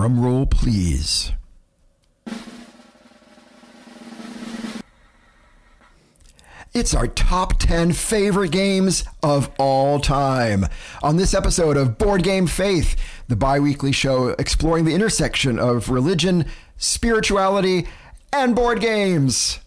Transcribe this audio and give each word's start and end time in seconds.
Drum 0.00 0.18
roll, 0.24 0.46
please. 0.46 1.32
It's 6.72 6.94
our 6.94 7.06
top 7.06 7.58
10 7.58 7.92
favorite 7.92 8.50
games 8.50 9.04
of 9.22 9.50
all 9.58 10.00
time. 10.00 10.64
On 11.02 11.18
this 11.18 11.34
episode 11.34 11.76
of 11.76 11.98
Board 11.98 12.22
Game 12.22 12.46
Faith, 12.46 12.96
the 13.28 13.36
bi 13.36 13.60
weekly 13.60 13.92
show 13.92 14.28
exploring 14.38 14.86
the 14.86 14.94
intersection 14.94 15.58
of 15.58 15.90
religion, 15.90 16.46
spirituality, 16.78 17.86
and 18.32 18.56
board 18.56 18.80
games. 18.80 19.58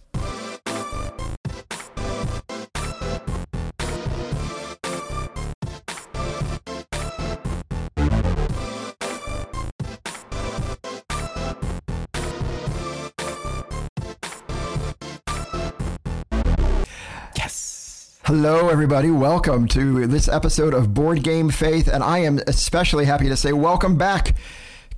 Hello, 18.45 18.67
everybody. 18.67 19.09
Welcome 19.09 19.69
to 19.69 20.05
this 20.05 20.27
episode 20.27 20.73
of 20.73 20.93
Board 20.93 21.23
Game 21.23 21.49
Faith, 21.49 21.87
and 21.87 22.03
I 22.03 22.17
am 22.19 22.41
especially 22.45 23.05
happy 23.05 23.29
to 23.29 23.37
say 23.37 23.53
welcome 23.53 23.97
back, 23.97 24.35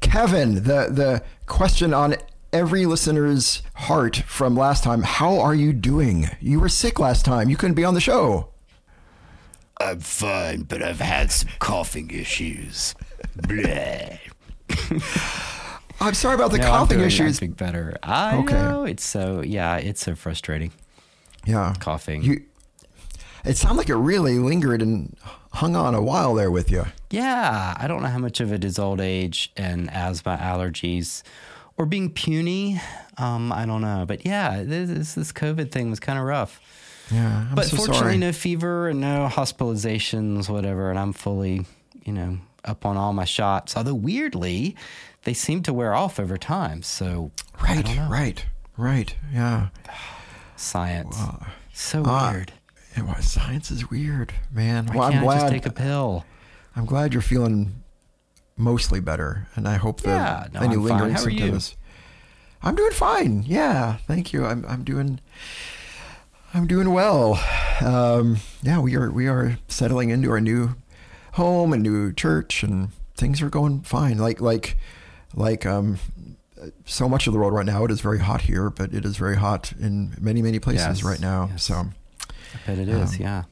Kevin. 0.01 0.55
The 0.55 0.89
the 0.89 1.21
question 1.45 1.93
on 1.93 2.15
every 2.51 2.87
listener's 2.87 3.61
heart 3.75 4.15
from 4.25 4.55
last 4.55 4.83
time: 4.83 5.03
How 5.03 5.39
are 5.39 5.53
you 5.53 5.73
doing? 5.73 6.27
You 6.41 6.59
were 6.59 6.67
sick 6.69 6.97
last 6.99 7.23
time. 7.23 7.47
You 7.47 7.55
couldn't 7.55 7.75
be 7.75 7.85
on 7.85 7.93
the 7.93 8.01
show. 8.01 8.49
I'm 9.79 9.99
fine, 9.99 10.63
but 10.63 10.81
I've 10.81 10.99
had 10.99 11.31
some 11.31 11.49
coughing 11.59 12.09
issues. 12.09 12.95
Bleh. 13.37 14.17
I'm 16.01 16.15
sorry 16.15 16.33
about 16.33 16.49
the 16.51 16.57
No, 16.57 16.63
I'm 16.63 16.79
coughing 16.79 16.97
doing- 16.97 17.07
issues. 17.07 17.37
I'm 17.37 17.49
doing 17.49 17.51
better. 17.51 17.95
I 18.01 18.37
Okay. 18.37 18.53
know. 18.55 18.85
It's 18.85 19.05
so, 19.05 19.43
yeah, 19.43 19.77
it's 19.77 20.01
so 20.03 20.15
frustrating. 20.15 20.71
yeah, 21.45 21.75
Coughing. 21.79 22.23
You. 22.23 22.41
It 23.45 23.57
sounded 23.57 23.77
like 23.77 23.89
it 23.89 23.95
really 23.95 24.39
lingered 24.39 24.81
and 24.81 25.15
hung 25.53 25.75
on 25.75 25.93
a 25.95 26.01
while 26.01 26.33
there 26.33 26.51
with 26.51 26.69
you. 26.71 26.85
yeah. 27.09 27.73
I 27.77 27.87
don't 27.87 28.01
know 28.01 28.09
how 28.09 28.17
much 28.19 28.39
of 28.41 28.51
it 28.51 28.63
is 28.65 28.77
old 28.79 28.99
age 28.99 29.51
and 29.55 29.89
asthma 29.91 30.37
allergies 30.41 31.21
or 31.77 31.85
being 31.85 32.09
puny. 32.11 32.81
Um, 33.17 33.51
I 33.51 33.65
don't 33.65 33.81
know. 33.81 34.05
But 34.07 34.25
yeah, 34.25 34.63
this, 34.63 35.13
this 35.13 35.31
COVID 35.31 35.71
thing 35.71 35.89
was 35.89 35.99
kind 35.99 36.17
of 36.19 36.25
rough. 36.25 36.59
Yeah, 37.11 37.45
I'm 37.49 37.55
but 37.55 37.65
so 37.65 37.77
fortunately, 37.77 37.99
sorry. 38.01 38.17
no 38.17 38.31
fever 38.31 38.89
and 38.89 38.99
no 38.99 39.29
hospitalizations, 39.31 40.49
whatever. 40.49 40.89
And 40.89 40.97
I'm 40.97 41.13
fully, 41.13 41.65
you 42.03 42.13
know, 42.13 42.39
up 42.63 42.85
on 42.85 42.97
all 42.97 43.13
my 43.13 43.25
shots. 43.25 43.77
Although 43.77 43.93
weirdly, 43.95 44.75
they 45.23 45.33
seem 45.35 45.61
to 45.63 45.73
wear 45.73 45.93
off 45.93 46.19
over 46.19 46.37
time. 46.37 46.81
So 46.81 47.31
Right, 47.63 47.87
right, 48.09 48.45
right. 48.75 49.15
Yeah. 49.31 49.67
science, 50.55 51.17
so 51.73 52.03
Ah, 52.05 52.31
weird. 52.33 52.53
Yeah, 52.95 53.03
well, 53.03 53.21
science 53.21 53.71
is 53.71 53.89
weird, 53.89 54.33
man. 54.51 54.87
Why 54.87 54.95
well, 54.95 55.03
I'm 55.05 55.11
can't 55.13 55.23
I 55.23 55.25
glad. 55.25 55.39
just 55.41 55.51
take 55.53 55.65
a 55.65 55.71
pill? 55.73 56.25
I'm 56.75 56.85
glad 56.85 57.13
you're 57.13 57.21
feeling 57.21 57.83
mostly 58.57 58.99
better, 58.99 59.47
and 59.55 59.67
I 59.67 59.75
hope 59.75 60.01
that 60.01 60.09
Yeah, 60.53 60.59
no, 60.59 60.59
any 60.65 60.75
I'm 60.75 60.79
fine. 60.79 60.83
lingering 60.83 61.13
How 61.13 61.23
are 61.23 61.29
you? 61.29 61.59
I'm 62.63 62.75
doing 62.75 62.91
fine. 62.91 63.43
Yeah, 63.43 63.97
thank 64.07 64.33
you. 64.33 64.45
I'm 64.45 64.65
I'm 64.67 64.83
doing 64.83 65.19
I'm 66.53 66.67
doing 66.67 66.91
well. 66.93 67.39
Um, 67.81 68.37
yeah, 68.63 68.79
we 68.79 68.95
are 68.95 69.11
we 69.11 69.27
are 69.27 69.57
settling 69.67 70.09
into 70.09 70.29
our 70.31 70.39
new 70.41 70.75
home 71.33 71.73
and 71.73 71.83
new 71.83 72.13
church, 72.13 72.63
and 72.63 72.89
things 73.15 73.41
are 73.41 73.49
going 73.49 73.81
fine. 73.81 74.17
Like 74.17 74.39
like 74.41 74.77
like 75.35 75.65
um, 75.65 75.99
so 76.85 77.07
much 77.09 77.27
of 77.27 77.33
the 77.33 77.39
world 77.39 77.53
right 77.53 77.65
now. 77.65 77.83
It 77.85 77.91
is 77.91 77.99
very 78.01 78.19
hot 78.19 78.41
here, 78.41 78.69
but 78.69 78.93
it 78.93 79.03
is 79.05 79.17
very 79.17 79.35
hot 79.35 79.73
in 79.79 80.15
many 80.19 80.41
many 80.41 80.59
places 80.59 80.85
Yes, 80.87 81.03
right 81.03 81.19
now. 81.19 81.49
yes. 81.51 81.63
So 81.63 81.87
I 82.55 82.67
bet 82.67 82.79
it 82.79 82.89
is. 82.89 83.19
yeah. 83.19 83.43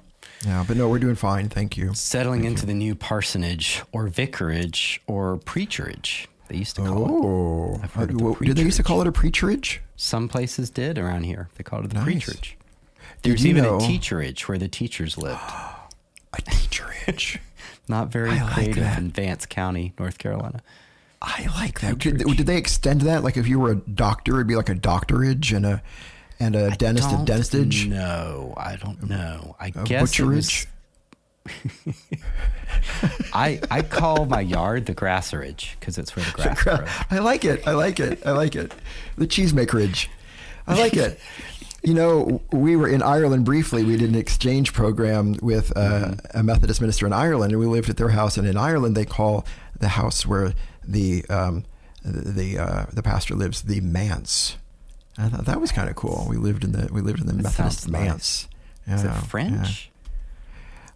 yeah, 0.46 0.64
but 0.68 0.78
no, 0.78 0.90
we're 0.90 1.00
doing 1.00 1.16
fine. 1.16 1.50
Thank 1.50 1.78
you. 1.78 1.94
Settling 1.94 2.46
into 2.46 2.66
the 2.66 2.74
new 2.74 2.96
parsonage 2.96 3.81
or 3.91 4.08
vicarage 4.08 5.02
or 5.08 5.38
preacherage. 5.38 6.28
They 6.50 6.58
used 6.58 6.75
to 6.78 6.84
call 6.84 7.06
it. 7.06 7.12
Oh, 7.12 7.80
I've 7.84 7.94
heard 7.94 8.12
of 8.12 8.18
the 8.18 8.25
Uh, 8.25 8.34
did 8.40 8.56
they 8.58 8.63
used 8.63 8.78
to 8.78 8.84
call 8.84 9.02
it 9.02 9.08
a 9.08 9.12
preacherage? 9.12 9.80
Some 9.96 10.28
places 10.28 10.69
did 10.69 10.97
around 10.97 11.24
here. 11.24 11.50
They 11.56 11.63
called 11.63 11.86
it 11.86 11.90
the 11.90 11.96
Nice. 11.96 12.06
preacherage. 12.25 12.53
There's 13.22 13.46
even 13.46 13.63
know 13.63 13.78
a 13.78 13.80
teacherage 13.80 14.42
where 14.42 14.58
the 14.58 14.68
teachers 14.68 15.18
lived. 15.18 15.40
a 16.34 16.42
teacherage? 16.42 17.40
Not 17.88 18.09
very 18.09 18.31
I 18.31 18.53
creative 18.53 18.84
that. 18.84 18.97
in 19.00 19.09
Vance 19.12 19.46
County, 19.46 19.94
North 20.00 20.18
Carolina. 20.18 20.62
I 21.22 21.47
like 21.56 21.80
that. 21.81 21.97
Did, 22.00 22.18
did 22.18 22.46
they 22.46 22.58
extend 22.58 23.02
that? 23.02 23.24
Like 23.24 23.38
if 23.38 23.47
you 23.47 23.59
were 23.59 23.72
a 23.72 23.75
doctor, 23.75 24.36
it'd 24.36 24.47
be 24.47 24.56
like 24.58 24.69
a 24.69 24.75
doctorage 24.75 25.56
and 25.56 25.66
a 25.66 25.81
and 26.39 26.55
a 26.55 26.71
dentist 26.71 27.09
a 27.11 27.16
dentistage, 27.16 27.88
No, 27.88 28.53
I 28.57 28.75
don't 28.75 29.09
know. 29.09 29.55
I 29.59 29.67
a 29.67 29.83
guess 29.83 30.03
butcherage. 30.11 30.67
I 33.33 33.59
I 33.69 33.81
call 33.81 34.25
my 34.25 34.41
yard 34.41 34.85
the 34.85 34.95
grasserage 34.95 35.77
because 35.79 35.97
it's 35.97 36.16
where 36.16 36.25
the 36.25 36.31
grass 36.31 36.63
grows. 36.63 36.88
I 37.11 37.19
like 37.19 37.44
it. 37.45 37.67
I 37.67 37.71
like 37.71 37.99
it. 37.99 38.25
I 38.25 38.31
like 38.31 38.55
it. 38.55 38.73
The 39.17 39.27
cheesemakerage. 39.27 40.07
I 40.67 40.77
like 40.79 40.94
it. 40.95 41.19
You 41.85 41.94
know, 41.94 42.41
we 42.53 42.77
were 42.77 42.88
in 42.88 43.01
Ireland 43.01 43.44
briefly. 43.44 43.83
We 43.83 43.97
did 43.97 44.09
an 44.09 44.15
exchange 44.15 44.71
program 44.71 45.35
with 45.41 45.75
uh, 45.75 46.13
a 46.33 46.41
Methodist 46.41 46.79
minister 46.79 47.05
in 47.05 47.11
Ireland, 47.11 47.51
and 47.51 47.59
we 47.59 47.65
lived 47.65 47.89
at 47.89 47.97
their 47.97 48.07
house. 48.07 48.38
And 48.38 48.47
in 48.47 48.55
Ireland, 48.55 48.95
they 48.95 49.03
call 49.03 49.45
the 49.77 49.89
house 49.89 50.25
where 50.25 50.53
the 50.88 51.25
um, 51.29 51.65
the 52.05 52.57
uh, 52.57 52.85
the 52.94 53.03
pastor 53.03 53.35
lives 53.35 53.63
the 53.63 53.81
manse. 53.81 54.55
I 55.18 55.28
thought 55.29 55.46
that 55.46 55.62
was 55.62 55.72
kind 55.72 55.90
of 55.90 55.96
cool. 55.96 56.25
We 56.29 56.38
lived 56.38 56.63
in 56.63 56.72
the 56.72 56.90
we 56.91 57.01
lived 57.01 57.19
in 57.19 57.28
the 57.28 57.34
That 57.34 57.44
Methodist 57.44 57.81
sounds 57.81 57.88
nice. 57.88 58.01
manse. 58.07 58.47
Is 58.88 59.03
it 59.03 59.12
French? 59.28 59.91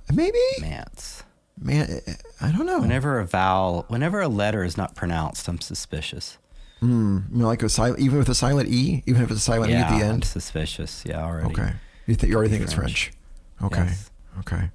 yeah. 0.09 0.15
Maybe. 0.15 0.39
Mance. 0.61 1.23
Man, 1.59 2.01
I 2.39 2.51
don't 2.51 2.65
know. 2.65 2.79
Whenever 2.79 3.19
a 3.19 3.25
vowel, 3.25 3.85
whenever 3.87 4.21
a 4.21 4.27
letter 4.27 4.63
is 4.63 4.77
not 4.77 4.95
pronounced, 4.95 5.47
I'm 5.47 5.59
suspicious. 5.59 6.37
Mm, 6.83 7.31
you 7.31 7.39
know, 7.39 7.47
like 7.47 7.63
a 7.63 7.69
silent, 7.69 7.99
even 7.99 8.19
with 8.19 8.29
a 8.29 8.35
silent 8.35 8.69
e, 8.69 9.01
even 9.07 9.23
if 9.23 9.31
it's 9.31 9.39
a 9.39 9.43
silent 9.43 9.71
yeah, 9.71 9.79
e 9.79 9.81
at 9.81 9.89
the 9.99 10.05
I'm 10.05 10.11
end. 10.13 10.25
suspicious. 10.25 11.03
Yeah, 11.05 11.23
already. 11.25 11.47
Okay. 11.51 11.73
You, 12.05 12.15
th- 12.15 12.29
you 12.29 12.35
already 12.35 12.51
think 12.51 12.63
it's 12.63 12.73
French. 12.73 13.11
French. 13.59 13.73
Okay. 13.73 13.85
Yes. 13.89 14.11
Okay. 14.39 14.69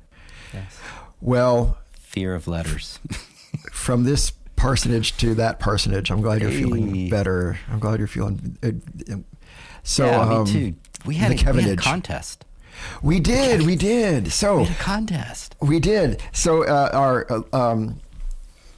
Yes. 0.52 0.78
Well, 1.20 1.78
Fear 2.00 2.34
of 2.34 2.46
letters. 2.48 2.98
from 3.72 4.02
this 4.04 4.32
parsonage 4.62 5.16
to 5.16 5.34
that 5.34 5.58
parsonage, 5.58 6.10
I'm 6.10 6.20
glad 6.20 6.40
you're 6.40 6.50
feeling 6.50 7.10
better. 7.10 7.58
I'm 7.68 7.80
glad 7.80 7.98
you're 7.98 8.06
feeling. 8.06 8.56
Uh, 8.62 8.68
uh, 9.12 9.16
so, 9.82 10.06
yeah, 10.06 10.20
um, 10.20 10.44
me 10.44 10.52
too. 10.52 10.74
We 11.04 11.16
had, 11.16 11.36
the 11.36 11.50
a, 11.50 11.52
we 11.52 11.62
had 11.62 11.72
a 11.72 11.82
contest. 11.82 12.44
We 13.02 13.18
did. 13.18 13.62
We 13.62 13.74
did. 13.74 14.30
So 14.30 14.60
We 14.60 14.66
contest. 14.78 15.56
we 15.60 15.80
did. 15.80 16.22
So 16.32 16.62
uh, 16.62 16.90
our 16.92 17.26
uh, 17.28 17.42
um, 17.52 18.00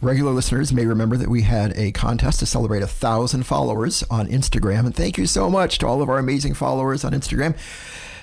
regular 0.01 0.33
listeners 0.33 0.73
may 0.73 0.87
remember 0.87 1.19
that 1.19 1.29
we 1.29 1.43
had 1.43 1.77
a 1.77 1.93
contest 1.93 2.41
to 2.41 2.47
celebrate 2.47 2.83
a 2.83 2.87
thousand 2.87 3.45
followers 3.45 4.03
on 4.11 4.27
Instagram, 4.29 4.87
and 4.87 4.97
thank 4.97 5.19
you 5.19 5.27
so 5.27 5.51
much 5.51 5.79
to 5.79 5.87
all 5.87 6.01
of 6.01 6.09
our 6.09 6.19
amazing 6.19 6.55
followers 6.55 7.05
on 7.05 7.13
Instagram. 7.13 7.57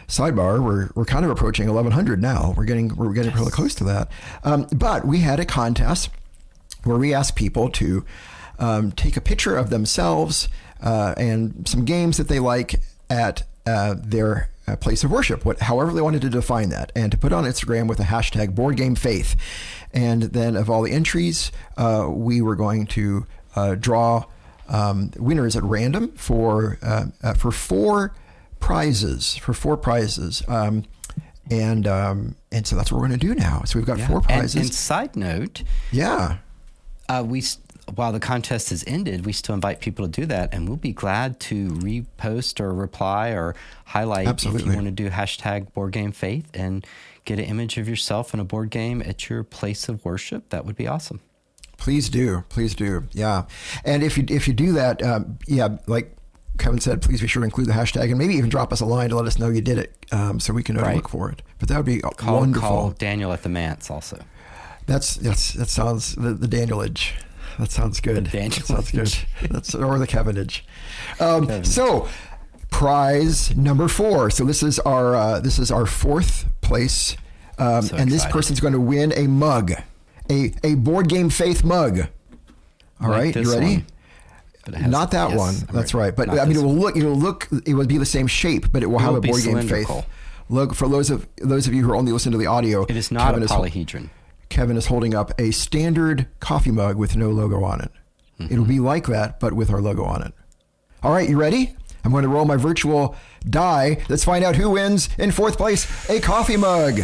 Sidebar: 0.07 0.63
We're 0.63 0.89
we're 0.95 1.05
kind 1.05 1.25
of 1.25 1.31
approaching 1.31 1.67
1,100 1.67 2.22
now. 2.22 2.55
We're 2.57 2.66
getting 2.66 2.95
we're 2.95 3.13
getting 3.13 3.33
really 3.33 3.51
close 3.51 3.75
to 3.75 3.83
that. 3.85 4.11
Um, 4.43 4.67
but 4.75 5.05
we 5.05 5.19
had 5.19 5.39
a 5.39 5.45
contest 5.45 6.09
where 6.84 6.97
we 6.97 7.14
asked 7.14 7.36
people 7.36 7.69
to 7.69 8.06
um, 8.59 8.92
take 8.92 9.18
a 9.18 9.22
picture 9.22 9.56
of 9.56 9.69
themselves 9.69 10.47
uh, 10.81 11.14
and 11.18 11.68
some 11.68 11.86
games 11.86 12.18
that 12.18 12.28
they 12.28 12.40
like 12.40 12.75
at 13.09 13.44
uh, 13.66 13.96
their 13.97 14.50
uh, 14.68 14.75
place 14.75 15.03
of 15.03 15.12
worship, 15.12 15.44
what, 15.46 15.59
however 15.62 15.91
they 15.91 16.02
wanted 16.02 16.22
to 16.22 16.30
define 16.30 16.70
that, 16.70 16.91
and 16.96 17.12
to 17.12 17.18
put 17.18 17.34
on 17.34 17.44
Instagram 17.44 17.88
with 17.88 17.97
the 17.97 18.03
hashtag 18.06 18.53
Board 18.56 18.78
Game 18.78 18.96
Faith. 18.96 19.36
And 19.94 20.24
then 20.24 20.56
of 20.56 20.70
all 20.70 20.81
the 20.84 20.91
entries, 20.91 21.52
uh, 21.78 22.08
we 22.09 22.41
were 22.41 22.56
going 22.56 22.86
to 22.88 23.25
uh, 23.56 23.75
draw 23.75 24.26
um, 24.70 25.11
winners 25.17 25.55
at 25.55 25.64
random 25.64 26.11
for 26.14 26.78
uh, 26.82 27.05
uh, 27.22 27.34
for 27.34 27.52
four 27.52 28.14
prizes. 28.59 29.35
For 29.38 29.53
four 29.53 29.76
prizes. 29.78 30.44
Um, 30.47 30.85
and 31.50 31.85
um, 31.88 32.35
and 32.52 32.66
so 32.66 32.76
that's 32.76 32.91
what 32.91 33.02
we're 33.02 33.08
going 33.08 33.20
to 33.20 33.28
do 33.28 33.35
now. 33.35 33.64
So 33.66 33.78
we've 33.79 33.85
got 33.85 33.97
Yeah. 33.97 34.08
four 34.08 34.17
And- 34.17 34.26
prizes. 34.28 34.55
And, 34.55 34.73
side 34.73 35.16
note, 35.16 35.64
yeah. 35.91 36.38
Uh, 37.19 37.23
we 37.23 37.43
while 37.96 38.11
the 38.13 38.19
contest 38.19 38.69
has 38.69 38.84
ended, 38.87 39.25
we 39.25 39.34
still 39.34 39.53
invite 39.55 39.81
people 39.81 40.05
to 40.08 40.11
do 40.22 40.25
that, 40.28 40.53
and 40.53 40.67
we'll 40.67 40.78
be 40.78 40.93
glad 40.93 41.40
to 41.41 41.69
repost 41.69 42.59
or 42.61 42.73
reply 42.73 43.29
or 43.29 43.55
highlight 43.85 44.28
Absolutely. 44.28 44.61
if 44.61 44.67
you 44.67 44.73
want 44.75 44.85
to 44.85 44.91
do 44.91 45.09
hashtag 45.09 45.73
Board 45.73 45.91
Game 45.91 46.11
Faith 46.11 46.47
and 46.53 46.85
get 47.25 47.37
an 47.40 47.46
image 47.46 47.78
of 47.78 47.90
yourself 47.90 48.34
in 48.34 48.40
a 48.40 48.43
board 48.43 48.69
game 48.69 49.02
at 49.02 49.29
your 49.29 49.43
place 49.43 49.90
of 49.90 50.03
worship. 50.05 50.49
That 50.49 50.66
would 50.66 50.75
be 50.75 50.87
awesome. 50.87 51.19
Please 51.78 52.09
do, 52.09 52.43
please 52.49 52.75
do, 52.75 53.08
yeah. 53.11 53.43
And 53.84 54.03
if 54.03 54.17
you 54.17 54.25
if 54.29 54.47
you 54.47 54.53
do 54.53 54.72
that, 54.73 55.02
um, 55.03 55.40
yeah, 55.47 55.78
like 55.87 56.16
Kevin 56.59 56.79
said, 56.79 57.02
please 57.02 57.19
be 57.22 57.28
sure 57.28 57.41
to 57.41 57.46
include 57.46 57.67
the 57.67 57.73
hashtag 57.73 58.09
and 58.09 58.17
maybe 58.19 58.35
even 58.35 58.49
drop 58.49 58.72
us 58.72 58.81
a 58.81 58.85
line 58.85 59.09
to 59.09 59.16
let 59.16 59.25
us 59.25 59.40
know 59.40 59.49
you 59.49 59.61
did 59.61 59.79
it, 59.79 60.05
um, 60.11 60.40
so 60.40 60.53
we 60.53 60.61
can 60.64 60.75
know 60.75 60.81
to 60.81 60.87
Right. 60.87 60.96
look 60.97 61.09
for 61.09 61.29
it. 61.31 61.41
But 61.59 61.69
that 61.69 61.78
would 61.78 61.85
be 61.87 61.99
Call, 61.99 62.40
wonderful. 62.40 62.69
call 62.69 62.90
Daniel 62.91 63.34
at 63.34 63.41
the 63.43 63.49
manse 63.49 63.90
also. 63.90 64.23
That's 64.91 65.16
that's 65.16 65.53
that 65.53 65.70
sounds 65.70 66.16
the, 66.16 66.34
the 66.34 66.47
Danielage. 66.49 67.16
That 67.58 67.72
sounds 67.72 68.02
good. 68.02 68.26
The 68.26 68.40
That 68.49 68.66
sounds 68.66 68.91
good. 68.91 69.14
That's 69.49 69.73
or 69.73 69.97
the 69.99 70.08
Kevinage. 70.08 70.66
Um, 71.20 71.64
so, 71.64 72.09
prize 72.72 73.55
number 73.55 73.88
four. 73.88 74.29
So 74.29 74.43
this 74.43 74.61
is 74.61 74.79
our 74.79 75.16
uh, 75.16 75.40
this 75.40 75.59
is 75.59 75.72
our 75.72 75.85
fourth 75.85 76.46
place, 76.59 77.16
um, 77.58 77.84
So 77.84 77.96
and 77.96 78.11
this 78.11 78.26
person's 78.26 78.59
going 78.59 78.73
to 78.73 78.82
win 78.82 79.14
a 79.16 79.28
mug, 79.28 79.72
a 80.29 80.53
a 80.64 80.76
board 80.76 81.08
game 81.08 81.29
faith 81.29 81.64
mug. 81.64 81.99
All 82.99 83.09
Like 83.09 83.34
right, 83.34 83.35
you 83.35 83.49
ready? 83.49 83.85
one. 84.66 84.73
Has- 84.76 84.91
Not 84.91 85.11
that 85.11 85.29
yes, 85.29 85.38
one. 85.40 85.55
I'm 85.70 85.76
That's 85.76 85.93
right. 85.93 86.14
But 86.14 86.28
Not 86.28 86.40
I 86.40 86.46
mean, 86.46 86.58
it 86.58 86.64
will 86.64 86.76
look. 86.76 86.97
It 86.97 87.05
will 87.05 87.16
look. 87.16 87.47
It 87.66 87.76
will 87.76 87.88
be 87.88 87.97
the 87.97 88.05
same 88.05 88.28
shape, 88.28 88.73
but 88.73 88.84
it 88.84 88.88
will 88.88 88.99
have 88.99 89.14
will 89.14 89.20
a 89.20 89.22
board 89.22 89.41
game 89.41 89.61
faith. 89.67 89.90
Look 90.49 90.76
for 90.76 90.90
those 90.90 91.09
of 91.09 91.28
those 91.38 91.66
of 91.66 91.73
you 91.73 91.84
who 91.85 91.91
are 91.91 91.96
only 91.96 92.11
listening 92.11 92.34
to 92.34 92.38
the 92.38 92.47
audio. 92.47 92.84
It 92.84 92.97
is 92.97 93.09
not 93.09 93.28
Kevin 93.28 93.43
a 93.43 93.46
is 93.46 93.52
polyhedron. 93.52 94.09
Kevin 94.52 94.76
is 94.76 94.88
holding 94.88 95.16
up 95.16 95.32
a 95.40 95.52
standard 95.52 96.28
coffee 96.42 96.72
mug 96.72 96.98
with 96.98 97.16
no 97.16 97.30
logo 97.30 97.64
on 97.64 97.80
it. 97.82 97.92
Mm-hmm. 98.38 98.53
It'll 98.53 98.66
be 98.66 98.80
like 98.80 99.08
that, 99.08 99.40
but 99.40 99.53
with 99.53 99.72
our 99.72 99.82
logo 99.82 100.03
on 100.03 100.22
it. 100.24 100.34
All 101.02 101.14
right, 101.14 101.28
you 101.28 101.40
ready? 101.40 101.76
I'm 102.03 102.12
going 102.12 102.24
to 102.24 102.30
roll 102.30 102.44
my 102.44 102.58
virtual 102.58 103.16
die. 103.50 104.03
Let's 104.09 104.26
find 104.26 104.44
out 104.44 104.58
who 104.58 104.72
wins 104.72 105.08
in 105.18 105.32
fourth 105.32 105.58
place 105.58 106.09
a 106.09 106.20
coffee 106.20 106.58
mug. 106.58 107.00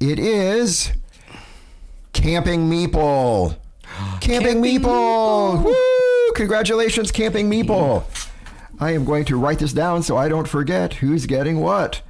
It 0.00 0.18
is 0.18 0.92
Camping 2.14 2.70
Meeple. 2.70 3.58
Camping, 4.20 4.20
Camping 4.20 4.62
Meeple. 4.62 5.62
Woo! 5.62 6.32
Congratulations, 6.34 7.12
Camping 7.12 7.50
Meeple. 7.50 8.02
I 8.80 8.92
am 8.92 9.04
going 9.04 9.26
to 9.26 9.38
write 9.38 9.58
this 9.58 9.74
down 9.74 10.02
so 10.02 10.16
I 10.16 10.28
don't 10.30 10.48
forget 10.48 10.94
who's 10.94 11.26
getting 11.26 11.60
what. 11.60 12.00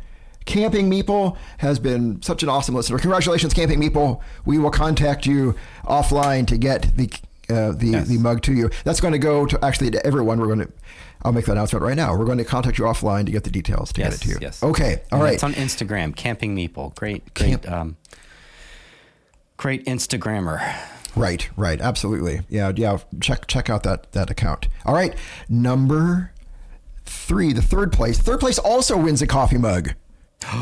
Camping 0.46 0.90
Meeple 0.90 1.36
has 1.58 1.78
been 1.78 2.20
such 2.22 2.42
an 2.42 2.48
awesome 2.48 2.74
listener. 2.74 2.98
Congratulations, 2.98 3.54
Camping 3.54 3.80
Meeple. 3.80 4.20
We 4.44 4.58
will 4.58 4.70
contact 4.70 5.24
you 5.26 5.54
offline 5.84 6.46
to 6.48 6.58
get 6.58 6.96
the 6.96 7.10
uh, 7.50 7.72
the 7.72 7.88
Yes. 7.88 8.08
the 8.08 8.18
mug 8.18 8.42
to 8.42 8.52
you. 8.52 8.70
That's 8.84 9.00
going 9.00 9.12
to 9.12 9.18
go 9.18 9.46
to 9.46 9.62
actually 9.64 9.90
to 9.92 10.06
everyone. 10.06 10.38
We're 10.40 10.46
going 10.46 10.60
to. 10.60 10.72
I'll 11.22 11.32
make 11.32 11.46
that 11.46 11.52
announcement 11.52 11.82
right 11.82 11.96
now. 11.96 12.14
We're 12.16 12.26
going 12.26 12.36
to 12.38 12.44
contact 12.44 12.76
you 12.78 12.84
offline 12.84 13.24
to 13.26 13.32
get 13.32 13.44
the 13.44 13.50
details 13.50 13.92
to 13.94 14.00
Yes, 14.02 14.10
get 14.10 14.20
it 14.20 14.22
to 14.24 14.28
you. 14.32 14.38
yes. 14.42 14.62
Okay. 14.62 14.96
All 15.10 15.18
And 15.18 15.22
right. 15.22 15.34
It's 15.34 15.42
on 15.42 15.54
Instagram, 15.54 16.14
Camping 16.14 16.54
Meeple. 16.54 16.94
Great, 16.96 17.32
great, 17.34 17.62
Camp- 17.62 17.70
um, 17.70 17.96
great 19.56 19.84
Instagrammer. 19.86 20.76
Right, 21.16 21.48
right, 21.56 21.80
absolutely. 21.80 22.40
Yeah, 22.50 22.72
yeah. 22.74 22.98
Check 23.20 23.46
check 23.46 23.70
out 23.70 23.84
that 23.84 24.10
that 24.12 24.30
account. 24.30 24.68
All 24.84 24.94
right, 24.94 25.14
number 25.48 26.32
three, 27.04 27.52
the 27.52 27.62
third 27.62 27.92
place. 27.92 28.18
Third 28.18 28.40
place 28.40 28.58
also 28.58 28.96
wins 28.96 29.22
a 29.22 29.26
coffee 29.26 29.58
mug. 29.58 29.94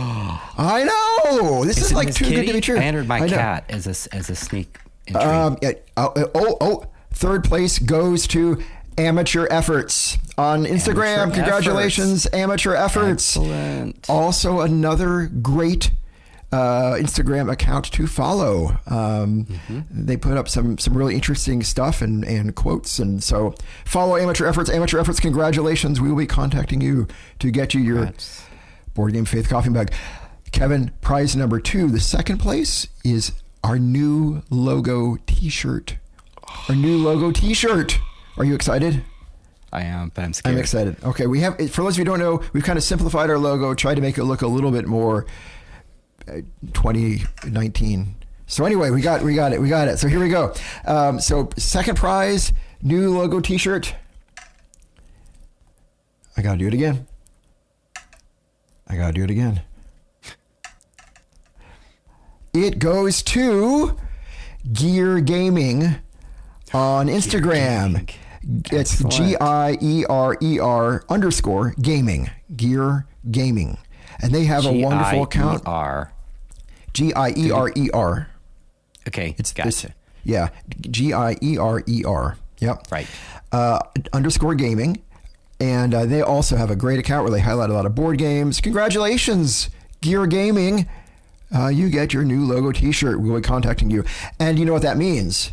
I 0.58 0.84
know. 0.84 1.64
This 1.64 1.78
is, 1.78 1.92
like 1.92 2.06
Miss 2.08 2.16
too 2.16 2.24
good 2.24 2.30
to 2.36 2.40
Kitty? 2.42 2.52
be 2.52 2.60
true. 2.60 2.78
I 2.78 2.84
entered 2.84 3.08
my 3.08 3.20
know. 3.20 3.28
cat 3.28 3.64
as 3.68 3.86
a 3.86 4.14
as 4.14 4.30
a 4.30 4.34
sneak. 4.34 4.78
Um, 5.14 5.58
yeah, 5.60 5.72
oh, 5.96 6.12
oh, 6.34 6.56
oh, 6.60 6.84
third 7.12 7.44
place 7.44 7.78
goes 7.78 8.26
to 8.28 8.62
Amateur 8.98 9.46
Efforts 9.50 10.16
on 10.38 10.64
Instagram. 10.64 11.18
Amateur 11.18 11.34
Congratulations, 11.42 12.26
Amateur 12.32 12.74
Efforts. 12.74 13.36
Excellent. 13.36 14.08
Also, 14.08 14.60
another 14.60 15.26
great 15.26 15.90
uh, 16.52 16.94
Instagram 16.98 17.50
account 17.50 17.86
to 17.92 18.06
follow. 18.06 18.78
Um, 18.86 19.46
Mm-hmm. 19.46 19.80
They 20.06 20.16
put 20.16 20.36
up 20.36 20.48
some 20.48 20.78
some 20.78 20.96
really 20.96 21.14
interesting 21.14 21.62
stuff 21.62 22.00
and, 22.02 22.24
and 22.24 22.54
quotes, 22.54 22.98
and 22.98 23.22
so 23.22 23.54
follow 23.84 24.16
Amateur 24.16 24.46
Efforts. 24.46 24.70
Amateur 24.70 24.98
Efforts, 24.98 25.18
congratulations! 25.20 26.00
We 26.00 26.08
will 26.08 26.16
be 26.18 26.26
contacting 26.26 26.80
you 26.80 27.08
to 27.40 27.50
get 27.50 27.74
you 27.74 27.80
your. 27.80 28.12
Board 28.94 29.12
game 29.12 29.24
faith 29.24 29.48
coffee 29.48 29.70
mug. 29.70 29.90
Kevin, 30.50 30.92
prize 31.00 31.34
number 31.34 31.58
two. 31.58 31.88
The 31.88 32.00
second 32.00 32.38
place 32.38 32.86
is 33.04 33.32
our 33.64 33.78
new 33.78 34.42
logo 34.50 35.16
T-shirt. 35.26 35.96
Our 36.68 36.74
new 36.74 36.98
logo 36.98 37.32
T-shirt. 37.32 37.98
Are 38.36 38.44
you 38.44 38.54
excited? 38.54 39.02
I 39.72 39.82
am, 39.84 40.12
but 40.14 40.24
I'm 40.24 40.32
scared. 40.34 40.54
I'm 40.54 40.60
excited. 40.60 40.96
Okay, 41.02 41.26
we 41.26 41.40
have. 41.40 41.56
For 41.70 41.82
those 41.82 41.94
of 41.94 41.98
you 41.98 42.04
who 42.04 42.10
don't 42.10 42.18
know, 42.18 42.42
we've 42.52 42.62
kind 42.64 42.76
of 42.76 42.82
simplified 42.82 43.30
our 43.30 43.38
logo, 43.38 43.72
tried 43.74 43.94
to 43.94 44.02
make 44.02 44.18
it 44.18 44.24
look 44.24 44.42
a 44.42 44.46
little 44.46 44.70
bit 44.70 44.86
more 44.86 45.26
uh, 46.28 46.42
2019. 46.74 48.14
So 48.46 48.66
anyway, 48.66 48.90
we 48.90 49.00
got 49.00 49.22
we 49.22 49.34
got 49.34 49.54
it. 49.54 49.60
We 49.62 49.70
got 49.70 49.88
it. 49.88 49.98
So 49.98 50.08
here 50.08 50.20
we 50.20 50.28
go. 50.28 50.52
Um, 50.84 51.18
so 51.18 51.48
second 51.56 51.96
prize, 51.96 52.52
new 52.82 53.16
logo 53.16 53.40
T-shirt. 53.40 53.94
I 56.36 56.42
gotta 56.42 56.58
do 56.58 56.66
it 56.66 56.74
again. 56.74 57.06
I 58.92 58.96
gotta 58.96 59.12
do 59.14 59.24
it 59.24 59.30
again. 59.30 59.62
It 62.52 62.78
goes 62.78 63.22
to 63.22 63.96
Gear 64.72 65.20
Gaming 65.20 65.96
on 66.74 67.06
Instagram. 67.06 68.10
It's 68.70 69.00
Excellent. 69.02 69.14
G 69.14 69.36
I 69.40 69.78
E 69.80 70.04
R 70.04 70.36
E 70.42 70.58
R 70.58 71.04
underscore 71.08 71.74
gaming. 71.80 72.30
Gear 72.54 73.06
Gaming. 73.30 73.78
And 74.20 74.34
they 74.34 74.44
have 74.44 74.66
a 74.66 74.72
wonderful 74.72 75.22
account. 75.22 75.64
G-I-E-R. 75.64 76.12
G 76.92 77.14
I 77.14 77.30
E 77.30 77.50
R 77.50 77.72
E 77.74 77.88
R. 77.94 78.28
Okay, 79.08 79.34
It's 79.38 79.52
gotcha. 79.52 79.68
it's- 79.68 79.86
yeah, 80.24 80.48
G 80.90 81.12
I 81.14 81.36
E 81.42 81.56
R 81.56 81.82
E 81.88 82.04
R. 82.04 82.36
Yep. 82.58 82.86
Right. 82.92 83.06
Uh, 83.50 83.80
underscore 84.12 84.54
gaming, 84.54 85.02
and 85.62 85.94
uh, 85.94 86.04
they 86.04 86.20
also 86.20 86.56
have 86.56 86.72
a 86.72 86.76
great 86.76 86.98
account 86.98 87.22
where 87.22 87.30
they 87.30 87.38
highlight 87.38 87.70
a 87.70 87.72
lot 87.72 87.86
of 87.86 87.94
board 87.94 88.18
games. 88.18 88.60
Congratulations, 88.60 89.70
Gear 90.00 90.26
Gaming! 90.26 90.88
Uh, 91.54 91.68
you 91.68 91.88
get 91.88 92.12
your 92.12 92.24
new 92.24 92.44
logo 92.44 92.72
T-shirt. 92.72 93.20
We'll 93.20 93.36
be 93.36 93.42
contacting 93.42 93.88
you, 93.88 94.02
and 94.40 94.58
you 94.58 94.64
know 94.64 94.72
what 94.72 94.82
that 94.82 94.96
means. 94.96 95.52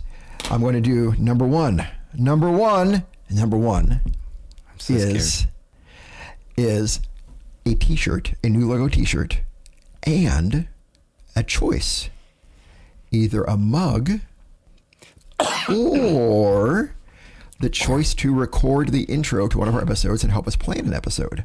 I'm 0.50 0.62
going 0.62 0.74
to 0.74 0.82
do 0.82 1.14
number 1.20 1.46
one. 1.46 1.86
Number 2.18 2.50
one. 2.50 3.06
Number 3.30 3.56
one 3.56 4.02
so 4.80 4.96
is 4.96 5.40
scared. 5.42 5.52
is 6.58 7.00
a 7.68 7.76
T-shirt, 7.76 8.34
a 8.44 8.50
new 8.50 8.68
logo 8.68 8.88
T-shirt, 8.88 9.42
and 10.02 10.68
a 11.36 11.44
choice, 11.44 12.10
either 13.12 13.44
a 13.44 13.58
mug 13.58 14.22
or 15.70 16.96
the 17.60 17.70
choice 17.70 18.14
to 18.16 18.34
record 18.34 18.90
the 18.92 19.04
intro 19.04 19.48
to 19.48 19.58
one 19.58 19.68
of 19.68 19.76
our 19.76 19.82
episodes 19.82 20.24
and 20.24 20.32
help 20.32 20.48
us 20.48 20.56
plan 20.56 20.86
an 20.88 20.94
episode, 20.94 21.44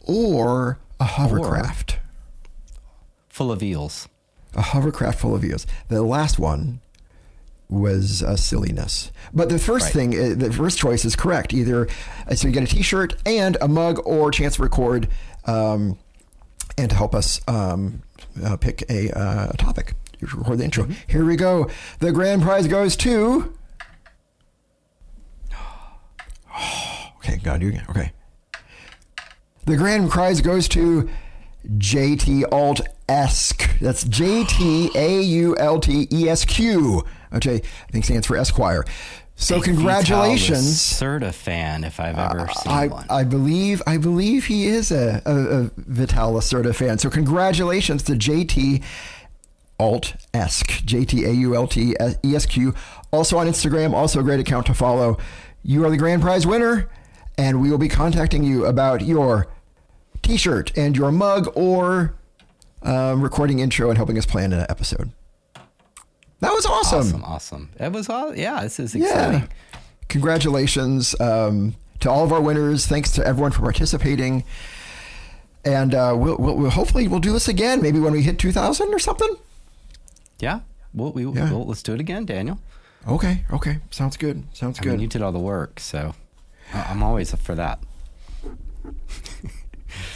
or 0.00 0.78
a 1.00 1.04
hovercraft, 1.04 1.98
Full 3.28 3.52
of 3.52 3.62
eels. 3.62 4.08
a 4.54 4.62
hovercraft 4.62 5.18
full 5.18 5.34
of 5.34 5.44
eels. 5.44 5.66
The 5.88 6.02
last 6.02 6.38
one 6.38 6.80
was 7.68 8.22
a 8.22 8.36
silliness. 8.36 9.10
But 9.34 9.48
the 9.48 9.58
first 9.58 9.86
Right. 9.86 9.92
thing, 10.12 10.32
uh, 10.32 10.34
the 10.36 10.52
first 10.52 10.78
choice 10.78 11.04
is 11.04 11.16
correct. 11.16 11.52
Either 11.52 11.88
uh, 12.28 12.34
so 12.34 12.46
you 12.46 12.54
get 12.54 12.62
a 12.62 12.66
T-shirt 12.66 13.16
and 13.26 13.56
a 13.60 13.66
mug, 13.68 14.00
or 14.06 14.30
chance 14.30 14.56
to 14.56 14.62
record, 14.62 15.08
um, 15.46 15.98
and 16.78 16.88
to 16.90 16.96
help 16.96 17.14
us 17.14 17.40
um, 17.48 18.02
uh, 18.42 18.56
pick 18.56 18.84
a, 18.88 19.10
uh, 19.10 19.48
a 19.50 19.56
topic. 19.56 19.94
You 20.20 20.28
record 20.34 20.58
the 20.58 20.64
intro. 20.64 20.84
Mm-hmm. 20.84 20.92
Here 21.08 21.24
we 21.24 21.36
go. 21.36 21.68
The 21.98 22.12
grand 22.12 22.42
prize 22.42 22.68
goes 22.68 22.96
to. 22.98 23.52
Okay, 27.26 27.38
gotta 27.38 27.58
do 27.58 27.68
again. 27.68 27.84
Okay. 27.90 28.12
The 29.64 29.76
grand 29.76 30.10
prize 30.10 30.40
goes 30.40 30.68
to 30.68 31.08
JT 31.66 32.44
Alt 32.52 32.82
Esque. 33.08 33.80
That's 33.80 34.04
J 34.04 34.44
T 34.44 34.90
A 34.94 35.20
U 35.22 35.56
L 35.56 35.80
T 35.80 36.06
E 36.12 36.28
S 36.28 36.44
Q. 36.44 37.04
Okay, 37.32 37.56
I 37.56 37.90
think 37.90 38.04
stands 38.04 38.28
for 38.28 38.36
Esquire. 38.36 38.84
So 39.34 39.60
congratulations. 39.60 40.92
Vital 40.98 41.18
Lacerda 41.18 41.34
fan, 41.34 41.82
if 41.82 41.98
I've 41.98 42.16
ever 42.16 42.48
uh, 42.48 42.54
seen 42.54 42.72
I, 42.72 42.86
one. 42.86 43.06
I 43.10 43.24
believe 43.24 43.82
I 43.88 43.98
believe 43.98 44.46
he 44.46 44.66
is 44.66 44.92
a, 44.92 45.20
a, 45.26 45.34
a 45.34 45.70
Vital 45.76 46.34
Lacerda 46.34 46.72
fan. 46.72 46.98
So 46.98 47.10
congratulations 47.10 48.04
to 48.04 48.12
JT 48.12 48.84
Alt 49.80 50.14
Esque 50.32 50.84
J 50.84 51.04
T 51.04 51.24
A 51.24 51.32
U 51.32 51.56
L 51.56 51.66
T 51.66 51.96
E 52.24 52.36
S 52.36 52.46
Q. 52.46 52.72
Also 53.12 53.36
on 53.36 53.48
Instagram, 53.48 53.94
also 53.94 54.20
a 54.20 54.22
great 54.22 54.38
account 54.38 54.66
to 54.66 54.74
follow. 54.74 55.18
You 55.64 55.84
are 55.84 55.90
the 55.90 55.96
grand 55.96 56.22
prize 56.22 56.46
winner, 56.46 56.88
and 57.38 57.60
we 57.60 57.70
will 57.70 57.78
be 57.78 57.88
contacting 57.88 58.42
you 58.42 58.64
about 58.66 59.02
your 59.02 59.46
T-shirt 60.22 60.72
and 60.76 60.96
your 60.96 61.12
mug 61.12 61.50
or 61.54 62.14
um, 62.82 63.20
recording 63.22 63.58
intro 63.58 63.88
and 63.88 63.96
helping 63.96 64.18
us 64.18 64.26
plan 64.26 64.52
an 64.52 64.66
episode. 64.68 65.10
That 66.40 66.52
was 66.52 66.66
awesome. 66.66 66.98
awesome, 67.00 67.24
awesome. 67.24 67.70
It 67.80 67.92
was 67.92 68.08
all. 68.08 68.36
Yeah, 68.36 68.62
this 68.62 68.78
is 68.78 68.94
exciting. 68.94 69.40
Yeah. 69.40 69.46
Congratulations 70.08 71.18
um, 71.20 71.74
to 72.00 72.10
all 72.10 72.24
of 72.24 72.32
our 72.32 72.40
winners. 72.40 72.86
Thanks 72.86 73.10
to 73.12 73.26
everyone 73.26 73.52
for 73.52 73.62
participating. 73.62 74.44
And 75.64 75.94
uh, 75.94 76.14
we'll, 76.16 76.36
we'll, 76.36 76.56
we'll 76.56 76.70
hopefully 76.70 77.08
we'll 77.08 77.20
do 77.20 77.32
this 77.32 77.48
again. 77.48 77.82
Maybe 77.82 77.98
when 77.98 78.12
we 78.12 78.22
hit 78.22 78.38
2,000 78.38 78.92
or 78.94 78.98
something. 78.98 79.36
Yeah. 80.38 80.60
Well, 80.94 81.12
we, 81.12 81.24
Yeah. 81.24 81.50
Well, 81.50 81.66
let's 81.66 81.82
do 81.82 81.94
it 81.94 82.00
again, 82.00 82.24
Daniel. 82.26 82.58
Okay. 83.08 83.44
Okay. 83.52 83.78
Sounds 83.90 84.16
good. 84.16 84.44
Sounds 84.52 84.78
I 84.78 84.82
good. 84.82 84.92
mean, 84.92 85.00
you 85.00 85.06
did 85.08 85.22
all 85.22 85.32
the 85.32 85.38
work, 85.38 85.80
so 85.80 86.14
I'm 86.72 87.02
always 87.02 87.32
up 87.32 87.40
for 87.40 87.54
that. 87.54 87.78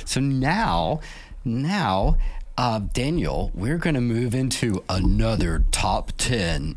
so 0.05 0.21
now, 0.21 1.01
now 1.45 2.17
Uh, 2.59 2.79
Daniel, 2.93 3.51
we're 3.55 3.79
going 3.79 3.95
to 3.95 4.03
move 4.03 4.35
into 4.35 4.85
another 4.87 5.65
top 5.71 6.13
10. 6.19 6.77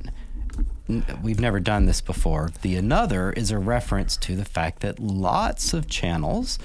We've 1.21 1.41
never 1.41 1.59
done 1.59 1.87
this 1.87 1.99
before. 1.99 2.51
The 2.61 2.77
another 2.77 3.33
is 3.33 3.51
a 3.51 3.57
reference 3.57 4.15
to 4.17 4.37
the 4.37 4.45
fact 4.45 4.79
that 4.81 4.97
lots 4.99 5.73
of 5.73 5.87
channels 5.87 6.57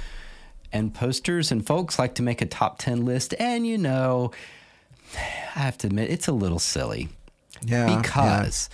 and 0.72 0.94
posters 0.94 1.50
and 1.50 1.66
folks 1.66 1.98
like 1.98 2.14
to 2.16 2.22
make 2.22 2.40
a 2.40 2.46
top 2.46 2.78
10 2.78 3.04
list. 3.04 3.34
And, 3.40 3.66
you 3.66 3.76
know, 3.76 4.30
I 5.16 5.18
have 5.60 5.78
to 5.78 5.88
admit, 5.88 6.10
it's 6.10 6.28
a 6.28 6.32
little 6.32 6.60
silly 6.60 7.08
Yeah, 7.64 7.96
because 8.00 8.70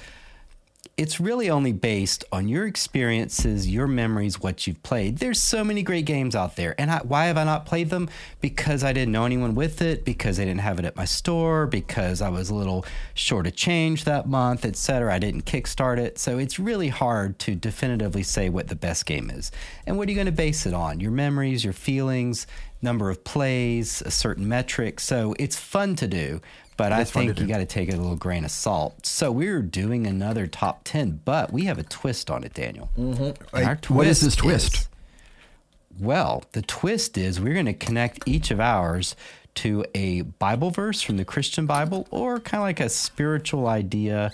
it's 0.96 1.18
really 1.18 1.50
only 1.50 1.72
based 1.72 2.24
on 2.30 2.46
your 2.46 2.66
experiences, 2.66 3.68
your 3.68 3.88
memories, 3.88 4.40
what 4.40 4.66
you've 4.66 4.82
played. 4.84 5.18
There's 5.18 5.40
so 5.40 5.64
many 5.64 5.82
great 5.82 6.04
games 6.04 6.36
out 6.36 6.54
there. 6.54 6.74
And 6.78 6.90
I, 6.90 6.98
why 6.98 7.26
have 7.26 7.36
I 7.36 7.42
not 7.42 7.66
played 7.66 7.90
them? 7.90 8.08
Because 8.40 8.84
I 8.84 8.92
didn't 8.92 9.10
know 9.10 9.24
anyone 9.24 9.56
with 9.56 9.82
it, 9.82 10.04
because 10.04 10.36
they 10.36 10.44
didn't 10.44 10.60
have 10.60 10.78
it 10.78 10.84
at 10.84 10.94
my 10.94 11.04
store, 11.04 11.66
because 11.66 12.22
I 12.22 12.28
was 12.28 12.48
a 12.48 12.54
little 12.54 12.86
short 13.14 13.48
of 13.48 13.56
change 13.56 14.04
that 14.04 14.28
month, 14.28 14.64
etc. 14.64 15.12
I 15.12 15.18
didn't 15.18 15.46
kickstart 15.46 15.98
it. 15.98 16.18
So 16.18 16.38
it's 16.38 16.60
really 16.60 16.88
hard 16.88 17.40
to 17.40 17.56
definitively 17.56 18.22
say 18.22 18.48
what 18.48 18.68
the 18.68 18.76
best 18.76 19.04
game 19.04 19.30
is. 19.30 19.50
And 19.86 19.98
what 19.98 20.06
are 20.06 20.12
you 20.12 20.16
going 20.16 20.26
to 20.26 20.32
base 20.32 20.64
it 20.64 20.74
on? 20.74 21.00
Your 21.00 21.10
memories, 21.10 21.64
your 21.64 21.72
feelings, 21.72 22.46
number 22.84 23.10
of 23.10 23.24
plays, 23.24 24.00
a 24.02 24.10
certain 24.12 24.46
metric. 24.46 25.00
So 25.00 25.34
it's 25.40 25.56
fun 25.56 25.96
to 25.96 26.06
do. 26.06 26.40
But 26.76 26.92
I 26.92 27.02
is 27.02 27.10
think 27.10 27.38
you 27.38 27.46
got 27.46 27.58
to 27.58 27.66
take 27.66 27.88
it 27.88 27.94
a 27.94 27.98
little 27.98 28.16
grain 28.16 28.44
of 28.44 28.50
salt. 28.50 29.06
So 29.06 29.30
we're 29.30 29.62
doing 29.62 30.06
another 30.06 30.46
top 30.46 30.80
10, 30.84 31.20
but 31.24 31.52
we 31.52 31.66
have 31.66 31.78
a 31.78 31.84
twist 31.84 32.30
on 32.30 32.42
it, 32.42 32.54
Daniel. 32.54 32.90
Mm-hmm. 32.98 33.56
Like, 33.56 33.84
what 33.86 34.06
is 34.06 34.20
this 34.20 34.34
twist? 34.36 34.88
well, 36.00 36.42
the 36.52 36.62
twist 36.62 37.16
is 37.16 37.40
we're 37.40 37.54
going 37.54 37.66
to 37.66 37.72
connect 37.74 38.26
each 38.26 38.50
of 38.50 38.58
ours 38.60 39.14
to 39.56 39.84
a 39.94 40.22
Bible 40.22 40.70
verse 40.70 41.00
from 41.00 41.16
the 41.16 41.24
Christian 41.24 41.66
Bible 41.66 42.08
or 42.10 42.40
kind 42.40 42.60
of 42.60 42.64
like 42.64 42.80
a 42.80 42.88
spiritual 42.88 43.68
idea 43.68 44.32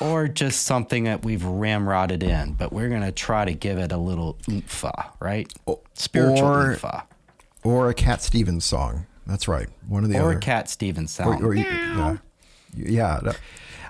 or 0.00 0.28
just 0.28 0.62
something 0.62 1.04
that 1.04 1.24
we've 1.24 1.40
ramrodded 1.42 2.22
in. 2.22 2.52
But 2.52 2.72
we're 2.72 2.88
going 2.88 3.02
to 3.02 3.12
try 3.12 3.44
to 3.44 3.54
give 3.54 3.78
it 3.78 3.92
a 3.92 3.96
little 3.96 4.34
oomphah, 4.48 5.12
right? 5.20 5.50
Spiritual 5.94 6.46
or- 6.46 6.76
oomphah. 6.76 7.02
or 7.64 7.88
a 7.88 7.94
Cat 7.94 8.22
Stevens 8.22 8.64
song. 8.64 9.06
That's 9.30 9.48
right. 9.48 9.68
One 9.88 10.04
of 10.04 10.10
the 10.10 10.18
Or 10.18 10.30
other. 10.30 10.38
a 10.38 10.40
Cat 10.40 10.68
Stevens 10.68 11.10
sound. 11.12 11.42
or 11.42 11.54
you- 11.54 11.64
yeah, 11.64 12.16
yeah. 12.74 13.20
that- 13.22 13.38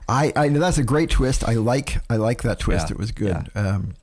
I, 0.09 0.33
I 0.37 0.49
that's 0.49 0.79
a 0.79 0.83
great 0.83 1.09
twist. 1.11 1.49
I 1.49 1.55
like 1.55 1.99
I 2.11 2.17
like 2.17 2.43
that 2.43 2.59
twist. 2.59 2.87
Yeah, 2.89 2.95
It 2.95 2.99
was 2.99 3.13
good. 3.13 3.49
Um, 3.55 3.95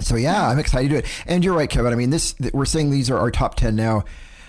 so 0.00 0.16
yeah, 0.16 0.48
I'm 0.48 0.58
excited 0.58 0.88
to 0.88 0.94
do 0.94 0.98
it. 0.98 1.06
And 1.26 1.44
you're 1.44 1.54
right, 1.54 1.68
Kevin. 1.68 1.92
I 1.92 1.96
mean, 1.96 2.10
this 2.10 2.34
we're 2.52 2.64
saying 2.64 2.90
these 2.90 3.10
are 3.10 3.18
our 3.18 3.30
top 3.30 3.54
ten 3.56 3.76
now. 3.76 4.04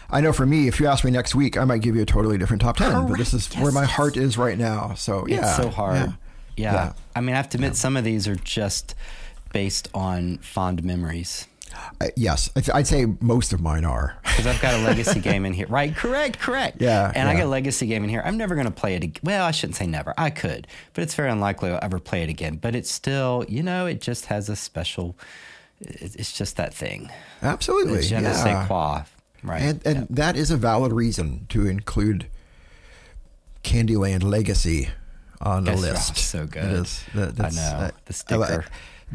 I 0.09 0.21
know 0.21 0.31
for 0.31 0.45
me, 0.45 0.67
if 0.67 0.79
you 0.79 0.87
ask 0.87 1.03
me 1.03 1.11
next 1.11 1.35
week, 1.35 1.57
I 1.57 1.65
might 1.65 1.81
give 1.81 1.95
you 1.95 2.01
a 2.01 2.05
totally 2.05 2.37
different 2.37 2.61
top 2.61 2.77
ten. 2.77 3.07
But 3.07 3.17
this 3.17 3.33
is 3.33 3.47
Correct. 3.47 3.61
where 3.63 3.71
my 3.73 3.81
Yes, 3.81 3.91
heart 3.91 4.15
is 4.17 4.37
right 4.37 4.57
now. 4.57 4.93
So 4.95 5.27
yeah, 5.27 5.39
It's 5.47 5.57
so 5.57 5.69
hard. 5.69 5.95
yeah. 5.97 6.11
Yeah. 6.57 6.73
Yeah. 6.73 6.93
I 7.15 7.21
mean, 7.21 7.33
I 7.33 7.37
have 7.37 7.49
to 7.49 7.57
admit, 7.57 7.75
some 7.75 7.97
of 7.97 8.05
these 8.05 8.27
are 8.29 8.35
just 8.37 8.95
based 9.51 9.89
on 9.93 10.37
fond 10.37 10.83
memories. 10.85 11.47
I- 12.01 12.11
yes, 12.15 12.49
I 12.55 12.79
I'd 12.79 12.87
say 12.87 13.05
most 13.19 13.53
of 13.53 13.61
mine 13.61 13.85
are. 13.85 14.17
Because 14.23 14.47
I've 14.47 14.61
got 14.61 14.73
a 14.73 14.83
legacy 14.83 15.19
game 15.29 15.45
in 15.45 15.53
here. 15.53 15.67
Right, 15.67 15.95
correct, 15.95 16.39
correct. 16.39 16.81
Yeah, 16.81 17.11
And 17.15 17.29
I 17.29 17.35
got 17.35 17.43
a 17.45 17.47
legacy 17.49 17.87
game 17.87 18.03
in 18.03 18.09
here. 18.09 18.21
I'm 18.25 18.37
never 18.37 18.55
going 18.55 18.67
to 18.67 18.71
play 18.71 18.95
it 18.95 19.03
again. 19.03 19.21
Well, 19.23 19.45
I 19.45 19.51
shouldn't 19.51 19.75
say 19.77 19.87
never. 19.87 20.13
I 20.17 20.29
could, 20.29 20.67
but 20.93 21.03
it's 21.03 21.15
very 21.15 21.29
unlikely 21.29 21.71
I'll 21.71 21.79
ever 21.81 21.99
play 21.99 22.23
it 22.23 22.29
again. 22.29 22.57
But 22.57 22.75
it's 22.75 22.91
still, 22.91 23.45
you 23.47 23.63
know, 23.63 23.85
it 23.85 24.01
just 24.01 24.25
has 24.27 24.49
a 24.49 24.55
special, 24.55 25.15
it's 25.79 26.33
just 26.33 26.57
that 26.57 26.73
thing. 26.73 27.09
Absolutely, 27.41 28.01
Je 28.01 28.15
ne 28.17 28.23
yeah. 28.23 28.33
sais 28.33 28.67
quoi. 28.67 29.03
Right. 29.43 29.61
And 29.61 29.85
and 29.85 30.07
that 30.09 30.35
is 30.35 30.49
a 30.51 30.57
valid 30.57 30.91
reason 30.91 31.45
to 31.49 31.67
include 31.67 32.27
Candyland 33.63 34.23
Legacy 34.23 34.89
on 35.41 35.65
the 35.65 35.75
list. 35.75 36.17
so 36.17 36.45
good. 36.47 36.63
It 36.63 36.71
is. 36.71 37.03
That, 37.13 37.29
I 37.29 37.31
that's, 37.31 37.55
know. 37.55 37.61
uh, 37.61 37.91
the 38.05 38.09
I 38.09 38.13
sticker. 38.13 38.65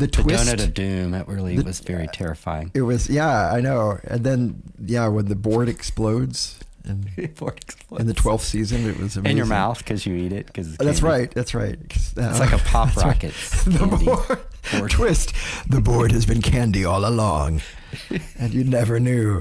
The 0.01 0.07
The 0.07 0.23
twist. 0.23 0.47
Donut 0.49 0.65
of 0.65 0.75
Doom. 0.75 1.15
It 1.15 1.29
really 1.29 1.59
was 1.61 1.81
very 1.81 2.09
terrifying. 2.09 2.71
it 2.75 2.83
was 2.83 3.09
yeah, 3.09 3.53
I 3.53 3.61
know. 3.61 3.99
And 4.05 4.25
then 4.25 4.63
yeah, 4.85 5.07
when 5.09 5.27
the 5.27 5.37
board 5.37 5.69
explodes 5.69 6.59
explodes. 7.17 7.77
in 8.01 8.07
the 8.07 8.15
twelfth 8.15 8.45
season, 8.45 8.89
it 8.89 8.99
was 8.99 9.17
amazing. 9.17 9.27
in 9.27 9.37
your 9.37 9.47
mouth 9.47 9.79
because 9.79 10.07
you 10.07 10.15
eat 10.17 10.33
it. 10.33 10.47
Because 10.47 10.77
That's 10.77 11.03
right. 11.03 11.31
That's 11.31 11.55
right. 11.55 11.79
It's 11.85 12.13
It's 12.17 12.41
like 12.41 12.53
a 12.53 12.59
pop 12.65 12.97
rocket. 12.97 13.33
the 13.67 13.87
board, 14.05 14.41
Board. 14.73 14.91
twist. 14.91 15.33
The 15.69 15.81
board 15.81 16.13
has 16.13 16.27
been 16.27 16.43
candy 16.43 16.85
all 16.85 17.07
along, 17.07 17.61
and 18.39 18.53
you 18.55 18.65
never 18.65 18.99
knew. 18.99 19.41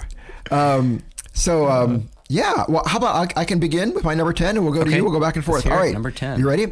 Um, 0.51 1.01
so 1.33 1.67
um, 1.69 2.09
yeah. 2.27 2.65
Well, 2.67 2.83
how 2.85 2.97
about 2.97 3.15
I, 3.37 3.41
I 3.41 3.45
can 3.45 3.59
begin 3.59 3.93
with 3.93 4.03
my 4.03 4.13
number 4.13 4.33
ten, 4.33 4.55
and 4.57 4.65
we'll 4.65 4.73
go 4.73 4.81
to 4.83 4.87
Okay. 4.89 4.97
you. 4.97 5.03
We'll 5.03 5.13
go 5.13 5.19
back 5.21 5.35
and 5.35 5.45
forth. 5.45 5.65
All 5.65 5.77
right. 5.77 5.93
Number 5.93 6.11
10. 6.11 6.39
You 6.39 6.47
ready? 6.47 6.67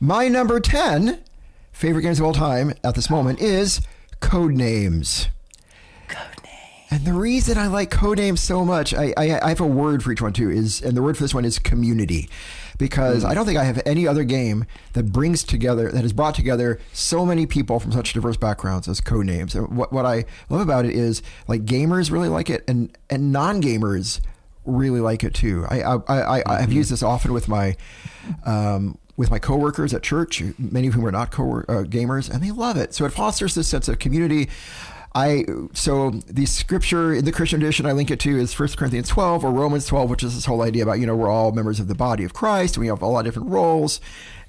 My 0.00 0.28
number 0.28 0.60
ten 0.60 1.20
favorite 1.80 2.02
games 2.02 2.20
of 2.20 2.26
all 2.26 2.34
time 2.34 2.74
at 2.84 2.94
this 2.94 3.08
moment 3.08 3.40
is 3.40 3.80
Code 4.20 4.52
Names. 4.52 5.28
And 6.90 7.06
the 7.06 7.14
reason 7.14 7.56
I 7.56 7.68
like 7.68 7.90
codenames 7.90 8.38
so 8.40 8.66
much, 8.66 8.92
I, 8.92 9.14
I, 9.16 9.40
I 9.40 9.48
have 9.48 9.60
a 9.60 9.66
word 9.66 10.02
for 10.02 10.12
each 10.12 10.20
one 10.20 10.34
too, 10.34 10.50
is 10.50 10.82
and 10.82 10.94
the 10.94 11.00
word 11.00 11.16
for 11.16 11.22
this 11.22 11.32
one 11.32 11.46
is 11.46 11.58
community. 11.58 12.28
Because 12.76 13.24
I 13.24 13.32
don't 13.32 13.46
think 13.46 13.58
I 13.58 13.64
have 13.64 13.80
any 13.86 14.06
other 14.06 14.24
game 14.24 14.66
that 14.92 15.04
brings 15.04 15.42
together, 15.42 15.90
that 15.90 16.02
has 16.02 16.12
brought 16.12 16.34
together 16.34 16.78
so 16.92 17.24
many 17.24 17.46
people 17.46 17.80
from 17.80 17.92
such 17.92 18.12
diverse 18.12 18.36
backgrounds 18.36 18.86
as 18.86 19.00
codenames. 19.00 19.54
And 19.54 19.74
what, 19.74 19.90
what 19.90 20.04
I 20.04 20.26
love 20.50 20.60
about 20.60 20.84
it 20.84 20.94
is 20.94 21.22
like 21.48 21.64
gamers 21.64 22.10
really 22.10 22.28
like 22.28 22.50
it 22.50 22.62
and, 22.68 22.94
and 23.08 23.32
non 23.32 23.62
gamers 23.62 24.20
really 24.66 25.00
like 25.00 25.24
it 25.24 25.32
too. 25.32 25.64
I, 25.70 25.80
I, 25.80 25.96
I, 26.08 26.42
I 26.46 26.60
have 26.60 26.72
used 26.72 26.90
this 26.90 27.02
often 27.02 27.32
with 27.32 27.48
my, 27.48 27.76
um, 28.44 28.98
with 29.20 29.30
my 29.30 29.38
coworkers 29.38 29.92
at 29.92 30.02
church, 30.02 30.42
many 30.58 30.86
of 30.86 30.94
whom 30.94 31.04
are 31.06 31.12
not 31.12 31.30
co 31.30 31.58
uh, 31.68 31.84
gamers, 31.84 32.30
and 32.30 32.42
they 32.42 32.50
love 32.50 32.78
it. 32.78 32.94
So 32.94 33.04
it 33.04 33.12
fosters 33.12 33.54
this 33.54 33.68
sense 33.68 33.86
of 33.86 33.98
community. 33.98 34.48
I 35.14 35.44
so 35.74 36.10
the 36.26 36.46
scripture 36.46 37.12
in 37.12 37.26
the 37.26 37.32
Christian 37.32 37.60
edition 37.60 37.84
I 37.84 37.92
link 37.92 38.10
it 38.10 38.18
to 38.20 38.38
is 38.38 38.58
1 38.58 38.70
Corinthians 38.78 39.08
12 39.08 39.44
or 39.44 39.50
Romans 39.50 39.84
12, 39.86 40.08
which 40.08 40.22
is 40.22 40.34
this 40.34 40.46
whole 40.46 40.62
idea 40.62 40.84
about 40.84 41.00
you 41.00 41.06
know 41.06 41.14
we're 41.14 41.28
all 41.28 41.52
members 41.52 41.78
of 41.78 41.86
the 41.86 41.94
body 41.94 42.24
of 42.24 42.32
Christ. 42.32 42.78
We 42.78 42.86
have 42.86 43.02
a 43.02 43.06
lot 43.06 43.20
of 43.20 43.24
different 43.26 43.50
roles, 43.50 44.00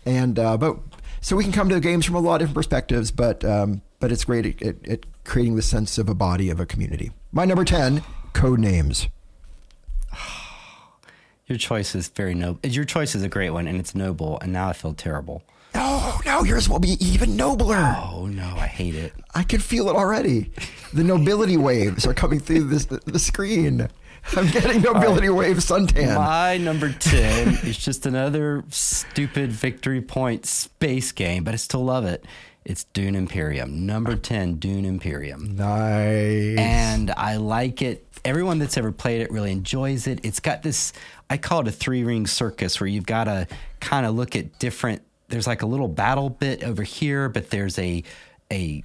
and 0.05 0.39
uh, 0.39 0.55
but 0.55 0.77
so 1.19 1.35
we 1.35 1.43
can 1.43 1.51
come 1.51 1.67
to 1.67 1.79
games 1.81 2.05
from 2.05 2.15
a 2.15 2.21
lot 2.21 2.35
of 2.35 2.47
different 2.47 2.55
perspectives. 2.55 3.11
But 3.11 3.43
um, 3.43 3.81
but 3.99 4.09
it's 4.09 4.23
great 4.23 4.45
at, 4.45 4.61
at, 4.61 4.87
at 4.87 5.05
creating 5.25 5.57
the 5.57 5.61
sense 5.61 5.97
of 5.97 6.07
a 6.07 6.15
body 6.15 6.49
of 6.49 6.61
a 6.61 6.65
community. 6.65 7.11
My 7.33 7.43
number 7.43 7.65
10, 7.65 8.03
code 8.31 8.59
names. 8.59 9.09
Your 11.51 11.57
choice 11.57 11.95
is 11.95 12.07
very 12.07 12.33
noble. 12.33 12.61
Your 12.63 12.85
choice 12.85 13.13
is 13.13 13.23
a 13.23 13.27
great 13.27 13.49
one, 13.49 13.67
and 13.67 13.77
it's 13.77 13.93
noble. 13.93 14.39
And 14.39 14.53
now 14.53 14.69
I 14.69 14.73
feel 14.73 14.93
terrible. 14.93 15.43
No, 15.75 16.13
no, 16.25 16.45
yours 16.45 16.69
will 16.69 16.79
be 16.79 16.95
even 17.05 17.35
nobler. 17.35 17.93
Oh 18.01 18.25
no, 18.25 18.55
I 18.55 18.67
hate 18.67 18.95
it. 18.95 19.11
I 19.35 19.43
can 19.43 19.59
feel 19.59 19.89
it 19.89 19.97
already. 19.97 20.49
The 20.93 21.03
nobility 21.03 21.57
waves 21.69 22.07
are 22.07 22.13
coming 22.13 22.39
through 22.39 22.69
this 22.69 22.85
the 22.85 23.19
screen. 23.19 23.89
I'm 24.37 24.47
getting 24.47 24.81
nobility 24.81 25.27
wave 25.27 25.57
suntan. 25.57 26.15
My 26.15 26.55
number 26.55 26.93
ten 26.93 27.49
is 27.65 27.77
just 27.77 28.05
another 28.05 28.63
stupid 28.69 29.51
victory 29.51 29.99
point 29.99 30.45
space 30.45 31.11
game, 31.11 31.43
but 31.43 31.53
I 31.53 31.57
still 31.57 31.83
love 31.83 32.05
it. 32.05 32.23
It's 32.63 32.85
Dune 32.85 33.15
Imperium. 33.15 33.85
Number 33.85 34.13
uh, 34.13 34.19
ten, 34.21 34.55
Dune 34.55 34.85
Imperium. 34.85 35.57
Nice. 35.57 36.57
and 36.57 37.11
I 37.11 37.35
like 37.35 37.81
it. 37.81 38.05
Everyone 38.23 38.59
that's 38.59 38.77
ever 38.77 38.91
played 38.91 39.21
it 39.21 39.31
really 39.31 39.51
enjoys 39.51 40.07
it. 40.07 40.19
It's 40.23 40.39
got 40.39 40.61
this, 40.61 40.93
I 41.29 41.37
call 41.37 41.61
it 41.61 41.67
a 41.67 41.71
three 41.71 42.03
ring 42.03 42.27
circus 42.27 42.79
where 42.79 42.87
you've 42.87 43.05
got 43.05 43.23
to 43.25 43.47
kind 43.79 44.05
of 44.05 44.15
look 44.15 44.35
at 44.35 44.59
different. 44.59 45.01
There's 45.29 45.47
like 45.47 45.61
a 45.61 45.65
little 45.65 45.87
battle 45.87 46.29
bit 46.29 46.63
over 46.63 46.83
here, 46.83 47.29
but 47.29 47.49
there's 47.49 47.79
a 47.79 48.03
a 48.51 48.83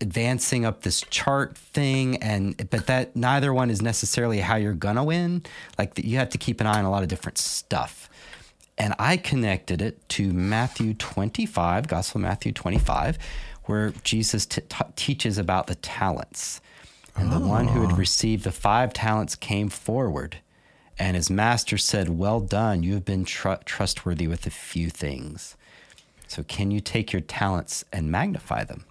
advancing 0.00 0.64
up 0.64 0.82
this 0.82 1.00
chart 1.10 1.56
thing, 1.56 2.16
and 2.22 2.56
but 2.70 2.86
that 2.86 3.16
neither 3.16 3.52
one 3.52 3.70
is 3.70 3.82
necessarily 3.82 4.40
how 4.40 4.56
you're 4.56 4.74
gonna 4.74 5.02
win. 5.02 5.42
Like 5.78 5.98
you 5.98 6.18
have 6.18 6.28
to 6.30 6.38
keep 6.38 6.60
an 6.60 6.66
eye 6.66 6.78
on 6.78 6.84
a 6.84 6.90
lot 6.90 7.02
of 7.02 7.08
different 7.08 7.38
stuff. 7.38 8.08
And 8.76 8.94
I 8.98 9.16
connected 9.16 9.82
it 9.82 10.08
to 10.10 10.32
Matthew 10.32 10.94
25, 10.94 11.88
Gospel 11.88 12.20
of 12.20 12.22
Matthew 12.22 12.52
25, 12.52 13.18
where 13.64 13.90
Jesus 14.04 14.46
t- 14.46 14.60
t- 14.60 14.84
teaches 14.94 15.36
about 15.36 15.66
the 15.66 15.74
talents. 15.74 16.60
And 17.16 17.32
the 17.32 17.40
one 17.40 17.68
who 17.68 17.82
had 17.82 17.92
ah. 17.92 17.96
received 17.96 18.44
the 18.44 18.52
five 18.52 18.92
talents 18.92 19.34
came 19.34 19.68
forward. 19.68 20.38
And 20.98 21.16
his 21.16 21.30
master 21.30 21.78
said, 21.78 22.08
Well 22.08 22.40
done, 22.40 22.82
you 22.82 22.94
have 22.94 23.04
been 23.04 23.24
tr- 23.24 23.54
trustworthy 23.64 24.26
with 24.26 24.46
a 24.46 24.50
few 24.50 24.90
things. 24.90 25.56
So, 26.26 26.42
can 26.42 26.70
you 26.70 26.80
take 26.80 27.12
your 27.12 27.22
talents 27.22 27.84
and 27.92 28.10
magnify 28.10 28.64
them? 28.64 28.84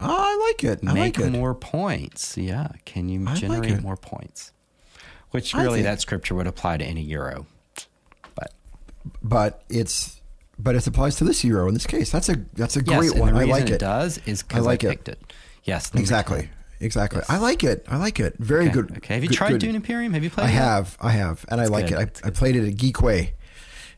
Oh, 0.00 0.06
I 0.08 0.46
like 0.48 0.64
it. 0.64 0.80
I 0.86 0.92
Make 0.92 1.18
like 1.18 1.26
it. 1.26 1.30
more 1.30 1.54
points. 1.54 2.36
Yeah. 2.36 2.68
Can 2.84 3.08
you 3.08 3.26
I 3.26 3.34
generate 3.34 3.72
it. 3.72 3.82
more 3.82 3.96
points? 3.96 4.52
Which 5.30 5.52
really, 5.54 5.82
that 5.82 6.00
scripture 6.00 6.34
would 6.34 6.46
apply 6.46 6.78
to 6.78 6.84
any 6.84 7.02
euro. 7.02 7.46
But 8.34 8.52
But 9.22 9.62
it's 9.68 10.20
but 10.58 10.74
it 10.74 10.86
applies 10.86 11.16
to 11.16 11.24
this 11.24 11.44
euro 11.44 11.68
in 11.68 11.74
this 11.74 11.86
case. 11.86 12.10
That's 12.10 12.28
a 12.28 12.36
that's 12.54 12.76
a 12.76 12.84
yes, 12.84 12.98
great 12.98 13.20
one. 13.20 13.36
I 13.36 13.44
like 13.44 13.64
it, 13.64 13.70
it. 13.70 13.80
does 13.80 14.18
is 14.26 14.42
because 14.42 14.66
I, 14.66 14.70
like 14.70 14.84
it. 14.84 14.90
picked 14.90 15.08
it. 15.08 15.32
Yes. 15.64 15.92
number 15.92 16.48
Exactly. 16.80 17.16
10. 17.16 17.22
exactly. 17.22 17.36
I 17.36 17.38
like 17.38 17.64
it. 17.64 17.84
I 17.88 17.96
like 17.96 18.20
it. 18.20 18.36
Very 18.38 18.64
Okay. 18.66 18.72
good. 18.72 18.96
Okay. 18.98 19.14
Have 19.14 19.22
you 19.22 19.28
good- 19.30 19.36
tried 19.36 19.50
good. 19.52 19.60
Dune 19.60 19.74
Imperium? 19.74 20.12
Have 20.14 20.24
you 20.24 20.30
played 20.30 20.46
I 20.46 20.50
it? 20.50 20.54
have. 20.54 20.96
I 21.00 21.10
have, 21.10 21.44
and 21.48 21.60
I 21.60 21.66
like 21.66 21.88
good. 21.88 21.98
it. 22.00 22.20
I, 22.24 22.28
I 22.28 22.30
played 22.30 22.56
it 22.56 22.66
at 22.68 22.74
Geekway 22.76 23.30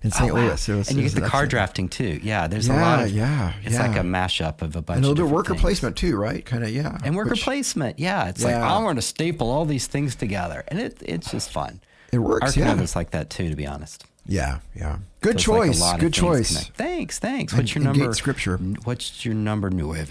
in 0.02 0.10
St. 0.10 0.30
Oh, 0.30 0.34
wow. 0.34 0.40
Louis. 0.46 0.68
Was- 0.68 0.88
and 0.88 0.96
you 0.98 1.04
get 1.04 1.12
the 1.14 1.20
card 1.20 1.26
excellent. 1.44 1.50
drafting 1.50 1.88
too. 1.88 2.20
Yeah, 2.22 2.46
there's 2.46 2.68
a 2.68 2.72
lot 2.74 3.02
of 3.04 3.10
yeah, 3.10 3.52
It's 3.62 3.78
like 3.78 3.96
a 3.96 4.00
mashup 4.00 4.62
of 4.62 4.76
a 4.76 4.82
bunch 4.82 4.96
and 4.96 5.04
a 5.04 5.10
of 5.10 5.10
little 5.10 5.14
bit 5.14 5.22
of 5.24 5.26
different 5.28 5.32
worker 5.32 5.48
things. 5.54 5.60
placement 5.60 5.96
too, 5.96 6.16
right? 6.16 6.44
Kind 6.44 6.64
of, 6.64 6.70
yeah. 6.70 6.96
and 7.04 7.14
worker 7.14 7.30
Which- 7.30 7.42
placement. 7.42 7.98
Yeah, 7.98 8.28
it's 8.28 8.42
like 8.42 8.52
Yeah. 8.52 8.74
I 8.74 8.78
want 8.82 8.96
to 8.96 9.02
staple 9.02 9.50
all 9.50 9.64
these 9.66 9.86
things 9.86 10.14
together, 10.14 10.64
and 10.68 10.78
it 10.80 10.96
it's 11.04 11.30
just 11.30 11.50
fun. 11.50 11.80
It 12.12 12.18
works, 12.18 12.56
Arcanum 12.56 12.78
yeah. 12.78 12.84
is 12.84 12.96
like 12.96 13.10
that 13.10 13.30
too, 13.30 13.50
to 13.50 13.54
be 13.56 13.66
honest. 13.66 14.04
Yeah, 14.26 14.58
yeah. 14.74 14.98
Good 15.20 15.34
like 15.34 15.36
a 15.36 15.38
choice. 15.44 15.82
of 15.82 16.00
Good 16.00 16.12
choice. 16.14 16.48
connect. 16.48 16.76
Thanks, 16.76 17.18
thanks. 17.18 17.52
What's 17.52 17.74
your 17.74 17.86
and 17.86 17.98
number? 17.98 18.14
scripture. 18.14 18.56
What's 18.84 19.24
your 19.24 19.34
number 19.34 19.70
nueve? 19.70 20.10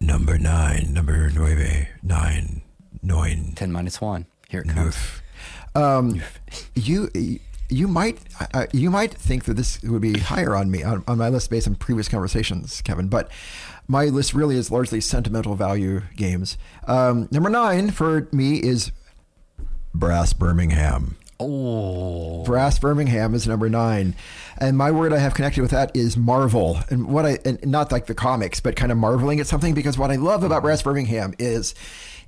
Number 0.00 0.38
nine. 0.38 0.92
Number 0.92 1.30
nueve. 1.30 1.88
Nine. 2.02 2.62
Nine. 3.02 3.52
Ten 3.54 3.72
minus 3.72 4.00
one. 4.00 4.26
Here 4.48 4.60
it 4.60 4.68
comes. 4.68 4.96
Um, 5.74 6.22
you 6.74 7.10
you 7.68 7.88
might 7.88 8.18
uh, 8.54 8.66
you 8.72 8.90
might 8.90 9.12
think 9.12 9.44
that 9.44 9.54
this 9.54 9.82
would 9.82 10.02
be 10.02 10.18
higher 10.18 10.54
on 10.54 10.70
me 10.70 10.82
on, 10.82 11.04
on 11.08 11.18
my 11.18 11.28
list 11.28 11.50
based 11.50 11.66
on 11.66 11.74
previous 11.74 12.08
conversations, 12.08 12.80
Kevin. 12.82 13.08
But 13.08 13.30
my 13.88 14.06
list 14.06 14.34
really 14.34 14.56
is 14.56 14.70
largely 14.70 15.00
sentimental 15.00 15.54
value 15.54 16.02
games. 16.16 16.56
Um, 16.86 17.28
number 17.30 17.50
nine 17.50 17.90
for 17.90 18.28
me 18.32 18.58
is 18.58 18.92
Brass 19.94 20.32
Birmingham. 20.32 21.16
Oh, 21.38 22.44
Brass 22.44 22.78
Birmingham 22.78 23.34
is 23.34 23.46
number 23.46 23.68
nine, 23.68 24.14
and 24.56 24.78
my 24.78 24.90
word 24.90 25.12
I 25.12 25.18
have 25.18 25.34
connected 25.34 25.60
with 25.60 25.70
that 25.72 25.94
is 25.94 26.16
marvel. 26.16 26.78
And 26.88 27.08
what 27.08 27.26
I 27.26 27.38
and 27.44 27.64
not 27.66 27.92
like 27.92 28.06
the 28.06 28.14
comics, 28.14 28.60
but 28.60 28.74
kind 28.74 28.90
of 28.90 28.96
marveling 28.96 29.38
at 29.38 29.46
something 29.46 29.74
because 29.74 29.98
what 29.98 30.10
I 30.10 30.16
love 30.16 30.44
about 30.44 30.62
Brass 30.62 30.82
Birmingham 30.82 31.34
is 31.38 31.74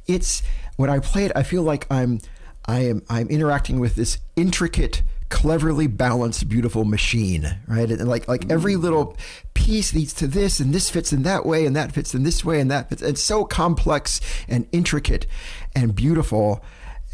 it's 0.06 0.42
when 0.76 0.90
I 0.90 0.98
play 0.98 1.24
it, 1.24 1.32
I 1.34 1.42
feel 1.42 1.62
like 1.62 1.86
I'm 1.90 2.20
I 2.66 2.80
am 2.80 3.02
I'm 3.08 3.28
interacting 3.28 3.80
with 3.80 3.94
this 3.94 4.18
intricate, 4.36 5.02
cleverly 5.30 5.86
balanced, 5.86 6.46
beautiful 6.46 6.84
machine, 6.84 7.58
right? 7.66 7.90
And 7.90 8.06
like 8.06 8.28
like 8.28 8.50
every 8.50 8.74
mm. 8.74 8.82
little 8.82 9.16
piece 9.54 9.94
leads 9.94 10.12
to 10.14 10.26
this, 10.26 10.60
and 10.60 10.74
this 10.74 10.90
fits 10.90 11.14
in 11.14 11.22
that 11.22 11.46
way, 11.46 11.64
and 11.64 11.74
that 11.74 11.92
fits 11.92 12.14
in 12.14 12.24
this 12.24 12.44
way, 12.44 12.60
and 12.60 12.70
that 12.70 12.90
fits. 12.90 13.00
It's 13.00 13.22
so 13.22 13.46
complex 13.46 14.20
and 14.48 14.68
intricate 14.70 15.26
and 15.74 15.94
beautiful 15.94 16.62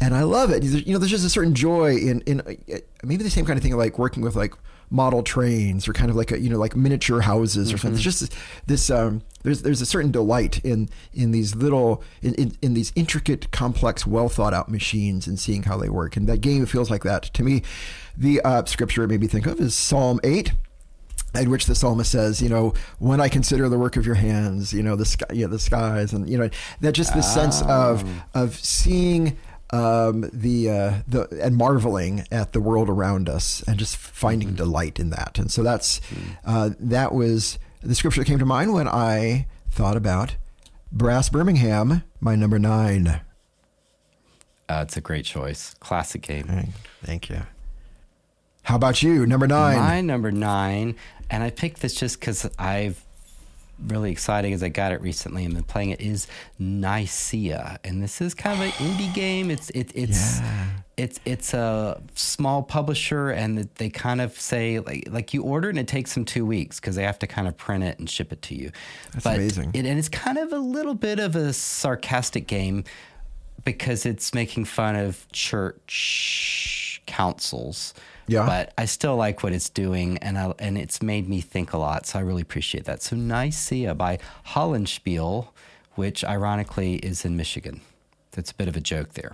and 0.01 0.13
I 0.13 0.23
love 0.23 0.51
it. 0.51 0.63
You 0.63 0.93
know, 0.93 0.99
there's 0.99 1.11
just 1.11 1.25
a 1.25 1.29
certain 1.29 1.55
joy 1.55 1.95
in 1.95 2.21
in 2.21 2.41
uh, 2.41 2.77
maybe 3.03 3.23
the 3.23 3.29
same 3.29 3.45
kind 3.45 3.57
of 3.57 3.63
thing 3.63 3.75
like 3.75 3.97
working 3.97 4.23
with 4.23 4.35
like 4.35 4.53
model 4.91 5.23
trains 5.23 5.87
or 5.87 5.93
kind 5.93 6.09
of 6.09 6.15
like 6.15 6.31
a 6.31 6.39
you 6.39 6.49
know 6.49 6.57
like 6.57 6.75
miniature 6.75 7.21
houses 7.21 7.71
or 7.73 7.77
something. 7.77 7.91
There's 7.91 8.03
just 8.03 8.33
this, 8.67 8.89
um 8.89 9.23
there's 9.43 9.61
there's 9.61 9.81
a 9.81 9.85
certain 9.85 10.11
delight 10.11 10.63
in 10.63 10.89
in 11.13 11.31
these 11.31 11.55
little 11.55 12.03
in, 12.21 12.33
in 12.35 12.57
in 12.61 12.73
these 12.73 12.91
intricate, 12.95 13.51
complex, 13.51 14.05
well 14.05 14.29
thought 14.29 14.53
out 14.53 14.69
machines 14.69 15.27
and 15.27 15.39
seeing 15.39 15.63
how 15.63 15.77
they 15.77 15.89
work. 15.89 16.17
And 16.17 16.27
that 16.27 16.41
game 16.41 16.65
feels 16.65 16.91
like 16.91 17.03
that 17.03 17.23
to 17.23 17.43
me. 17.43 17.63
The 18.17 18.41
uh, 18.41 18.65
scripture 18.65 19.03
it 19.03 19.07
made 19.07 19.21
me 19.21 19.27
think 19.27 19.45
of 19.45 19.59
is 19.59 19.75
Psalm 19.75 20.19
eight 20.23 20.53
in 21.33 21.49
which 21.49 21.65
the 21.65 21.75
psalmist 21.75 22.11
says, 22.11 22.41
you 22.41 22.49
know, 22.49 22.73
when 22.99 23.19
I 23.19 23.27
consider 23.27 23.67
the 23.67 23.77
work 23.77 23.97
of 23.97 24.05
your 24.05 24.15
hands, 24.15 24.73
you 24.73 24.81
know, 24.81 24.95
the 24.95 25.05
sky, 25.05 25.25
the 25.29 25.59
skies, 25.59 26.13
and 26.13 26.29
you 26.29 26.37
know, 26.37 26.49
that 26.81 26.93
just 26.93 27.13
the 27.13 27.21
sense 27.21 27.61
of 27.63 28.07
of 28.33 28.55
seeing 28.55 29.37
um, 29.71 30.29
the 30.31 30.69
uh, 30.69 30.93
the 31.07 31.27
and 31.43 31.55
marveling 31.57 32.25
at 32.31 32.53
the 32.53 32.61
world 32.61 32.89
around 32.89 33.27
us, 33.29 33.63
and 33.67 33.77
just 33.77 33.97
finding 33.97 34.53
delight 34.53 34.99
in 34.99 35.09
that. 35.11 35.37
And 35.39 35.51
so 35.51 35.63
that's 35.63 35.99
uh, 36.45 36.71
that 36.79 37.13
was 37.13 37.57
the 37.81 37.95
scripture 37.95 38.21
that 38.21 38.25
came 38.27 38.39
to 38.39 38.45
mind 38.45 38.73
when 38.73 38.87
I 38.87 39.47
thought 39.69 39.97
about 39.97 40.35
Brass 40.91 41.29
Birmingham, 41.29 42.03
my 42.19 42.35
number 42.35 42.57
nine. 42.59 43.21
uh, 44.69 44.79
it's 44.83 44.97
a 44.97 45.01
great 45.01 45.25
choice. 45.25 45.75
Classic 45.79 46.21
game. 46.21 46.43
Thank- 46.45 46.69
Thank 47.03 47.29
you. 47.29 47.41
How 48.63 48.77
about 48.77 49.03
you, 49.03 49.27
number 49.27 49.45
nine? 49.47 49.77
My 49.77 50.01
number 50.01 50.31
nine, 50.31 50.95
and 51.29 51.43
I 51.43 51.51
picked 51.51 51.81
this 51.81 51.93
just 51.93 52.19
because 52.19 52.49
I've 52.57 53.04
really 53.87 54.11
exciting 54.11 54.53
as 54.53 54.63
I 54.63 54.69
got 54.69 54.91
it 54.91 55.01
recently 55.01 55.45
and 55.45 55.53
been 55.53 55.63
playing 55.63 55.89
it 55.91 56.01
is 56.01 56.27
Nicaea, 56.59 57.79
and 57.83 58.01
this 58.01 58.21
is 58.21 58.33
kind 58.33 58.59
of 58.59 58.65
an 58.65 58.71
indie 58.73 59.13
game. 59.13 59.51
It's 59.51 59.69
it, 59.71 59.91
it's 59.95 60.39
Yeah. 60.39 60.65
it's 60.97 61.19
it's 61.25 61.53
a 61.53 62.01
small 62.13 62.63
publisher, 62.63 63.29
and 63.29 63.69
they 63.75 63.89
kind 63.89 64.21
of 64.21 64.39
say 64.39 64.79
like 64.79 65.07
like 65.09 65.33
you 65.33 65.43
order 65.43 65.69
and 65.69 65.77
it 65.77 65.87
takes 65.87 66.13
them 66.13 66.25
two 66.25 66.45
weeks 66.45 66.79
because 66.79 66.95
they 66.95 67.03
have 67.03 67.19
to 67.19 67.27
kind 67.27 67.47
of 67.47 67.57
print 67.57 67.83
it 67.83 67.99
and 67.99 68.09
ship 68.09 68.31
it 68.31 68.41
to 68.43 68.55
you. 68.55 68.71
That's 69.13 69.23
but 69.23 69.35
amazing. 69.35 69.71
It, 69.73 69.85
and 69.85 69.99
it's 69.99 70.09
kind 70.09 70.37
of 70.37 70.53
a 70.53 70.59
little 70.59 70.95
bit 70.95 71.19
of 71.19 71.35
a 71.35 71.51
sarcastic 71.53 72.47
game 72.47 72.83
because 73.63 74.05
it's 74.05 74.33
making 74.33 74.65
fun 74.65 74.95
of 74.95 75.27
church 75.31 77.01
councils. 77.07 77.93
Yeah. 78.27 78.45
But 78.45 78.73
I 78.77 78.85
still 78.85 79.15
like 79.15 79.43
what 79.43 79.53
it's 79.53 79.69
doing, 79.69 80.17
and 80.19 80.37
I, 80.37 80.53
and 80.59 80.77
it's 80.77 81.01
made 81.01 81.29
me 81.29 81.41
think 81.41 81.73
a 81.73 81.77
lot. 81.77 82.07
So 82.07 82.19
I 82.19 82.21
really 82.23 82.41
appreciate 82.41 82.85
that. 82.85 83.01
So 83.01 83.15
Nicaea 83.15 83.93
by 83.93 84.19
Hollandspiele, 84.47 85.47
which 85.95 86.23
ironically 86.23 86.95
is 86.95 87.23
in 87.25 87.37
Michigan. 87.37 87.81
That's 88.31 88.51
a 88.51 88.55
bit 88.55 88.67
of 88.67 88.75
a 88.75 88.81
joke 88.81 89.13
there. 89.13 89.33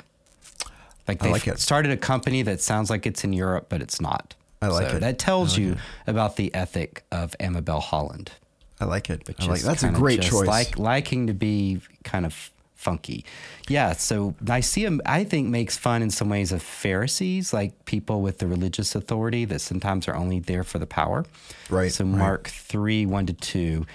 Like 1.07 1.21
I 1.21 1.25
they 1.25 1.31
like 1.31 1.47
it. 1.47 1.59
started 1.59 1.91
a 1.91 1.97
company 1.97 2.41
that 2.43 2.61
sounds 2.61 2.89
like 2.89 3.05
it's 3.05 3.23
in 3.23 3.33
Europe, 3.33 3.67
but 3.69 3.81
it's 3.81 3.99
not. 3.99 4.35
I 4.61 4.67
like 4.67 4.89
So 4.89 4.97
it. 4.97 4.99
That 4.99 5.17
tells 5.17 5.57
you 5.57 5.77
about 6.05 6.35
the 6.35 6.53
ethic 6.53 7.03
of 7.11 7.35
Amabel 7.39 7.79
Holland. 7.79 8.31
I 8.79 8.85
like 8.85 9.09
it. 9.09 9.23
I 9.39 9.45
like 9.45 9.61
that's 9.61 9.83
a 9.83 9.89
great 9.89 10.21
choice. 10.21 10.47
Like 10.47 10.77
liking 10.77 11.27
to 11.27 11.33
be 11.33 11.81
kind 12.03 12.25
of 12.25 12.51
funky. 12.81 13.23
Yeah, 13.69 13.93
so 13.93 14.35
Nicaea 14.41 14.97
I 15.05 15.23
think 15.23 15.49
makes 15.49 15.77
fun 15.77 16.01
in 16.01 16.09
some 16.09 16.29
ways 16.29 16.51
of 16.51 16.61
Pharisees, 16.61 17.53
like 17.53 17.85
people 17.85 18.21
with 18.21 18.39
the 18.39 18.47
religious 18.47 18.95
authority 18.95 19.45
that 19.45 19.59
sometimes 19.59 20.07
are 20.07 20.15
only 20.15 20.39
there 20.39 20.63
for 20.63 20.79
the 20.79 20.87
power. 20.87 21.25
Right, 21.69 21.91
So 21.91 22.03
right. 22.03 22.17
Mark 22.17 22.47
three, 22.47 23.05
one 23.05 23.27
to 23.27 23.33
two, 23.33 23.85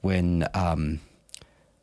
when 0.00 0.46
um 0.54 1.00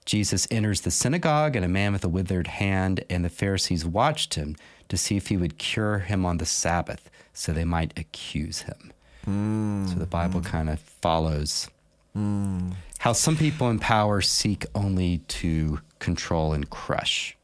Jesus 0.06 0.48
enters 0.52 0.82
the 0.82 0.92
synagogue 0.92 1.56
and 1.56 1.64
a 1.64 1.70
man 1.70 1.94
with 1.94 2.04
a 2.04 2.10
withered 2.10 2.48
hand, 2.48 3.06
and 3.10 3.24
the 3.24 3.30
Pharisees 3.30 3.86
watched 3.86 4.36
him 4.36 4.56
to 4.90 4.98
see 4.98 5.16
if 5.16 5.28
he 5.28 5.38
would 5.38 5.58
cure 5.58 6.00
him 6.00 6.26
on 6.26 6.38
the 6.38 6.46
Sabbath 6.46 7.10
so 7.34 7.52
they 7.52 7.66
might 7.66 7.98
accuse 7.98 8.62
him. 8.64 8.94
Hmm. 9.26 9.88
so 9.88 9.96
the 9.96 10.06
Bible 10.06 10.42
hmm. 10.42 10.48
kind 10.48 10.70
of 10.70 10.80
follows 10.80 11.70
hmm. 12.14 12.72
how 13.00 13.14
some 13.14 13.38
people 13.38 13.70
in 13.70 13.80
power 13.80 14.20
seek 14.20 14.66
only 14.76 15.20
to 15.20 15.80
control 16.08 16.54
and 16.54 16.70
crush. 16.70 17.36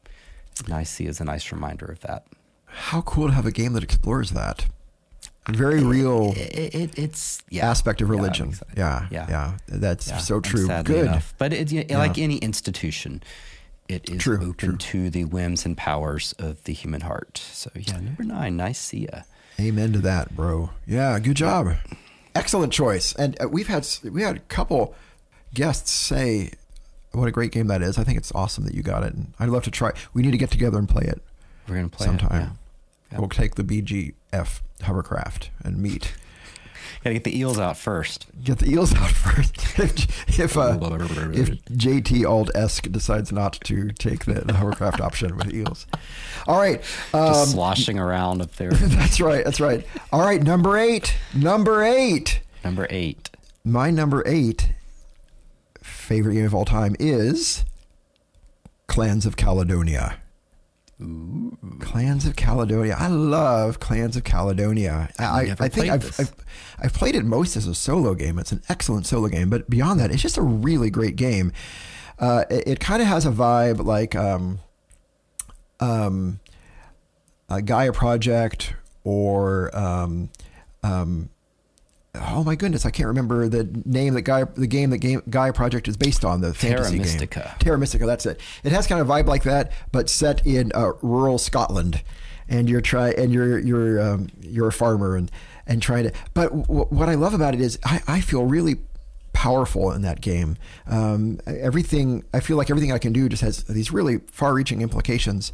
Nicaea 0.68 1.08
is 1.08 1.20
a 1.20 1.24
nice 1.24 1.50
reminder 1.52 1.86
of 1.86 2.00
that. 2.00 2.26
How 2.66 3.00
cool 3.02 3.26
to 3.28 3.32
have 3.34 3.46
a 3.46 3.50
game 3.50 3.72
that 3.72 3.82
explores 3.82 4.30
that. 4.30 4.66
Very 5.48 5.82
real 5.82 6.32
It, 6.36 6.74
it, 6.74 6.98
it's 6.98 7.42
yeah, 7.48 7.68
aspect 7.68 8.00
of 8.02 8.08
Yeah, 8.08 8.14
religion. 8.14 8.48
excited. 8.50 8.76
Yeah, 8.76 9.06
yeah, 9.10 9.26
Yeah. 9.28 9.56
That's 9.66 10.08
Yeah, 10.08 10.18
so 10.18 10.40
true. 10.40 10.68
Good. 10.84 11.06
enough. 11.06 11.34
But 11.38 11.52
it, 11.52 11.72
you 11.72 11.84
know, 11.84 11.98
like 11.98 12.18
any 12.18 12.36
institution, 12.38 13.22
it 13.88 14.08
is 14.08 14.22
True, 14.22 14.36
open 14.36 14.52
true. 14.52 14.76
to 14.76 15.10
the 15.10 15.24
whims 15.24 15.64
and 15.66 15.76
powers 15.76 16.34
of 16.38 16.62
the 16.64 16.72
human 16.72 17.00
heart. 17.00 17.38
So 17.38 17.70
yeah, 17.74 17.98
number 17.98 18.22
nine, 18.22 18.56
Nicaea. 18.56 19.24
Amen 19.58 19.92
to 19.94 19.98
that, 20.00 20.36
bro. 20.36 20.70
Yeah, 20.86 21.18
good 21.18 21.36
job. 21.36 21.74
Excellent 22.34 22.72
choice. 22.72 23.12
And 23.14 23.36
uh, 23.42 23.48
we've 23.48 23.66
had 23.66 23.88
we 24.04 24.22
had 24.22 24.36
a 24.36 24.40
couple 24.40 24.94
guests 25.54 25.90
say 25.90 26.52
what 27.12 27.28
a 27.28 27.32
great 27.32 27.52
game 27.52 27.66
that 27.68 27.82
is. 27.82 27.98
I 27.98 28.04
think 28.04 28.18
it's 28.18 28.32
awesome 28.34 28.64
that 28.64 28.74
you 28.74 28.82
got 28.82 29.02
it. 29.02 29.14
And 29.14 29.32
I'd 29.38 29.48
love 29.48 29.64
to 29.64 29.70
try. 29.70 29.92
We 30.14 30.22
need 30.22 30.30
to 30.32 30.38
get 30.38 30.50
together 30.50 30.78
and 30.78 30.88
play 30.88 31.04
it 31.04 31.22
We're 31.68 31.76
gonna 31.76 31.88
play 31.88 32.06
sometime. 32.06 32.40
It, 32.40 32.44
yeah. 32.44 32.50
Yeah. 33.12 33.18
We'll 33.18 33.28
take 33.28 33.56
the 33.56 33.64
BGF 33.64 34.60
hovercraft 34.82 35.50
and 35.64 35.78
meet. 35.78 36.14
Gotta 37.04 37.14
get 37.14 37.24
the 37.24 37.36
eels 37.38 37.58
out 37.58 37.76
first. 37.78 38.26
Get 38.44 38.58
the 38.58 38.70
eels 38.70 38.94
out 38.94 39.10
first. 39.10 39.56
if 39.78 40.38
if, 40.38 40.56
uh, 40.56 40.78
if 41.32 41.48
JT 41.64 42.28
Alt 42.28 42.50
Esk 42.54 42.90
decides 42.92 43.32
not 43.32 43.54
to 43.64 43.90
take 43.92 44.26
the, 44.26 44.34
the 44.40 44.52
hovercraft 44.54 45.00
option 45.00 45.36
with 45.36 45.52
eels. 45.52 45.86
All 46.46 46.58
right. 46.58 46.80
Just 46.82 47.14
Um, 47.14 47.46
sloshing 47.46 47.98
around 47.98 48.42
up 48.42 48.52
there. 48.56 48.70
that's 48.74 49.20
right. 49.20 49.44
That's 49.44 49.60
right. 49.60 49.86
All 50.12 50.20
right. 50.20 50.42
Number 50.42 50.76
eight. 50.76 51.16
Number 51.34 51.82
eight. 51.82 52.40
number 52.62 52.86
eight. 52.90 53.30
My 53.64 53.90
number 53.90 54.22
eight 54.26 54.72
favorite 56.10 56.34
game 56.34 56.44
of 56.44 56.52
all 56.56 56.64
time 56.64 56.96
is 56.98 57.64
Clans 58.88 59.24
of 59.24 59.36
Caledonia. 59.36 60.16
Clans 61.78 62.26
of 62.26 62.34
Caledonia. 62.34 62.96
I 62.98 63.06
love 63.06 63.78
Clans 63.78 64.16
of 64.16 64.24
Caledonia. 64.24 65.08
I, 65.20 65.44
never 65.44 65.62
I 65.62 65.68
think 65.68 65.86
played 65.86 65.90
I've. 65.90 66.20
I've 66.20 66.34
I've 66.80 66.92
played 66.94 67.14
it 67.14 67.24
most 67.24 67.56
as 67.56 67.68
a 67.68 67.76
solo 67.76 68.14
game. 68.14 68.40
It's 68.40 68.50
an 68.50 68.60
excellent 68.68 69.06
solo 69.06 69.28
game, 69.28 69.50
but 69.50 69.70
beyond 69.70 70.00
that, 70.00 70.10
it's 70.10 70.20
just 70.20 70.36
a 70.36 70.42
really 70.42 70.90
great 70.90 71.14
game. 71.14 71.52
Uh, 72.18 72.44
it 72.50 72.66
it 72.66 72.80
kind 72.80 73.00
of 73.00 73.06
has 73.06 73.24
a 73.24 73.30
vibe 73.30 73.84
like 73.84 74.16
um, 74.16 74.58
um, 75.78 76.40
a 77.48 77.62
Gaia 77.62 77.92
Project 77.92 78.74
or 79.04 79.74
um, 79.78 80.28
um, 80.82 81.30
oh 82.14 82.42
my 82.44 82.54
goodness, 82.56 82.84
I 82.84 82.90
can't 82.90 83.06
remember 83.06 83.48
the 83.48 83.68
name 83.84 84.14
that 84.14 84.22
guy 84.22 84.44
the 84.44 84.66
game 84.66 84.90
that 84.90 84.98
game 84.98 85.22
Gaia 85.30 85.52
Project 85.52 85.88
is 85.88 85.96
based 85.96 86.24
on 86.24 86.40
the 86.40 86.52
Terra 86.52 86.78
fantasy 86.78 86.98
Mystica. 86.98 87.40
game. 87.40 87.58
Terra 87.58 87.78
Mystica, 87.78 88.06
that's 88.06 88.26
it. 88.26 88.40
It 88.64 88.72
has 88.72 88.86
kind 88.86 89.00
of 89.00 89.08
a 89.08 89.12
vibe 89.12 89.26
like 89.26 89.44
that, 89.44 89.72
but 89.92 90.08
set 90.10 90.46
in 90.46 90.72
uh, 90.74 90.92
rural 91.02 91.38
Scotland, 91.38 92.02
and 92.48 92.68
you're 92.68 92.80
try 92.80 93.10
and 93.10 93.32
you're 93.32 93.58
you're 93.58 94.00
um, 94.00 94.28
you're 94.40 94.68
a 94.68 94.72
farmer 94.72 95.16
and 95.16 95.30
and 95.66 95.80
trying 95.80 96.04
to. 96.04 96.12
But 96.34 96.50
w- 96.50 96.86
what 96.86 97.08
I 97.08 97.14
love 97.14 97.34
about 97.34 97.54
it 97.54 97.60
is 97.60 97.78
I, 97.84 98.00
I 98.08 98.20
feel 98.20 98.44
really 98.44 98.76
powerful 99.32 99.92
in 99.92 100.02
that 100.02 100.20
game. 100.20 100.56
Um, 100.86 101.40
everything 101.46 102.24
I 102.34 102.40
feel 102.40 102.56
like 102.56 102.68
everything 102.68 102.92
I 102.92 102.98
can 102.98 103.12
do 103.12 103.28
just 103.28 103.42
has 103.42 103.62
these 103.64 103.90
really 103.92 104.18
far-reaching 104.32 104.82
implications, 104.82 105.52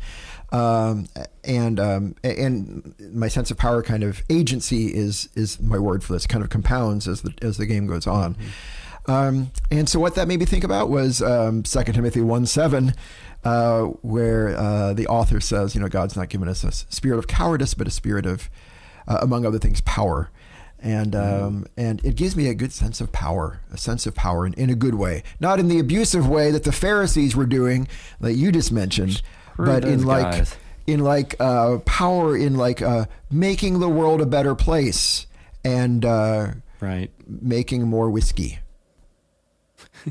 um, 0.57 1.07
and 1.45 1.79
um, 1.79 2.15
and 2.25 2.95
my 3.13 3.29
sense 3.29 3.51
of 3.51 3.59
power, 3.59 3.83
kind 3.83 4.03
of 4.03 4.23
agency, 4.31 4.87
is 4.87 5.29
is 5.35 5.61
my 5.61 5.79
word 5.79 6.03
for 6.03 6.15
this. 6.15 6.27
Kind 6.27 6.43
of 6.43 6.51
compounds 6.51 7.07
as 7.07 7.23
the 7.23 7.35
as 7.43 7.59
the 7.59 7.67
game 7.67 7.87
goes 7.87 8.07
on. 8.07 8.37
Um, 9.07 9.53
and 9.71 9.89
so 9.89 10.01
what 10.01 10.15
that 10.15 10.27
made 10.27 10.41
me 10.41 10.47
think 10.47 10.65
about 10.65 10.89
was 10.89 11.23
um, 11.23 11.63
2 11.63 11.85
Timothy 11.85 12.21
1 12.21 12.47
7, 12.47 12.93
uh, 13.45 13.83
where 13.83 14.57
uh, 14.57 14.95
the 14.95 15.07
author 15.07 15.41
says, 15.41 15.77
you 15.77 15.81
know, 15.81 15.89
God's 15.89 16.17
not 16.17 16.29
given 16.29 16.49
us 16.49 16.65
a 16.65 16.73
spirit 16.73 17.19
of 17.19 17.29
cowardice, 17.29 17.75
but 17.75 17.87
a 17.87 17.91
spirit 17.93 18.27
of, 18.27 18.51
uh, 19.07 19.19
among 19.23 19.47
other 19.47 19.59
things, 19.61 19.81
power. 19.83 20.31
And 20.81 21.15
um, 21.17 21.67
and 21.77 22.05
it 22.05 22.17
gives 22.17 22.37
me 22.37 22.49
a 22.49 22.55
good 22.55 22.73
sense 22.73 23.01
of 23.01 23.11
power, 23.11 23.61
a 23.73 23.79
sense 23.79 24.07
of 24.07 24.15
power 24.15 24.47
in, 24.47 24.53
in 24.55 24.71
a 24.71 24.75
good 24.75 24.95
way, 24.95 25.23
not 25.41 25.59
in 25.59 25.69
the 25.69 25.79
abusive 25.79 26.29
way 26.29 26.51
that 26.51 26.65
the 26.65 26.73
Pharisees 26.73 27.35
were 27.35 27.47
doing, 27.47 27.89
that 28.21 28.35
you 28.35 28.53
just 28.53 28.71
mentioned, 28.71 29.23
Screw 29.57 29.65
but 29.67 29.85
in 29.87 30.05
like 30.05 30.23
guys. 30.33 30.55
in 30.87 31.01
like 31.01 31.35
uh, 31.41 31.79
power 31.87 32.37
in 32.37 32.57
like 32.57 32.83
uh, 32.83 33.07
making 33.31 33.81
the 33.81 33.89
world 33.89 34.21
a 34.21 34.27
better 34.27 34.55
place 34.55 35.27
and 35.65 36.05
uh, 36.05 36.49
Right. 36.81 37.11
making 37.27 37.85
more 37.89 38.11
whiskey. 38.11 38.59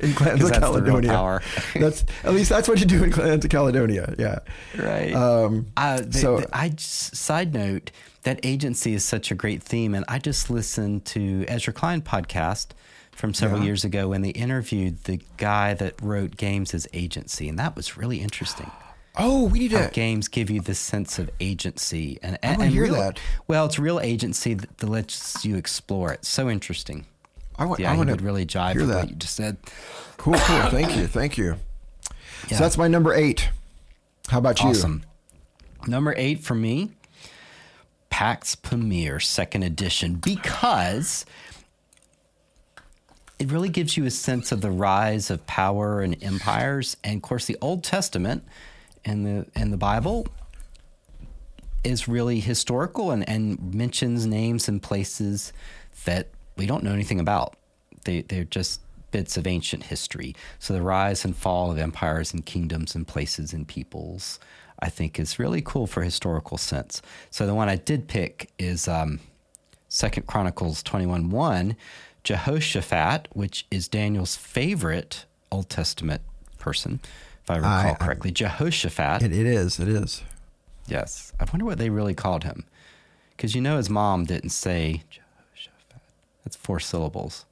in 0.00 0.12
Clans 0.14 0.42
of 0.44 0.52
Caledonia. 0.52 1.10
power. 1.10 1.42
that's 1.74 2.04
at 2.24 2.34
least 2.34 2.50
that's 2.50 2.68
what 2.68 2.78
you 2.80 2.86
do 2.86 3.02
in 3.04 3.10
Clans 3.10 3.44
of 3.44 3.50
Caledonia. 3.50 4.14
Yeah. 4.18 4.38
Right. 4.76 5.12
Um, 5.14 5.66
Uh, 5.76 6.00
the, 6.02 6.18
so- 6.18 6.40
the- 6.40 6.56
I 6.56 6.68
just, 6.70 7.16
side 7.16 7.54
note 7.54 7.90
that 8.24 8.38
agency 8.44 8.94
is 8.94 9.04
such 9.04 9.30
a 9.30 9.34
great 9.34 9.62
theme, 9.62 9.94
and 9.94 10.04
I 10.08 10.18
just 10.18 10.48
listened 10.50 11.04
to 11.06 11.44
Ezra 11.48 11.72
Klein 11.72 12.02
podcast 12.02 12.68
from 13.22 13.32
several 13.32 13.60
Yeah. 13.60 13.66
years 13.66 13.84
ago 13.84 14.08
when 14.08 14.22
they 14.22 14.30
interviewed 14.30 15.04
the 15.04 15.20
guy 15.36 15.74
that 15.74 15.94
wrote 16.02 16.36
games 16.36 16.74
as 16.74 16.88
agency, 16.92 17.48
and 17.48 17.56
that 17.56 17.76
was 17.76 17.96
really 17.96 18.20
interesting. 18.20 18.68
Oh, 19.14 19.44
we 19.44 19.58
need 19.58 19.72
How 19.72 19.84
to. 19.88 19.90
games 19.92 20.26
give 20.26 20.48
you 20.48 20.62
this 20.62 20.78
sense 20.78 21.18
of 21.18 21.28
agency, 21.38 22.18
and, 22.22 22.38
I 22.42 22.46
and, 22.46 22.62
and 22.62 22.72
hear 22.72 22.84
real- 22.84 22.94
that. 22.94 23.20
Well, 23.46 23.66
it's 23.66 23.78
real 23.78 24.00
agency 24.00 24.54
that, 24.54 24.78
that 24.78 24.88
lets 24.88 25.44
you 25.44 25.56
explore 25.56 26.12
it. 26.14 26.24
So 26.24 26.48
interesting. 26.48 27.04
I 27.58 27.66
want. 27.66 27.78
Yeah, 27.78 27.92
I 27.92 27.96
want 27.96 28.08
would 28.08 28.20
to 28.20 28.24
really 28.24 28.46
jive 28.46 28.74
with 28.76 28.88
that. 28.88 28.96
what 28.96 29.10
you 29.10 29.16
just 29.16 29.36
said. 29.36 29.58
Cool. 30.16 30.32
Cool. 30.38 30.62
Thank 30.70 30.96
you. 30.96 31.06
Thank 31.06 31.36
you. 31.36 31.56
Yeah. 32.48 32.56
So 32.56 32.64
that's 32.64 32.78
my 32.78 32.88
number 32.88 33.12
eight. 33.12 33.50
How 34.28 34.38
about 34.38 34.60
you? 34.62 34.70
Awesome. 34.70 35.02
Number 35.86 36.14
eight 36.16 36.40
for 36.40 36.54
me, 36.54 36.92
Pax 38.08 38.54
Pamir 38.54 39.20
second 39.20 39.62
edition, 39.62 40.14
because 40.14 41.26
it 43.42 43.50
really 43.50 43.68
gives 43.68 43.96
you 43.96 44.04
a 44.04 44.10
sense 44.10 44.52
of 44.52 44.60
the 44.60 44.70
rise 44.70 45.28
of 45.28 45.44
power 45.48 46.00
and 46.00 46.16
empires. 46.22 46.96
And 47.02 47.16
of 47.16 47.22
course, 47.22 47.46
the 47.46 47.56
Old 47.60 47.82
Testament 47.82 48.44
and 49.04 49.26
the 49.26 49.46
and 49.56 49.72
the 49.72 49.76
Bible 49.76 50.28
is 51.82 52.06
really 52.06 52.38
historical 52.38 53.10
and, 53.10 53.28
and 53.28 53.74
mentions 53.74 54.26
names 54.26 54.68
and 54.68 54.80
places 54.80 55.52
that 56.04 56.28
we 56.56 56.66
don't 56.66 56.84
know 56.84 56.92
anything 56.92 57.18
about. 57.18 57.56
They 58.04 58.22
they're 58.22 58.44
just 58.44 58.80
bits 59.10 59.36
of 59.36 59.46
ancient 59.46 59.82
history. 59.82 60.36
So 60.60 60.72
the 60.72 60.82
rise 60.82 61.24
and 61.24 61.36
fall 61.36 61.72
of 61.72 61.78
empires 61.78 62.32
and 62.32 62.46
kingdoms 62.46 62.94
and 62.94 63.08
places 63.08 63.52
and 63.52 63.66
peoples, 63.66 64.38
I 64.78 64.88
think, 64.88 65.18
is 65.18 65.40
really 65.40 65.62
cool 65.62 65.88
for 65.88 66.04
historical 66.04 66.58
sense. 66.58 67.02
So 67.30 67.44
the 67.44 67.56
one 67.56 67.68
I 67.68 67.76
did 67.76 68.06
pick 68.06 68.50
is 68.58 68.86
um, 68.86 69.18
Second 69.88 70.28
Chronicles 70.28 70.80
twenty 70.84 71.06
one 71.06 71.30
one, 71.30 71.74
Jehoshaphat, 72.24 73.28
which 73.32 73.66
is 73.70 73.88
Daniel's 73.88 74.36
favorite 74.36 75.24
Old 75.50 75.68
Testament 75.68 76.22
person, 76.58 77.00
if 77.42 77.50
I 77.50 77.56
recall 77.56 77.70
I- 77.70 77.90
I- 77.90 77.94
correctly. 77.94 78.30
Jehoshaphat. 78.30 79.22
It, 79.22 79.32
it 79.32 79.46
is. 79.46 79.80
It 79.80 79.88
is. 79.88 80.22
Yes. 80.86 81.32
I 81.40 81.44
wonder 81.44 81.64
what 81.64 81.78
they 81.78 81.90
really 81.90 82.14
called 82.14 82.44
him. 82.44 82.64
Because 83.36 83.54
you 83.54 83.60
know 83.60 83.76
his 83.76 83.90
mom 83.90 84.24
didn't 84.24 84.50
say 84.50 85.02
Jehoshaphat. 85.10 86.02
That's 86.44 86.56
four 86.56 86.80
syllables. 86.80 87.44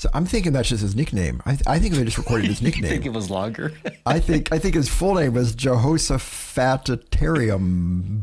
So 0.00 0.08
I'm 0.14 0.24
thinking 0.24 0.52
that's 0.52 0.70
just 0.70 0.80
his 0.80 0.96
nickname. 0.96 1.42
I, 1.44 1.58
I 1.66 1.78
think 1.78 1.94
they 1.94 2.02
just 2.04 2.16
recorded 2.16 2.46
his 2.46 2.62
nickname. 2.62 2.84
You 2.84 2.90
think 2.90 3.04
it 3.04 3.12
was 3.12 3.28
longer? 3.28 3.74
I 4.06 4.18
think 4.18 4.50
I 4.50 4.58
think 4.58 4.74
his 4.74 4.88
full 4.88 5.16
name 5.16 5.34
was 5.34 5.54
Jehoshaphatarium 5.54 8.22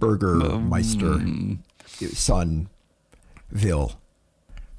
Burgermeister 0.00 1.18
mm. 1.18 1.58
Sonville. 3.52 3.96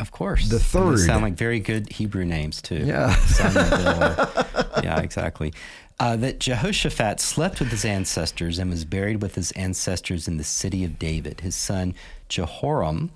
Of 0.01 0.11
course. 0.11 0.49
The 0.49 0.59
third. 0.59 0.97
They 0.97 1.05
sound 1.05 1.23
like 1.23 1.33
very 1.33 1.59
good 1.59 1.91
Hebrew 1.91 2.25
names, 2.25 2.61
too. 2.61 2.83
Yeah. 2.85 3.15
Yeah, 4.83 4.99
exactly. 5.01 5.53
Uh, 5.99 6.15
that 6.15 6.39
Jehoshaphat 6.39 7.19
slept 7.19 7.59
with 7.59 7.69
his 7.69 7.85
ancestors 7.85 8.57
and 8.57 8.71
was 8.71 8.85
buried 8.85 9.21
with 9.21 9.35
his 9.35 9.51
ancestors 9.51 10.27
in 10.27 10.37
the 10.37 10.43
city 10.43 10.83
of 10.83 10.97
David. 10.97 11.41
His 11.41 11.55
son 11.55 11.93
Jehoram, 12.29 13.11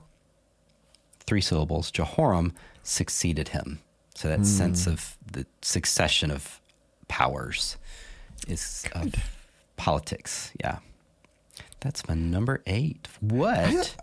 three 1.21 1.41
syllables, 1.41 1.89
Jehoram 1.91 2.53
succeeded 2.83 3.47
him. 3.49 3.79
So 4.13 4.27
that 4.27 4.45
sense 4.45 4.85
of 4.85 5.17
the 5.29 5.45
succession 5.61 6.29
of 6.29 6.61
powers 7.07 7.77
is 8.47 8.85
of 8.93 9.13
politics. 9.77 10.51
Yeah. 10.59 10.79
That's 11.79 12.07
my 12.07 12.13
number 12.13 12.61
eight. 12.67 13.07
What? 13.21 13.95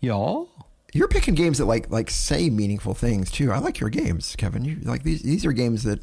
Y'all? 0.00 0.48
You're 0.94 1.08
picking 1.08 1.34
games 1.34 1.58
that 1.58 1.64
like 1.66 1.90
like 1.90 2.08
say 2.08 2.48
meaningful 2.50 2.94
things 2.94 3.30
too. 3.30 3.50
I 3.52 3.58
like 3.58 3.80
your 3.80 3.90
games, 3.90 4.34
Kevin. 4.36 4.64
You 4.64 4.76
like 4.82 5.02
these 5.02 5.22
these 5.22 5.44
are 5.44 5.52
games 5.52 5.82
that 5.82 6.00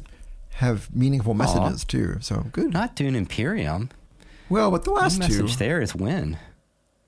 have 0.54 0.94
meaningful 0.94 1.32
messages 1.34 1.84
too. 1.84 2.18
So 2.20 2.46
good. 2.52 2.72
Not 2.72 2.94
Dune 2.94 3.16
Imperium. 3.16 3.88
Well, 4.50 4.70
but 4.70 4.84
the 4.84 4.90
The 4.90 4.96
last 4.96 5.14
two, 5.14 5.20
message 5.42 5.56
there 5.56 5.80
is 5.80 5.94
win. 5.94 6.36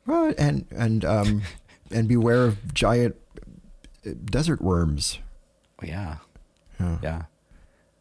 well, 0.07 0.33
and 0.38 0.64
and 0.70 1.05
um 1.05 1.42
and 1.90 2.09
beware 2.09 2.44
of 2.47 2.73
giant 2.75 3.16
uh, 4.07 4.11
desert 4.25 4.62
worms. 4.62 5.18
Yeah. 5.83 6.16
Yeah. 6.81 6.99
Yeah. 7.03 7.23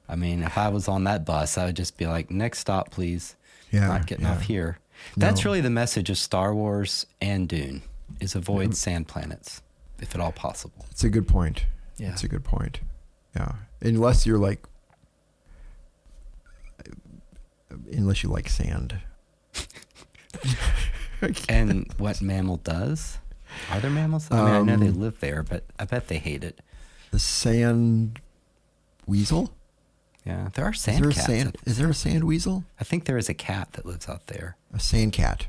I 0.08 0.16
mean, 0.16 0.44
if 0.44 0.58
I 0.58 0.70
was 0.70 0.88
on 0.88 1.04
that 1.06 1.26
bus, 1.26 1.58
I 1.58 1.66
would 1.66 1.76
just 1.76 1.98
be 1.98 2.06
like, 2.08 2.30
next 2.32 2.60
stop, 2.60 2.90
please. 2.92 3.36
Yeah, 3.72 3.88
Not 3.88 4.06
getting 4.08 4.26
yeah. 4.26 4.34
off 4.34 4.42
here. 4.44 4.78
That's 5.18 5.44
No. 5.44 5.50
really 5.50 5.62
the 5.62 5.70
message 5.70 6.10
of 6.10 6.18
Star 6.18 6.54
Wars 6.54 7.06
and 7.22 7.48
Dune 7.50 7.82
is 8.20 8.36
avoid 8.36 8.76
sand 8.76 9.08
planets, 9.08 9.62
if 10.04 10.14
at 10.14 10.22
all 10.22 10.32
possible. 10.32 10.86
It's 10.92 11.04
a 11.04 11.10
good 11.10 11.28
point. 11.28 11.66
Yeah. 11.98 12.12
It's 12.12 12.24
a 12.24 12.28
good 12.28 12.44
point. 12.44 12.80
Yeah. 13.36 13.54
Unless 13.82 14.26
you're 14.28 14.38
like 14.38 14.64
unless 17.92 18.22
you 18.24 18.30
like 18.30 18.50
sand. 18.50 19.00
And 21.48 21.90
what 21.98 22.22
mammal 22.22 22.58
does? 22.58 23.18
Are 23.72 23.80
there 23.80 23.90
mammals? 23.90 24.28
I 24.30 24.36
mean, 24.36 24.46
I 24.46 24.62
know 24.62 24.76
they 24.78 24.90
Um, 24.90 25.00
live 25.00 25.22
there, 25.22 25.42
but 25.42 25.64
I 25.80 25.86
bet 25.86 26.10
they 26.10 26.18
hate 26.18 26.44
it. 26.44 26.60
The 27.12 27.20
sand 27.20 28.20
weasel? 29.08 29.54
Yeah, 30.26 30.50
there 30.54 30.66
are 30.66 30.72
Is 30.74 30.82
sand 30.82 31.02
there 31.06 31.12
a 31.12 31.14
cats. 31.14 31.26
sand 31.28 31.58
is 31.66 31.78
there 31.78 31.90
a 31.90 31.94
sand 31.94 32.26
weasel? 32.26 32.66
I 32.78 32.84
think 32.84 33.06
there 33.06 33.18
is 33.18 33.30
a 33.30 33.34
cat 33.34 33.72
that 33.74 33.86
lives 33.86 34.10
out 34.10 34.28
there. 34.28 34.58
A 34.74 34.82
sand 34.82 35.14
cat. 35.14 35.48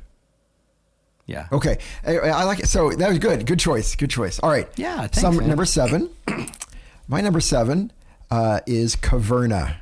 Yeah. 1.26 1.46
Okay, 1.52 1.78
I, 2.06 2.18
I 2.18 2.44
like 2.44 2.60
it. 2.60 2.68
So 2.68 2.90
that 2.90 3.08
was 3.08 3.18
good. 3.18 3.46
Good 3.46 3.58
choice. 3.58 3.94
Good 3.96 4.10
choice. 4.10 4.38
All 4.40 4.50
right. 4.50 4.68
Yeah, 4.76 4.98
thanks, 5.06 5.20
Some 5.20 5.36
number 5.46 5.64
seven. 5.64 6.10
My 7.08 7.20
number 7.20 7.40
seven 7.40 7.92
uh, 8.30 8.60
is 8.66 8.94
Caverna. 8.96 9.76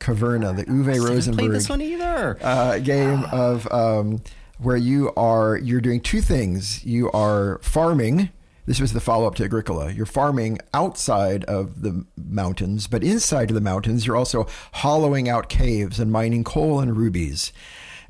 Caverna, 0.00 0.56
the 0.56 0.64
Uwe 0.64 0.94
I 0.94 0.98
Rosenberg 0.98 1.38
played 1.38 1.52
this 1.52 1.68
one 1.68 1.80
either. 1.80 2.36
uh, 2.42 2.78
game 2.78 3.24
of 3.30 3.70
um, 3.72 4.20
where 4.58 4.76
you 4.76 5.12
are 5.16 5.56
you're 5.58 5.80
doing 5.80 6.00
two 6.00 6.20
things. 6.20 6.84
You 6.84 7.10
are 7.12 7.58
farming. 7.62 8.30
This 8.66 8.80
was 8.80 8.92
the 8.92 9.00
follow 9.00 9.26
up 9.26 9.34
to 9.36 9.44
Agricola. 9.44 9.92
You're 9.92 10.06
farming 10.06 10.58
outside 10.72 11.44
of 11.44 11.82
the 11.82 12.04
mountains, 12.16 12.86
but 12.86 13.02
inside 13.04 13.50
of 13.50 13.54
the 13.54 13.60
mountains, 13.60 14.06
you're 14.06 14.16
also 14.16 14.46
hollowing 14.72 15.28
out 15.28 15.48
caves 15.48 15.98
and 16.00 16.10
mining 16.12 16.44
coal 16.44 16.78
and 16.80 16.96
rubies, 16.96 17.52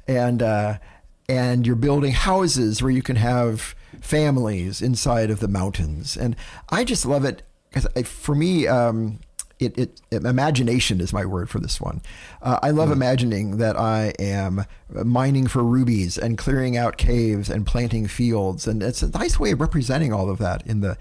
and 0.07 0.43
uh, 0.43 0.79
and 1.29 1.67
you're 1.67 1.77
building 1.77 2.13
houses 2.13 2.83
where 2.83 2.91
you 2.91 3.03
can 3.03 3.17
have 3.17 3.75
families 4.01 4.83
inside 4.83 5.31
of 5.31 5.41
the 5.41 5.49
mountains. 5.49 6.17
And 6.17 6.37
I 6.69 6.85
just 6.85 7.07
love 7.07 7.25
it 7.25 7.43
because 7.71 7.87
for 8.07 8.35
me. 8.35 8.67
Um, 8.67 9.21
it, 9.59 9.79
it, 10.11 10.25
imagination 10.25 11.01
is 11.01 11.13
my 11.13 11.25
word 11.25 11.49
for 11.49 11.61
this 11.61 11.81
one. 11.81 12.03
Uh, 12.41 12.59
I 12.63 12.71
love 12.71 12.89
mm. 12.89 12.95
imagining 12.95 13.59
that 13.59 13.77
I 13.77 14.13
am 14.19 14.65
mining 14.91 15.47
for 15.47 15.63
rubies 15.63 16.19
and 16.19 16.37
clearing 16.37 16.77
out 16.77 16.97
caves 16.97 17.49
and 17.49 17.65
planting 17.67 18.09
fields, 18.09 18.67
and 18.67 18.83
it's 18.83 19.03
a 19.03 19.11
nice 19.11 19.39
way 19.39 19.53
of 19.53 19.61
representing 19.61 20.13
all 20.13 20.31
of 20.31 20.39
that 20.39 20.67
in 20.67 20.81
the 20.81 20.99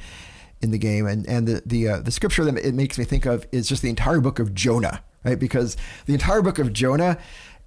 in 0.61 0.71
the 0.71 0.77
game. 0.77 1.07
And 1.07 1.27
and 1.27 1.47
the 1.47 1.63
the 1.65 1.87
uh, 1.87 1.99
the 2.01 2.11
scripture 2.11 2.45
that 2.45 2.57
it 2.57 2.73
makes 2.73 2.97
me 2.97 3.03
think 3.03 3.25
of 3.25 3.47
is 3.51 3.67
just 3.67 3.81
the 3.81 3.89
entire 3.89 4.19
book 4.19 4.39
of 4.39 4.53
Jonah, 4.53 5.03
right? 5.23 5.39
Because 5.39 5.75
the 6.05 6.13
entire 6.13 6.41
book 6.41 6.59
of 6.59 6.71
Jonah 6.71 7.17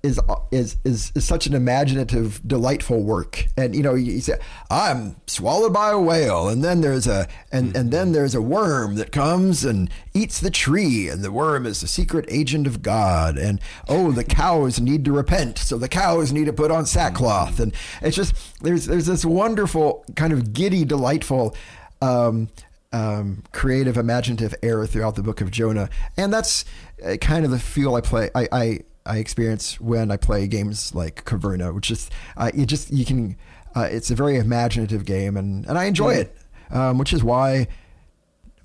is 0.04 0.20
is 0.52 0.76
is 0.84 1.10
is 1.14 1.24
such 1.24 1.46
an 1.46 1.54
imaginative, 1.54 2.46
delightful 2.46 3.02
work. 3.02 3.46
And 3.56 3.74
you 3.74 3.82
know, 3.82 3.94
you 3.94 4.20
say, 4.20 4.38
"I'm 4.70 5.16
swallowed 5.26 5.72
by 5.72 5.90
a 5.92 5.98
whale," 5.98 6.46
and 6.46 6.62
then 6.62 6.82
there's 6.82 7.06
a 7.06 7.26
and 7.50 7.74
and 7.74 7.90
then 7.90 8.12
there's 8.12 8.34
a 8.34 8.42
worm 8.42 8.96
that 8.96 9.12
comes 9.12 9.64
and 9.64 9.90
eats 10.12 10.40
the 10.40 10.50
tree, 10.50 11.08
and 11.08 11.22
the 11.22 11.32
worm 11.32 11.64
is 11.64 11.80
the 11.80 11.88
secret 11.88 12.26
agent 12.28 12.66
of 12.66 12.82
God. 12.82 13.38
And 13.38 13.60
oh, 13.88 14.12
the 14.12 14.24
cows 14.24 14.78
need 14.78 15.06
to 15.06 15.12
repent, 15.12 15.56
so 15.56 15.78
the 15.78 15.88
cows 15.88 16.32
need 16.32 16.44
to 16.44 16.52
put 16.52 16.70
on 16.70 16.84
sackcloth. 16.84 17.58
And 17.58 17.74
it's 18.02 18.14
just 18.14 18.34
there's 18.62 18.84
there's 18.84 19.06
this 19.06 19.24
wonderful 19.24 20.04
kind 20.14 20.34
of 20.34 20.52
giddy, 20.52 20.84
delightful. 20.84 21.56
Um, 22.02 22.50
um, 22.92 23.42
creative, 23.50 23.96
imaginative 23.96 24.54
air 24.62 24.86
throughout 24.86 25.16
the 25.16 25.22
book 25.22 25.40
of 25.40 25.50
Jonah, 25.50 25.88
and 26.16 26.32
that's 26.32 26.64
uh, 27.04 27.16
kind 27.16 27.44
of 27.44 27.50
the 27.50 27.58
feel 27.58 27.96
I 27.96 28.00
play. 28.00 28.30
I, 28.36 28.48
I 28.52 28.78
I 29.06 29.18
experience 29.18 29.80
when 29.80 30.10
I 30.10 30.16
play 30.16 30.46
games 30.46 30.94
like 30.94 31.24
Caverna, 31.24 31.74
which 31.74 31.90
is 31.90 32.10
uh, 32.36 32.50
you 32.54 32.66
just 32.66 32.92
you 32.92 33.04
can. 33.04 33.36
Uh, 33.76 33.88
it's 33.90 34.10
a 34.10 34.14
very 34.14 34.38
imaginative 34.38 35.04
game, 35.04 35.36
and 35.36 35.66
and 35.66 35.76
I 35.76 35.84
enjoy 35.84 36.14
it, 36.14 36.36
um, 36.70 36.98
which 36.98 37.12
is 37.12 37.24
why 37.24 37.66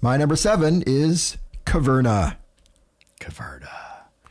my 0.02 0.18
number 0.18 0.36
seven 0.36 0.84
is 0.86 1.38
Caverna. 1.66 2.38
Caverna. 3.20 3.68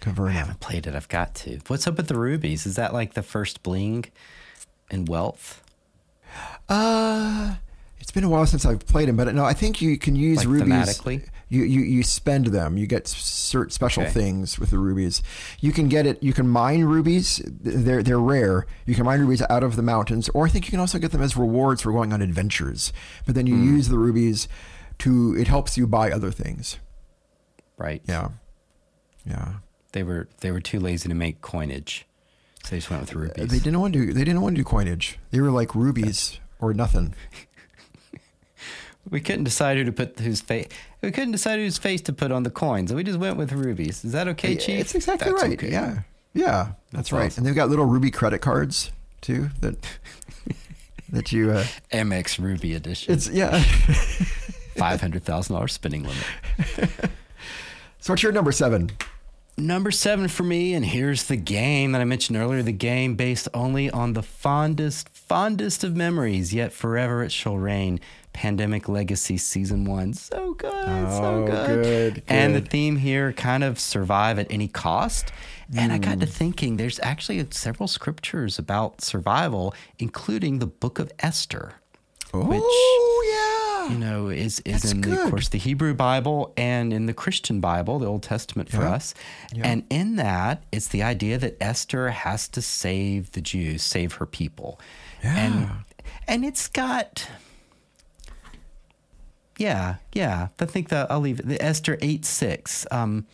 Caverna. 0.00 0.28
I 0.28 0.32
haven't 0.32 0.60
played 0.60 0.86
it. 0.86 0.94
I've 0.94 1.08
got 1.08 1.34
to. 1.36 1.58
What's 1.66 1.86
up 1.86 1.96
with 1.96 2.08
the 2.08 2.18
rubies? 2.18 2.64
Is 2.64 2.76
that 2.76 2.94
like 2.94 3.14
the 3.14 3.22
first 3.22 3.62
bling 3.62 4.06
in 4.90 5.04
wealth? 5.04 5.62
Uh 6.68 7.56
it's 8.00 8.10
been 8.10 8.24
a 8.24 8.28
while 8.28 8.46
since 8.46 8.64
I've 8.64 8.86
played 8.86 9.08
them, 9.08 9.16
but 9.16 9.34
no, 9.34 9.44
I 9.44 9.52
think 9.52 9.82
you 9.82 9.98
can 9.98 10.16
use 10.16 10.38
like 10.38 10.46
rubies. 10.48 10.72
Thematically? 10.72 11.28
You, 11.50 11.64
you 11.64 11.80
you 11.80 12.02
spend 12.02 12.48
them. 12.48 12.76
You 12.76 12.86
get 12.86 13.08
certain 13.08 13.70
special 13.70 14.02
okay. 14.02 14.12
things 14.12 14.58
with 14.58 14.70
the 14.70 14.78
rubies. 14.78 15.22
You 15.60 15.72
can 15.72 15.88
get 15.88 16.06
it. 16.06 16.22
You 16.22 16.34
can 16.34 16.46
mine 16.48 16.84
rubies. 16.84 17.40
They're 17.46 18.02
they're 18.02 18.20
rare. 18.20 18.66
You 18.84 18.94
can 18.94 19.06
mine 19.06 19.20
rubies 19.20 19.42
out 19.48 19.62
of 19.62 19.76
the 19.76 19.82
mountains, 19.82 20.28
or 20.30 20.46
I 20.46 20.50
think 20.50 20.66
you 20.66 20.70
can 20.70 20.80
also 20.80 20.98
get 20.98 21.10
them 21.10 21.22
as 21.22 21.36
rewards 21.36 21.82
for 21.82 21.92
going 21.92 22.12
on 22.12 22.20
adventures. 22.20 22.92
But 23.24 23.34
then 23.34 23.46
you 23.46 23.54
mm. 23.54 23.64
use 23.64 23.88
the 23.88 23.98
rubies 23.98 24.46
to. 24.98 25.34
It 25.38 25.48
helps 25.48 25.78
you 25.78 25.86
buy 25.86 26.10
other 26.10 26.30
things. 26.30 26.78
Right. 27.78 28.02
Yeah. 28.06 28.28
Yeah. 29.24 29.54
They 29.92 30.02
were 30.02 30.28
they 30.40 30.50
were 30.50 30.60
too 30.60 30.80
lazy 30.80 31.08
to 31.08 31.14
make 31.14 31.40
coinage, 31.40 32.06
so 32.62 32.70
they 32.70 32.76
just 32.76 32.90
went 32.90 33.02
with 33.02 33.14
rubies. 33.14 33.48
They 33.48 33.58
didn't 33.58 33.80
want 33.80 33.94
to. 33.94 34.06
Do, 34.06 34.12
they 34.12 34.24
didn't 34.24 34.42
want 34.42 34.56
to 34.56 34.60
do 34.60 34.64
coinage. 34.64 35.18
They 35.30 35.40
were 35.40 35.50
like 35.50 35.74
rubies 35.74 36.40
or 36.60 36.74
nothing. 36.74 37.14
We 39.10 39.20
couldn't 39.20 39.44
decide 39.44 39.76
who 39.78 39.84
to 39.84 39.92
put 39.92 40.18
whose 40.18 40.40
face. 40.40 40.68
We 41.02 41.10
couldn't 41.10 41.32
decide 41.32 41.58
whose 41.58 41.78
face 41.78 42.00
to 42.02 42.12
put 42.12 42.32
on 42.32 42.42
the 42.42 42.50
coins, 42.50 42.90
so 42.90 42.96
we 42.96 43.04
just 43.04 43.18
went 43.18 43.36
with 43.36 43.52
rubies. 43.52 44.04
Is 44.04 44.12
that 44.12 44.28
okay, 44.28 44.56
Chief? 44.56 44.80
It's 44.80 44.94
exactly 44.94 45.30
that's 45.30 45.42
right. 45.42 45.52
Okay. 45.52 45.70
Yeah, 45.70 46.00
yeah, 46.34 46.44
that's, 46.44 46.74
that's 46.92 47.12
right. 47.12 47.26
Awesome. 47.26 47.40
And 47.40 47.46
they've 47.46 47.54
got 47.54 47.70
little 47.70 47.86
ruby 47.86 48.10
credit 48.10 48.40
cards 48.40 48.90
too 49.20 49.50
that 49.60 49.76
that 51.10 51.32
you 51.32 51.50
uh, 51.52 51.64
MX 51.92 52.38
Ruby 52.38 52.74
edition. 52.74 53.14
It's 53.14 53.28
yeah, 53.28 53.62
five 54.76 55.00
hundred 55.00 55.24
thousand 55.24 55.54
dollars 55.54 55.72
spending 55.72 56.02
limit. 56.04 56.90
so 58.00 58.12
what's 58.12 58.22
your 58.22 58.32
number 58.32 58.52
seven? 58.52 58.90
Number 59.56 59.90
seven 59.90 60.28
for 60.28 60.44
me, 60.44 60.74
and 60.74 60.84
here's 60.84 61.24
the 61.24 61.34
game 61.34 61.90
that 61.90 62.00
I 62.00 62.04
mentioned 62.04 62.38
earlier 62.38 62.62
the 62.62 62.70
game 62.70 63.16
based 63.16 63.48
only 63.52 63.90
on 63.90 64.12
the 64.12 64.22
fondest, 64.22 65.08
fondest 65.08 65.82
of 65.82 65.96
memories, 65.96 66.54
yet 66.54 66.72
forever 66.72 67.24
it 67.24 67.32
shall 67.32 67.58
reign. 67.58 67.98
Pandemic 68.38 68.88
Legacy 68.88 69.36
Season 69.36 69.84
1. 69.84 70.14
So 70.14 70.54
good, 70.54 70.72
oh, 70.72 71.20
so 71.20 71.44
good. 71.44 71.66
good. 71.66 72.14
good. 72.14 72.22
And 72.28 72.54
the 72.54 72.60
theme 72.60 72.94
here 72.94 73.32
kind 73.32 73.64
of 73.64 73.80
survive 73.80 74.38
at 74.38 74.46
any 74.48 74.68
cost. 74.68 75.32
And 75.76 75.90
mm. 75.90 75.96
I 75.96 75.98
got 75.98 76.20
to 76.20 76.26
hmm. 76.26 76.30
thinking, 76.30 76.76
there's 76.76 77.00
actually 77.00 77.44
several 77.50 77.88
scriptures 77.88 78.56
about 78.56 79.00
survival, 79.00 79.74
including 79.98 80.60
the 80.60 80.68
book 80.68 81.00
of 81.00 81.10
Esther. 81.18 81.74
Oh, 82.32 82.44
which, 82.44 82.62
yeah. 83.28 83.92
You 83.92 83.98
know, 83.98 84.28
is, 84.28 84.60
is 84.60 84.82
That's 84.82 84.92
in, 84.92 85.00
the, 85.00 85.20
of 85.20 85.30
course, 85.30 85.48
the 85.48 85.58
Hebrew 85.58 85.94
Bible 85.94 86.52
and 86.56 86.92
in 86.92 87.06
the 87.06 87.14
Christian 87.14 87.58
Bible, 87.58 87.98
the 87.98 88.06
Old 88.06 88.22
Testament 88.22 88.70
for 88.70 88.82
yeah. 88.82 88.92
us. 88.92 89.14
Yeah. 89.52 89.66
And 89.66 89.82
in 89.90 90.14
that, 90.14 90.62
it's 90.70 90.86
the 90.86 91.02
idea 91.02 91.38
that 91.38 91.56
Esther 91.60 92.10
has 92.10 92.46
to 92.50 92.62
save 92.62 93.32
the 93.32 93.40
Jews, 93.40 93.82
save 93.82 94.12
her 94.12 94.26
people. 94.26 94.78
Yeah. 95.24 95.36
And, 95.36 95.70
and 96.28 96.44
it's 96.44 96.68
got 96.68 97.28
yeah, 99.58 99.96
yeah. 100.12 100.48
I 100.58 100.64
think 100.64 100.88
that 100.88 101.10
I'll 101.10 101.20
leave 101.20 101.40
it. 101.40 101.48
The 101.48 101.62
Esther 101.62 101.98
eight 102.00 102.24
six. 102.24 102.86
Um, 102.90 103.26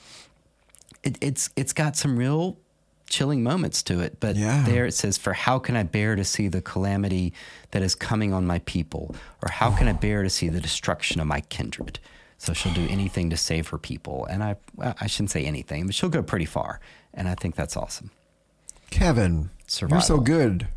it, 1.02 1.16
it's 1.20 1.50
it's 1.54 1.72
got 1.72 1.96
some 1.96 2.16
real 2.16 2.58
chilling 3.06 3.42
moments 3.42 3.82
to 3.84 4.00
it, 4.00 4.18
but 4.18 4.34
yeah. 4.34 4.64
there 4.66 4.87
it 4.87 4.92
says, 4.92 5.18
"For 5.18 5.34
how 5.34 5.58
can 5.58 5.76
I 5.76 5.82
bear 5.82 6.16
to 6.16 6.24
see 6.24 6.48
the 6.48 6.62
calamity 6.62 7.32
that 7.70 7.82
is 7.82 7.94
coming 7.94 8.32
on 8.32 8.46
my 8.46 8.58
people, 8.60 9.14
or 9.42 9.50
how 9.50 9.70
can 9.70 9.87
I 9.87 9.92
bear 9.92 10.22
to 10.22 10.30
see 10.30 10.48
the 10.48 10.60
destruction 10.60 11.20
of 11.20 11.26
my 11.26 11.42
kindred?" 11.42 12.00
So 12.38 12.52
she'll 12.52 12.74
do 12.74 12.87
anything 12.90 13.30
to 13.30 13.37
save 13.37 13.68
her 13.68 13.78
people, 13.78 14.26
and 14.26 14.42
I 14.42 14.56
I 14.80 15.06
shouldn't 15.06 15.30
say 15.30 15.44
anything, 15.44 15.87
but 15.87 15.94
she'll 15.94 16.08
go 16.08 16.22
pretty 16.22 16.46
far, 16.46 16.80
and 17.12 17.28
I 17.28 17.34
think 17.34 17.54
that's 17.54 17.76
awesome. 17.76 18.10
Kevin, 18.90 19.50
Survival. 19.66 19.98
you're 19.98 20.02
so 20.02 20.18
good. 20.18 20.68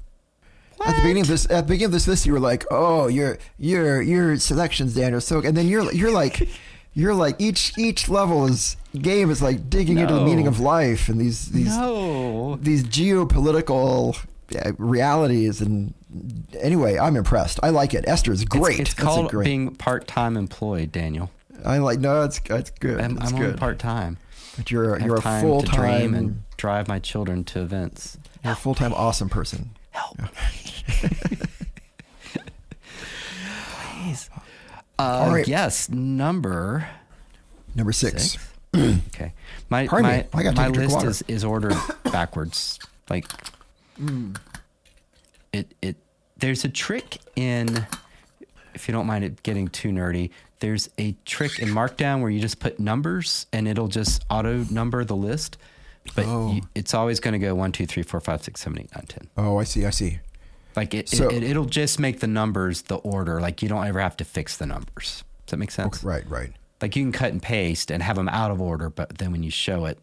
What? 0.78 0.90
At 0.90 0.96
the 0.96 1.02
beginning 1.02 1.22
of 1.24 1.28
this, 1.28 1.46
at 1.46 1.62
the 1.62 1.74
beginning 1.74 1.86
of 1.86 1.92
this 1.92 2.08
list, 2.08 2.26
you 2.26 2.34
were 2.34 2.40
like, 2.40 2.66
"Oh, 2.72 3.08
your 3.08 3.38
your 3.58 4.02
your 4.02 4.38
selections, 4.38 4.94
Daniel." 4.96 5.22
So, 5.22 5.40
and 5.42 5.58
then 5.58 5.68
you're 5.68 5.92
you're 5.92 6.12
like, 6.12 6.48
you're 6.94 7.14
like 7.14 7.36
each 7.40 7.78
each 7.78 8.10
level 8.10 8.46
is 8.46 8.78
game 9.00 9.30
is 9.30 9.42
like 9.42 9.70
digging 9.70 9.96
no. 9.96 10.04
into 10.04 10.14
the 10.16 10.26
meaning 10.26 10.48
of 10.48 10.60
life 10.60 11.10
and 11.10 11.20
these 11.20 11.48
these 11.50 11.76
no. 11.78 12.58
these 12.58 12.84
geopolitical 12.84 14.18
realities 14.78 15.62
and 15.62 15.94
anyway, 16.60 16.98
I'm 16.98 17.16
impressed. 17.16 17.60
I 17.64 17.70
like 17.70 17.94
it. 17.94 18.08
Esther 18.08 18.32
is 18.32 18.46
great. 18.46 18.80
It's, 18.80 18.92
it's 18.92 19.00
called 19.00 19.30
great. 19.30 19.46
being 19.46 19.76
part 19.76 20.08
time 20.08 20.38
employed, 20.38 20.92
Daniel. 20.92 21.32
I 21.66 21.78
like 21.80 22.00
no, 22.00 22.24
it's 22.24 22.40
it's 22.50 22.70
good. 22.72 23.00
I'm, 23.00 23.18
it's 23.18 23.32
I'm 23.32 23.40
good. 23.40 23.58
part 23.58 23.80
time. 23.80 24.18
But 24.56 24.72
you're 24.72 25.00
you're 25.00 25.18
a 25.18 25.42
full 25.42 25.62
time 25.62 26.14
and 26.14 26.44
drive 26.58 26.88
my 26.88 27.00
children 27.00 27.44
to 27.46 27.62
events. 27.62 28.18
You're 28.44 28.54
a 28.54 28.56
full 28.56 28.76
time 28.76 28.94
awesome 28.94 29.30
person. 29.30 29.72
Help 29.98 30.20
me. 30.20 30.28
Please. 34.04 34.30
Uh, 35.00 35.26
All 35.26 35.32
right. 35.32 35.48
Yes, 35.48 35.90
number 35.90 36.90
number 37.76 37.92
six. 37.92 38.32
six? 38.32 38.48
okay. 39.10 39.32
My 39.70 39.88
my, 39.92 40.26
my 40.34 40.70
list 40.70 41.04
is, 41.04 41.22
is 41.28 41.44
ordered 41.44 41.78
backwards. 42.04 42.80
Like 43.08 43.28
mm. 44.02 44.36
it 45.54 45.72
it 45.84 45.98
there's 46.38 46.66
a 46.66 46.70
trick 46.70 47.20
in 47.36 47.86
if 48.74 48.88
you 48.88 48.92
don't 48.92 49.06
mind 49.06 49.24
it 49.24 49.44
getting 49.44 49.68
too 49.68 49.90
nerdy, 49.90 50.32
there's 50.62 50.90
a 50.98 51.12
trick 51.26 51.60
in 51.60 51.70
Markdown 51.70 52.22
where 52.22 52.32
you 52.32 52.40
just 52.40 52.60
put 52.60 52.80
numbers 52.80 53.46
and 53.54 53.68
it'll 53.68 53.88
just 53.88 54.26
auto 54.32 54.66
number 54.72 55.04
the 55.06 55.16
list 55.16 55.58
but 56.16 56.26
oh. 56.26 56.54
you, 56.54 56.62
it's 56.76 56.94
always 56.94 57.20
going 57.20 57.34
to 57.34 57.40
go 57.40 57.56
one, 57.56 57.72
two, 57.72 57.86
three, 57.86 58.04
four, 58.04 58.20
five, 58.20 58.44
six, 58.44 58.62
seven, 58.62 58.80
eight, 58.80 58.90
nine, 58.96 59.06
ten. 59.08 59.28
Oh, 59.38 59.58
I 59.58 59.64
see. 59.64 59.86
I 59.86 59.90
see. 59.92 60.20
Like 60.76 60.94
it, 60.94 61.10
so, 61.10 61.28
it, 61.30 61.56
will 61.56 61.66
it, 61.66 61.72
just 61.72 62.00
make 62.00 62.20
the 62.20 62.28
numbers 62.28 62.84
the 62.84 62.98
order. 62.98 63.42
Like 63.42 63.64
you 63.64 63.70
don't 63.70 63.86
ever 63.86 64.00
have 64.00 64.16
to 64.18 64.26
fix 64.26 64.58
the 64.58 64.68
numbers. 64.68 65.24
Does 65.46 65.52
that 65.52 65.58
make 65.58 65.72
sense? 65.72 65.98
Okay, 65.98 66.08
right, 66.08 66.30
right. 66.30 66.52
Like 66.82 66.96
you 66.96 67.04
can 67.04 67.12
cut 67.12 67.32
and 67.32 67.42
paste 67.42 67.90
and 67.90 68.04
have 68.04 68.16
them 68.16 68.30
out 68.30 68.52
of 68.52 68.62
order, 68.62 68.92
but 68.92 69.18
then 69.18 69.32
when 69.32 69.42
you 69.42 69.50
show 69.50 69.86
it, 69.86 69.98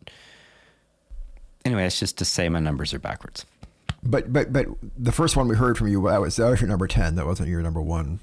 anyway, 1.65 1.87
it's 1.87 2.01
just 2.01 2.19
to 2.19 2.25
say 2.25 2.49
my 2.49 2.59
numbers 2.59 2.93
are 2.93 2.99
backwards. 2.99 3.47
But 4.03 4.33
but 4.33 4.53
but 4.53 4.67
the 4.99 5.13
first 5.13 5.37
one 5.37 5.47
we 5.47 5.55
heard 5.55 5.79
from 5.79 5.89
you 5.89 6.03
that 6.09 6.21
was 6.21 6.37
that 6.37 6.51
was 6.51 6.61
your 6.61 6.69
number 6.69 6.89
ten. 6.89 7.15
That 7.15 7.27
wasn't 7.27 7.49
your 7.49 7.63
number 7.63 7.81
one. 7.81 8.21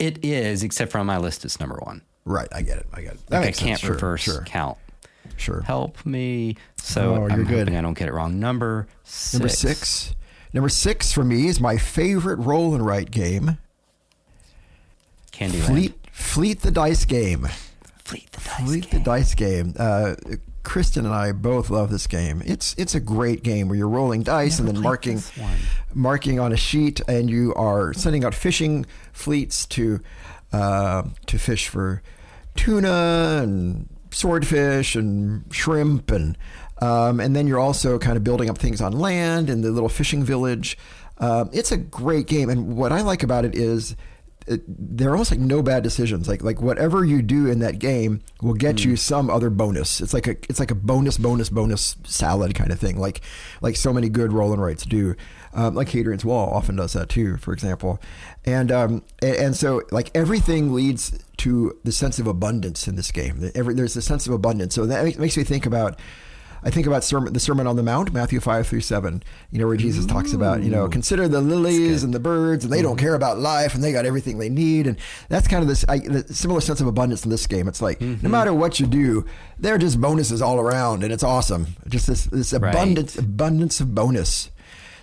It 0.00 0.24
is, 0.24 0.62
except 0.62 0.90
for 0.90 0.98
on 0.98 1.06
my 1.06 1.18
list, 1.18 1.44
it's 1.44 1.60
number 1.60 1.76
one. 1.76 2.02
Right, 2.24 2.48
I 2.52 2.62
get 2.62 2.78
it. 2.78 2.86
I 2.92 3.02
get 3.02 3.14
it. 3.14 3.26
That 3.28 3.40
like 3.40 3.48
I 3.48 3.52
can't 3.52 3.82
reverse 3.82 4.22
sure. 4.22 4.42
count. 4.44 4.76
Sure. 5.36 5.62
Help 5.62 6.04
me. 6.04 6.56
So 6.76 7.14
oh, 7.14 7.28
I'm 7.28 7.44
good. 7.44 7.58
hoping 7.60 7.76
I 7.76 7.80
don't 7.80 7.98
get 7.98 8.08
it 8.08 8.12
wrong. 8.12 8.38
Number 8.38 8.86
six. 9.04 9.34
Number 9.34 9.48
six. 9.48 10.14
Number 10.52 10.68
six 10.68 11.12
for 11.12 11.24
me 11.24 11.46
is 11.46 11.60
my 11.60 11.76
favorite 11.76 12.36
roll 12.36 12.74
and 12.74 12.84
write 12.84 13.10
game. 13.10 13.58
Candyland. 15.32 15.66
Fleet, 15.66 15.94
Fleet 16.10 16.60
the 16.60 16.70
Dice 16.70 17.04
game. 17.04 17.48
Fleet 18.04 18.30
the 18.32 18.40
Dice 18.40 18.66
Fleet 18.66 18.90
game. 18.90 18.98
the 18.98 19.04
Dice 19.04 19.34
game. 19.34 19.74
Uh, 19.78 20.14
Kristen 20.62 21.06
and 21.06 21.14
I 21.14 21.32
both 21.32 21.70
love 21.70 21.90
this 21.90 22.06
game. 22.06 22.42
It's 22.44 22.74
it's 22.76 22.94
a 22.94 23.00
great 23.00 23.42
game 23.42 23.68
where 23.68 23.78
you're 23.78 23.88
rolling 23.88 24.22
dice 24.22 24.58
and 24.58 24.68
then 24.68 24.80
marking 24.80 25.22
marking 25.94 26.38
on 26.38 26.52
a 26.52 26.56
sheet, 26.56 27.00
and 27.08 27.30
you 27.30 27.54
are 27.54 27.94
sending 27.94 28.24
out 28.24 28.34
fishing 28.34 28.84
fleets 29.12 29.64
to 29.66 30.00
uh, 30.52 31.04
to 31.26 31.38
fish 31.38 31.68
for 31.68 32.02
tuna 32.56 33.40
and 33.42 33.88
swordfish 34.12 34.94
and 34.94 35.44
shrimp 35.54 36.10
and 36.10 36.36
um, 36.82 37.20
and 37.20 37.36
then 37.36 37.46
you're 37.46 37.58
also 37.58 37.98
kind 37.98 38.16
of 38.16 38.24
building 38.24 38.48
up 38.48 38.58
things 38.58 38.80
on 38.80 38.92
land 38.92 39.50
in 39.50 39.60
the 39.60 39.70
little 39.70 39.88
fishing 39.88 40.24
village. 40.24 40.78
Um, 41.18 41.50
it's 41.52 41.70
a 41.70 41.76
great 41.76 42.26
game, 42.26 42.48
and 42.48 42.76
what 42.76 42.92
I 42.92 43.02
like 43.02 43.22
about 43.22 43.44
it 43.44 43.54
is 43.54 43.94
it, 44.46 44.62
there 44.66 45.10
are 45.10 45.12
almost 45.12 45.30
like 45.30 45.40
no 45.40 45.62
bad 45.62 45.82
decisions. 45.82 46.26
Like 46.26 46.42
like 46.42 46.60
whatever 46.60 47.04
you 47.04 47.22
do 47.22 47.46
in 47.46 47.58
that 47.60 47.78
game 47.78 48.22
will 48.42 48.54
get 48.54 48.84
you 48.84 48.96
some 48.96 49.30
other 49.30 49.50
bonus. 49.50 50.00
It's 50.00 50.14
like 50.14 50.26
a 50.26 50.32
it's 50.48 50.58
like 50.58 50.70
a 50.70 50.74
bonus 50.74 51.18
bonus 51.18 51.48
bonus 51.50 51.96
salad 52.04 52.54
kind 52.54 52.72
of 52.72 52.80
thing. 52.80 52.98
Like 52.98 53.20
like 53.60 53.76
so 53.76 53.92
many 53.92 54.08
good 54.08 54.32
roll 54.32 54.52
and 54.52 54.62
writes 54.62 54.84
do. 54.84 55.14
Um, 55.52 55.74
like 55.74 55.88
Hadrian's 55.88 56.24
Wall 56.24 56.48
often 56.50 56.76
does 56.76 56.92
that 56.92 57.08
too, 57.08 57.36
for 57.36 57.52
example. 57.52 57.98
And 58.44 58.70
um, 58.70 59.02
and, 59.20 59.36
and 59.36 59.56
so 59.56 59.82
like 59.90 60.10
everything 60.14 60.72
leads 60.72 61.18
to 61.38 61.76
the 61.84 61.92
sense 61.92 62.18
of 62.20 62.26
abundance 62.28 62.86
in 62.86 62.94
this 62.96 63.10
game. 63.10 63.50
Every, 63.54 63.74
there's 63.74 63.96
a 63.96 64.02
sense 64.02 64.26
of 64.28 64.32
abundance. 64.32 64.74
So 64.74 64.86
that 64.86 65.04
makes, 65.18 65.36
me 65.36 65.44
think 65.44 65.66
about. 65.66 65.98
I 66.62 66.68
think 66.68 66.86
about 66.86 67.02
sermon, 67.02 67.32
the 67.32 67.40
Sermon 67.40 67.66
on 67.66 67.76
the 67.76 67.82
Mount, 67.82 68.12
Matthew 68.12 68.38
five 68.38 68.66
through 68.66 68.82
seven. 68.82 69.22
You 69.50 69.58
know 69.58 69.66
where 69.66 69.78
Jesus 69.78 70.04
talks 70.04 70.34
about, 70.34 70.62
you 70.62 70.68
know, 70.70 70.88
consider 70.90 71.26
the 71.26 71.40
lilies 71.40 72.02
and 72.04 72.12
the 72.12 72.20
birds, 72.20 72.64
and 72.64 72.72
they 72.72 72.82
don't 72.82 72.98
care 72.98 73.14
about 73.14 73.38
life, 73.38 73.74
and 73.74 73.82
they 73.82 73.92
got 73.92 74.04
everything 74.04 74.36
they 74.36 74.50
need, 74.50 74.86
and 74.86 74.98
that's 75.30 75.48
kind 75.48 75.62
of 75.62 75.68
this 75.68 75.86
I, 75.88 76.00
the 76.00 76.34
similar 76.34 76.60
sense 76.60 76.82
of 76.82 76.86
abundance 76.86 77.24
in 77.24 77.30
this 77.30 77.46
game. 77.46 77.66
It's 77.66 77.80
like 77.80 77.98
no 78.02 78.28
matter 78.28 78.52
what 78.52 78.78
you 78.78 78.86
do, 78.86 79.24
they're 79.58 79.78
just 79.78 80.02
bonuses 80.02 80.42
all 80.42 80.60
around, 80.60 81.02
and 81.02 81.14
it's 81.14 81.22
awesome. 81.24 81.66
Just 81.88 82.06
this 82.06 82.24
this 82.26 82.52
Right. 82.52 82.74
abundance 82.74 83.16
abundance 83.16 83.80
of 83.80 83.94
bonus. 83.94 84.50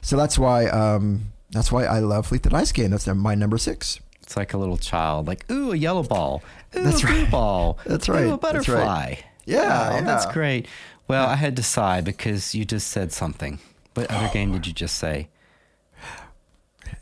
So 0.01 0.15
that's 0.17 0.37
why 0.39 0.67
um, 0.67 1.33
that's 1.51 1.71
why 1.71 1.85
I 1.85 1.99
love 1.99 2.27
Fleet 2.27 2.43
the 2.43 2.49
Dice 2.49 2.71
game. 2.71 2.91
That's 2.91 3.07
my 3.07 3.35
number 3.35 3.57
six. 3.57 3.99
It's 4.21 4.35
like 4.35 4.53
a 4.53 4.57
little 4.57 4.77
child, 4.77 5.25
like 5.27 5.49
ooh, 5.49 5.71
a 5.71 5.75
yellow 5.77 6.03
ball, 6.03 6.43
ooh, 6.75 6.83
That's 6.83 7.01
a 7.03 7.07
blue 7.07 7.21
right. 7.23 7.31
ball, 7.31 7.77
That's 7.85 8.09
ooh, 8.09 8.11
right. 8.13 8.19
a 8.25 8.29
That's 8.29 8.41
right. 8.41 8.41
butterfly. 8.41 9.15
Yeah, 9.45 9.99
Oh, 10.01 10.05
that's 10.05 10.25
great. 10.25 10.67
Well, 11.07 11.25
I 11.27 11.35
had 11.35 11.55
to 11.55 11.63
sigh 11.63 12.01
because 12.01 12.53
you 12.53 12.65
just 12.65 12.87
said 12.89 13.13
something. 13.13 13.59
What 13.93 14.11
other 14.11 14.27
game 14.33 14.51
did 14.51 14.67
you 14.67 14.73
just 14.73 14.95
say? 14.97 15.29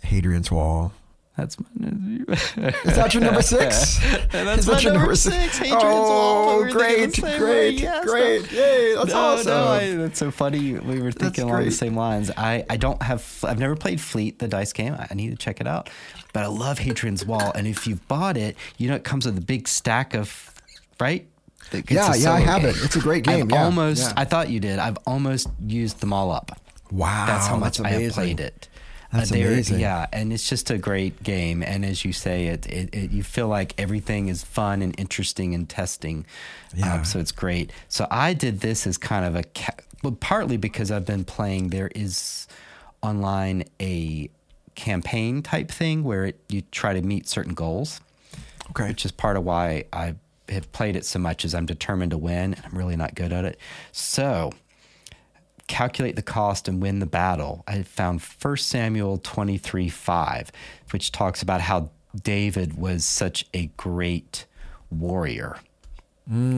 Hadrian's 0.03 0.51
Wall. 0.51 0.93
That's 1.37 1.57
my, 1.59 1.65
Is 2.29 2.95
that 2.95 3.13
your 3.13 3.23
number 3.23 3.41
six? 3.41 3.99
That's 4.31 4.59
Is 4.59 4.67
my 4.67 4.73
that 4.75 4.83
your 4.83 4.93
number 4.93 5.15
six, 5.15 5.57
Hadrian's 5.59 5.83
Wall. 5.83 6.49
Oh, 6.49 6.63
We 6.63 6.71
great, 6.71 7.13
the 7.13 7.21
great, 7.21 7.39
way. 7.41 7.69
Yes, 7.71 8.05
great! 8.05 8.51
Yay, 8.53 8.95
that's 8.95 9.09
no, 9.09 9.19
awesome. 9.19 9.47
no, 9.51 9.67
I, 9.67 9.91
that's 9.95 10.17
so 10.19 10.31
funny. 10.31 10.73
We 10.75 11.01
were 11.01 11.11
thinking 11.11 11.43
along 11.43 11.57
great. 11.57 11.65
the 11.65 11.71
same 11.71 11.95
lines. 11.97 12.31
I, 12.37 12.63
I 12.69 12.77
don't 12.77 13.01
have, 13.01 13.43
I've 13.43 13.59
never 13.59 13.75
played 13.75 13.99
Fleet, 13.99 14.39
the 14.39 14.47
dice 14.47 14.71
game. 14.71 14.95
I 14.97 15.13
need 15.13 15.31
to 15.31 15.35
check 15.35 15.59
it 15.59 15.67
out. 15.67 15.89
But 16.31 16.43
I 16.43 16.47
love 16.47 16.79
Hadrian's 16.79 17.25
Wall. 17.25 17.51
And 17.53 17.67
if 17.67 17.85
you've 17.85 18.05
bought 18.07 18.37
it, 18.37 18.55
you 18.77 18.87
know, 18.87 18.95
it 18.95 19.03
comes 19.03 19.25
with 19.25 19.37
a 19.37 19.41
big 19.41 19.67
stack 19.67 20.13
of, 20.13 20.53
right? 21.01 21.27
Yeah, 21.89 22.13
yeah, 22.15 22.31
I 22.31 22.39
have 22.41 22.61
game. 22.61 22.69
it. 22.69 22.77
It's 22.83 22.95
a 22.95 22.99
great 22.99 23.23
game, 23.25 23.43
I've 23.43 23.51
yeah, 23.51 23.63
almost, 23.65 24.03
yeah. 24.03 24.13
I 24.15 24.23
thought 24.25 24.49
you 24.49 24.59
did. 24.61 24.79
I've 24.79 24.97
almost 25.05 25.49
used 25.65 25.99
them 25.99 26.13
all 26.13 26.31
up. 26.31 26.57
wow, 26.91 27.25
That's 27.25 27.47
how 27.47 27.57
much 27.57 27.79
that's 27.79 27.91
I 27.93 27.99
have 27.99 28.13
played 28.13 28.39
it. 28.39 28.69
That's 29.17 29.29
they're- 29.29 29.47
amazing. 29.47 29.79
Yeah, 29.79 30.07
and 30.13 30.31
it's 30.33 30.47
just 30.49 30.69
a 30.71 30.77
great 30.77 31.21
game. 31.23 31.63
And 31.63 31.85
as 31.85 32.03
you 32.05 32.13
say, 32.13 32.47
it, 32.47 32.65
it, 32.67 32.93
it 32.93 33.11
you 33.11 33.23
feel 33.23 33.47
like 33.47 33.73
everything 33.77 34.27
is 34.27 34.43
fun 34.43 34.81
and 34.81 34.97
interesting 34.99 35.53
and 35.53 35.67
testing. 35.67 36.25
Yeah. 36.75 36.95
Um, 36.95 37.05
so 37.05 37.19
it's 37.19 37.31
great. 37.31 37.71
So 37.87 38.07
I 38.11 38.33
did 38.33 38.59
this 38.61 38.85
as 38.87 38.97
kind 38.97 39.25
of 39.25 39.35
a, 39.35 39.43
ca- 39.43 39.75
well, 40.03 40.17
partly 40.19 40.57
because 40.57 40.91
I've 40.91 41.05
been 41.05 41.23
playing. 41.25 41.69
There 41.69 41.91
is 41.95 42.47
online 43.01 43.63
a 43.79 44.29
campaign 44.75 45.41
type 45.41 45.69
thing 45.71 46.03
where 46.03 46.25
it, 46.25 46.39
you 46.49 46.61
try 46.71 46.93
to 46.93 47.01
meet 47.01 47.27
certain 47.29 47.53
goals 47.53 48.01
Okay, 48.71 48.87
which 48.89 49.05
is 49.05 49.11
part 49.11 49.37
of 49.37 49.43
why 49.45 49.85
I 49.93 50.15
have 50.49 50.71
played 50.71 50.95
it 50.95 51.05
so 51.05 51.19
much. 51.19 51.45
Is 51.45 51.53
I'm 51.55 51.65
determined 51.67 52.11
to 52.11 52.17
win, 52.17 52.55
and 52.55 52.61
I'm 52.65 52.77
really 52.77 52.95
not 52.95 53.13
good 53.15 53.31
at 53.31 53.45
it. 53.45 53.59
So, 53.91 54.51
calculate 55.67 56.15
the 56.15 56.21
cost 56.21 56.67
and 56.67 56.81
win 56.81 56.99
the 56.99 57.05
battle. 57.05 57.63
I 57.67 57.83
found 57.83 58.21
1 58.21 58.57
Samuel 58.57 59.17
23 59.17 59.89
5, 59.89 60.51
which 60.91 61.11
talks 61.11 61.41
about 61.41 61.61
how 61.61 61.89
David 62.21 62.77
was 62.77 63.03
such 63.05 63.45
a 63.53 63.67
great 63.77 64.45
warrior. 64.91 65.57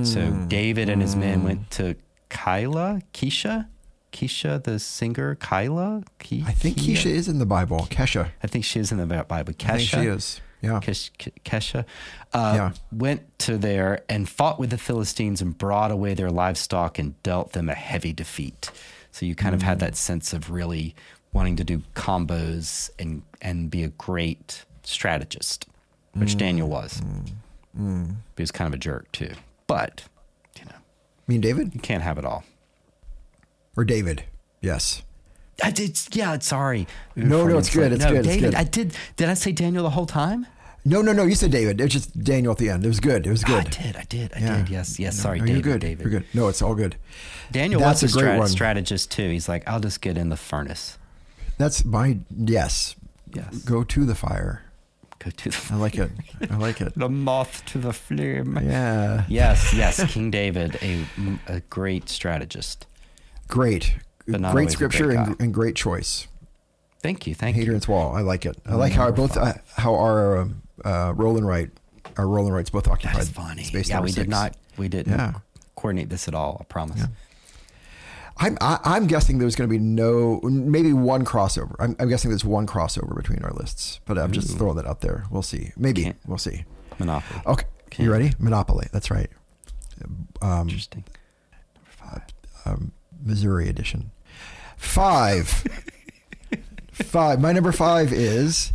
so, 0.04 0.32
David 0.48 0.88
and 0.90 1.02
his 1.02 1.16
men 1.16 1.44
went 1.44 1.70
to 1.72 1.96
Kyla, 2.30 3.02
Keisha, 3.14 3.68
Keisha, 4.14 4.64
the 4.64 4.80
singer, 4.80 5.36
Kyla. 5.36 6.04
Ke- 6.20 6.44
I 6.46 6.52
think? 6.54 6.78
Keisha 6.78 7.08
is 7.08 7.28
in 7.28 7.40
the 7.40 7.46
Bible. 7.46 7.88
Kesha, 7.90 8.30
I 8.42 8.48
think 8.48 8.64
she 8.66 8.80
is 8.80 8.92
in 8.92 8.98
the 8.98 9.06
Bible. 9.06 9.54
Kesha. 9.54 9.70
I 9.70 9.78
think 9.78 9.90
she 9.90 10.00
is. 10.08 10.42
Yeah, 10.62 10.80
Kesh, 10.82 11.12
Ke- 11.20 11.44
Kesha, 11.44 11.86
uh, 12.34 12.54
Yeah. 12.56 12.72
went 12.92 13.38
to 13.40 13.58
there 13.58 14.04
and 14.10 14.28
fought 14.28 14.58
with 14.60 14.70
the 14.72 14.78
Philistines 14.78 15.42
and 15.42 15.56
brought 15.58 15.92
away 15.92 16.14
their 16.14 16.32
livestock 16.32 16.98
and 16.98 17.22
dealt 17.22 17.52
them 17.54 17.70
a 17.70 17.76
heavy 17.76 18.12
defeat. 18.14 18.72
So 19.18 19.26
you 19.26 19.34
kind 19.34 19.56
of 19.56 19.62
Mm. 19.62 19.66
had 19.66 19.80
that 19.80 19.96
sense 19.96 20.32
of 20.32 20.52
really 20.52 20.94
wanting 21.34 21.56
to 21.56 21.64
do 21.64 21.82
combos 21.96 22.92
and 23.00 23.24
and 23.42 23.72
be 23.72 23.84
a 23.84 23.88
great 23.90 24.64
strategist, 24.84 25.66
which 26.14 26.36
Mm. 26.36 26.38
Daniel 26.38 26.68
was. 26.70 27.02
He 27.76 28.42
was 28.44 28.52
kind 28.52 28.68
of 28.68 28.74
a 28.74 28.78
jerk 28.78 29.12
too, 29.12 29.34
but 29.66 30.04
you 30.60 30.66
know 30.66 30.76
I 30.78 31.26
mean 31.28 31.42
David 31.42 31.74
you 31.74 31.80
can't 31.82 32.04
have 32.04 32.18
it 32.20 32.26
all. 32.26 32.44
or 33.76 33.84
David. 33.86 34.24
Yes. 34.62 35.02
I 35.64 35.70
did, 35.72 35.98
yeah. 36.14 36.38
Sorry. 36.40 36.88
No, 37.16 37.48
no, 37.48 37.58
it's 37.60 37.74
good, 37.74 37.92
it's 37.92 38.04
no, 38.04 38.10
good, 38.12 38.18
it's 38.20 38.28
David, 38.28 38.42
good. 38.52 38.56
I 38.56 38.64
did. 38.64 38.94
Did 39.16 39.30
I 39.30 39.34
say 39.36 39.52
Daniel 39.52 39.84
the 39.84 39.92
whole 39.92 40.06
time? 40.08 40.46
No, 40.86 41.02
no, 41.02 41.12
no. 41.14 41.24
You 41.26 41.36
said 41.36 41.52
David. 41.52 41.80
It 41.82 41.84
was 41.84 41.94
just 41.94 42.24
Daniel 42.24 42.52
at 42.54 42.58
the 42.60 42.70
end. 42.70 42.86
It 42.86 42.88
was 42.88 43.00
good. 43.00 43.28
It 43.28 43.30
was 43.30 43.44
good. 43.44 43.66
I 43.68 43.70
did. 43.70 43.96
I 43.98 44.04
did. 44.04 44.34
I 44.36 44.40
Yeah. 44.40 44.58
did. 44.58 44.70
Yes. 44.70 44.98
Yes. 45.00 45.18
No, 45.18 45.22
Sorry, 45.24 45.40
no, 45.40 45.46
David. 45.46 45.66
You're 45.66 45.74
good. 45.74 45.82
David. 45.82 46.02
You're 46.04 46.12
good. 46.20 46.26
No, 46.34 46.48
it's 46.48 46.62
all 46.62 46.74
good. 46.76 46.96
Daniel 47.52 47.80
That's 47.80 48.02
was 48.02 48.16
a 48.16 48.20
great 48.20 48.40
strat- 48.40 48.48
strategist 48.50 49.12
too. 49.12 49.30
He's 49.30 49.48
like, 49.50 49.68
I'll 49.68 49.80
just 49.80 50.02
get 50.02 50.18
in 50.18 50.30
the 50.30 50.38
furnace. 50.38 50.98
That's 51.58 51.84
my 51.86 52.20
yes. 52.36 52.96
Yes. 53.34 53.58
Go 53.64 53.84
to 53.84 54.06
the 54.06 54.16
fire. 54.16 54.64
Go 55.20 55.32
to 55.32 55.52
I 55.72 55.76
like 55.76 55.96
it. 55.98 56.12
I 56.50 56.58
like 56.58 56.80
it. 56.82 56.94
the 56.96 57.10
moth 57.10 57.66
to 57.68 57.78
the 57.80 57.94
flame. 57.94 58.58
Yeah. 58.62 59.26
Yes. 59.28 59.74
Yes. 59.74 60.04
King 60.14 60.30
David, 60.32 60.78
a, 60.82 61.06
a 61.48 61.60
great 61.62 62.10
strategist. 62.10 62.86
Great. 63.48 63.96
Great 64.30 64.72
scripture 64.72 65.06
great 65.08 65.18
and, 65.18 65.42
and 65.42 65.54
great 65.54 65.76
choice. 65.76 66.28
Thank 67.02 67.26
you. 67.28 67.34
Thank 67.34 67.56
you. 67.56 67.62
Hadrian's 67.64 67.88
Wall. 67.88 68.16
I 68.16 68.22
like 68.22 68.46
it. 68.46 68.58
I 68.66 68.76
like 68.76 68.92
how 68.94 69.10
both 69.12 69.38
uh, 69.38 69.54
how 69.78 69.96
our 69.96 70.38
um, 70.40 70.62
uh, 70.84 71.14
roll 71.16 71.38
and 71.38 71.48
write 71.48 71.72
our 72.18 72.28
roll 72.28 72.46
and 72.46 72.54
writes 72.54 72.70
both 72.70 72.88
occupied. 72.88 73.18
That 73.18 73.22
is 73.24 73.30
funny. 73.30 73.64
space 73.64 73.90
Yeah, 73.90 74.02
we 74.02 74.12
did 74.12 74.30
not. 74.30 74.56
We 74.78 74.90
didn't 74.90 75.14
Yeah. 75.14 75.34
coordinate 75.76 76.10
this 76.10 76.28
at 76.28 76.34
all. 76.36 76.58
I 76.60 76.64
promise. 76.66 77.04
I'm 78.40 78.58
I, 78.62 78.80
I'm 78.84 79.08
guessing 79.08 79.40
there's 79.40 79.56
going 79.56 79.70
to 79.70 79.72
be 79.74 79.80
no 79.84 80.40
maybe 80.44 80.94
one 80.94 81.26
crossover. 81.26 81.76
I'm, 81.80 81.96
I'm 82.00 82.08
guessing 82.10 82.30
there's 82.30 82.46
one 82.46 82.68
crossover 82.68 83.16
between 83.16 83.44
our 83.44 83.52
lists, 83.52 84.00
but 84.06 84.18
I'm 84.18 84.32
just 84.32 84.58
throwing 84.58 84.76
that 84.78 84.86
out 84.86 85.02
there. 85.02 85.26
We'll 85.32 85.42
see. 85.42 85.72
Maybe 85.78 86.04
Can't- 86.04 86.18
we'll 86.28 86.38
see. 86.38 86.66
Monopoly. 87.00 87.42
Okay, 87.46 87.66
Okay. 87.88 88.04
you 88.04 88.12
ready? 88.12 88.32
Monopoly. 88.40 88.88
That's 88.92 89.10
right. 89.12 89.30
Um, 90.42 90.62
Interesting. 90.68 91.04
um, 92.66 92.92
Missouri 93.24 93.68
edition. 93.70 94.12
Five. 94.78 95.48
five. 96.92 97.42
My 97.42 97.52
number 97.52 97.72
five 97.72 98.12
is. 98.14 98.74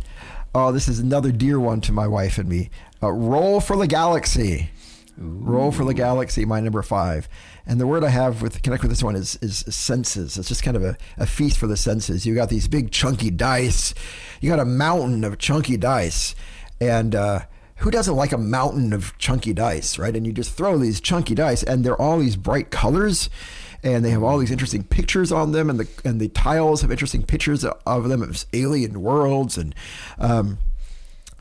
Oh, 0.55 0.71
this 0.71 0.87
is 0.87 0.99
another 0.99 1.31
dear 1.31 1.59
one 1.59 1.81
to 1.81 1.91
my 1.91 2.07
wife 2.07 2.37
and 2.37 2.47
me. 2.47 2.69
Uh, 3.01 3.09
Roll 3.11 3.59
for 3.59 3.75
the 3.75 3.87
Galaxy. 3.87 4.69
Roll 5.17 5.71
for 5.71 5.83
the 5.83 5.93
Galaxy. 5.93 6.45
My 6.45 6.59
number 6.59 6.81
five. 6.81 7.27
And 7.65 7.79
the 7.79 7.87
word 7.87 8.03
I 8.03 8.09
have 8.09 8.41
with 8.41 8.61
connect 8.61 8.83
with 8.83 8.91
this 8.91 9.03
one 9.03 9.15
is 9.15 9.37
is 9.41 9.59
senses. 9.73 10.37
It's 10.37 10.49
just 10.49 10.63
kind 10.63 10.75
of 10.75 10.83
a, 10.83 10.97
a 11.17 11.25
feast 11.25 11.57
for 11.57 11.67
the 11.67 11.77
senses. 11.77 12.25
You 12.25 12.35
got 12.35 12.49
these 12.49 12.67
big 12.67 12.91
chunky 12.91 13.29
dice. 13.29 13.93
You 14.41 14.49
got 14.49 14.59
a 14.59 14.65
mountain 14.65 15.23
of 15.23 15.37
chunky 15.37 15.77
dice, 15.77 16.35
and 16.81 17.15
uh, 17.15 17.41
who 17.77 17.91
doesn't 17.91 18.15
like 18.15 18.33
a 18.33 18.37
mountain 18.37 18.91
of 18.91 19.17
chunky 19.17 19.53
dice, 19.53 19.97
right? 19.97 20.15
And 20.15 20.25
you 20.25 20.33
just 20.33 20.55
throw 20.55 20.77
these 20.77 20.99
chunky 20.99 21.35
dice, 21.35 21.63
and 21.63 21.83
they're 21.83 22.01
all 22.01 22.19
these 22.19 22.35
bright 22.35 22.69
colors, 22.69 23.29
and 23.81 24.03
they 24.03 24.11
have 24.11 24.23
all 24.23 24.37
these 24.37 24.51
interesting 24.51 24.83
pictures 24.83 25.31
on 25.31 25.53
them, 25.53 25.69
and 25.69 25.79
the 25.79 25.87
and 26.03 26.19
the 26.19 26.29
tiles 26.29 26.81
have 26.81 26.91
interesting 26.91 27.23
pictures 27.23 27.63
of 27.63 28.09
them 28.09 28.21
of 28.21 28.45
alien 28.51 29.01
worlds, 29.01 29.57
and 29.57 29.73
um, 30.19 30.57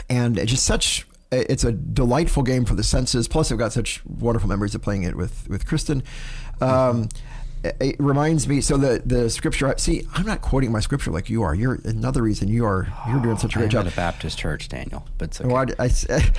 and 0.09 0.37
just 0.47 0.65
such 0.65 1.05
it's 1.33 1.64
a 1.64 1.73
delightful 1.73 2.42
game 2.42 2.64
for 2.64 2.75
the 2.75 2.85
senses. 2.85 3.27
Plus, 3.29 3.51
I've 3.51 3.59
got 3.59 3.73
such 3.73 4.05
wonderful 4.07 4.49
memories 4.49 4.75
of 4.75 4.83
playing 4.83 5.03
it 5.03 5.16
with 5.16 5.49
with 5.49 5.66
Kristen. 5.66 6.03
Um, 6.61 7.09
it- 7.81 7.95
reminds 8.01 8.49
me. 8.49 8.61
So 8.61 8.77
the 8.77 9.03
the 9.07 9.30
scripture. 9.30 9.72
See, 9.78 10.05
I'm 10.14 10.26
not 10.26 10.41
quoting 10.43 10.72
my 10.72 10.80
scripture 10.80 11.12
like 11.12 11.30
you 11.30 11.43
are. 11.45 11.55
You're 11.55 11.78
another 11.85 12.20
reason 12.20 12.49
you 12.49 12.64
are. 12.64 12.93
You're 13.09 13.20
doing 13.20 13.39
such 13.39 13.55
a 13.55 13.59
great 13.59 13.70
job. 13.70 13.87
at 13.87 13.93
a 13.93 13.97
Baptist 13.97 14.37
church, 14.37 14.68
Daniel, 14.68 15.07
but 15.18 15.41
okay. 15.41 15.49
Well, 15.49 15.64
I, 15.78 15.85
I- 16.11 16.30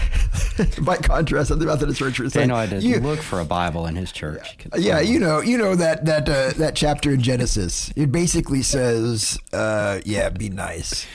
by 0.82 0.98
contrast, 0.98 1.58
the 1.58 1.94
church 1.96 2.20
is 2.20 2.34
Daniel 2.34 2.58
had 2.58 2.72
to 2.72 2.80
you- 2.82 3.00
look 3.00 3.20
for 3.20 3.39
a 3.39 3.46
Bible 3.46 3.86
in 3.88 3.96
his 3.96 4.12
church. 4.12 4.58
Yeah, 4.78 5.00
you 5.00 5.18
know, 5.20 5.39
you 5.39 5.58
know 5.58 5.76
that 5.76 6.04
that 6.06 6.28
uh, 6.28 6.52
that 6.58 6.76
chapter 6.76 7.12
in 7.12 7.22
Genesis. 7.22 7.94
It 7.96 8.12
basically 8.12 8.62
says, 8.62 9.39
uh, 9.54 10.02
"Yeah, 10.06 10.28
be 10.30 10.50
nice." 10.50 11.06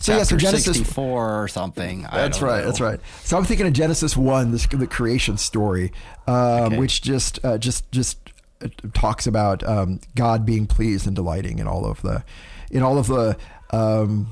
So 0.00 0.16
yeah, 0.16 0.22
so 0.22 0.36
Genesis 0.36 0.80
four 0.80 1.42
or 1.42 1.46
something. 1.46 2.06
That's 2.10 2.40
right. 2.40 2.60
know. 2.60 2.64
That's 2.66 2.80
right. 2.80 2.98
So 3.22 3.36
I'm 3.36 3.44
thinking 3.44 3.66
of 3.66 3.74
Genesis 3.74 4.16
one, 4.16 4.50
this, 4.50 4.66
the 4.66 4.86
creation 4.86 5.36
story, 5.36 5.92
um, 6.26 6.34
Okay. 6.34 6.78
which 6.78 7.02
just 7.02 7.38
uh, 7.44 7.58
just 7.58 7.90
just 7.92 8.18
uh, 8.64 8.68
talks 8.94 9.26
about 9.26 9.62
um, 9.68 10.00
God 10.14 10.46
being 10.46 10.66
pleased 10.66 11.06
and 11.06 11.14
delighting 11.14 11.58
in 11.58 11.66
all 11.66 11.84
of 11.84 12.00
the 12.00 12.24
in 12.70 12.82
all 12.82 12.96
of 12.98 13.08
the 13.08 13.36
um, 13.72 14.28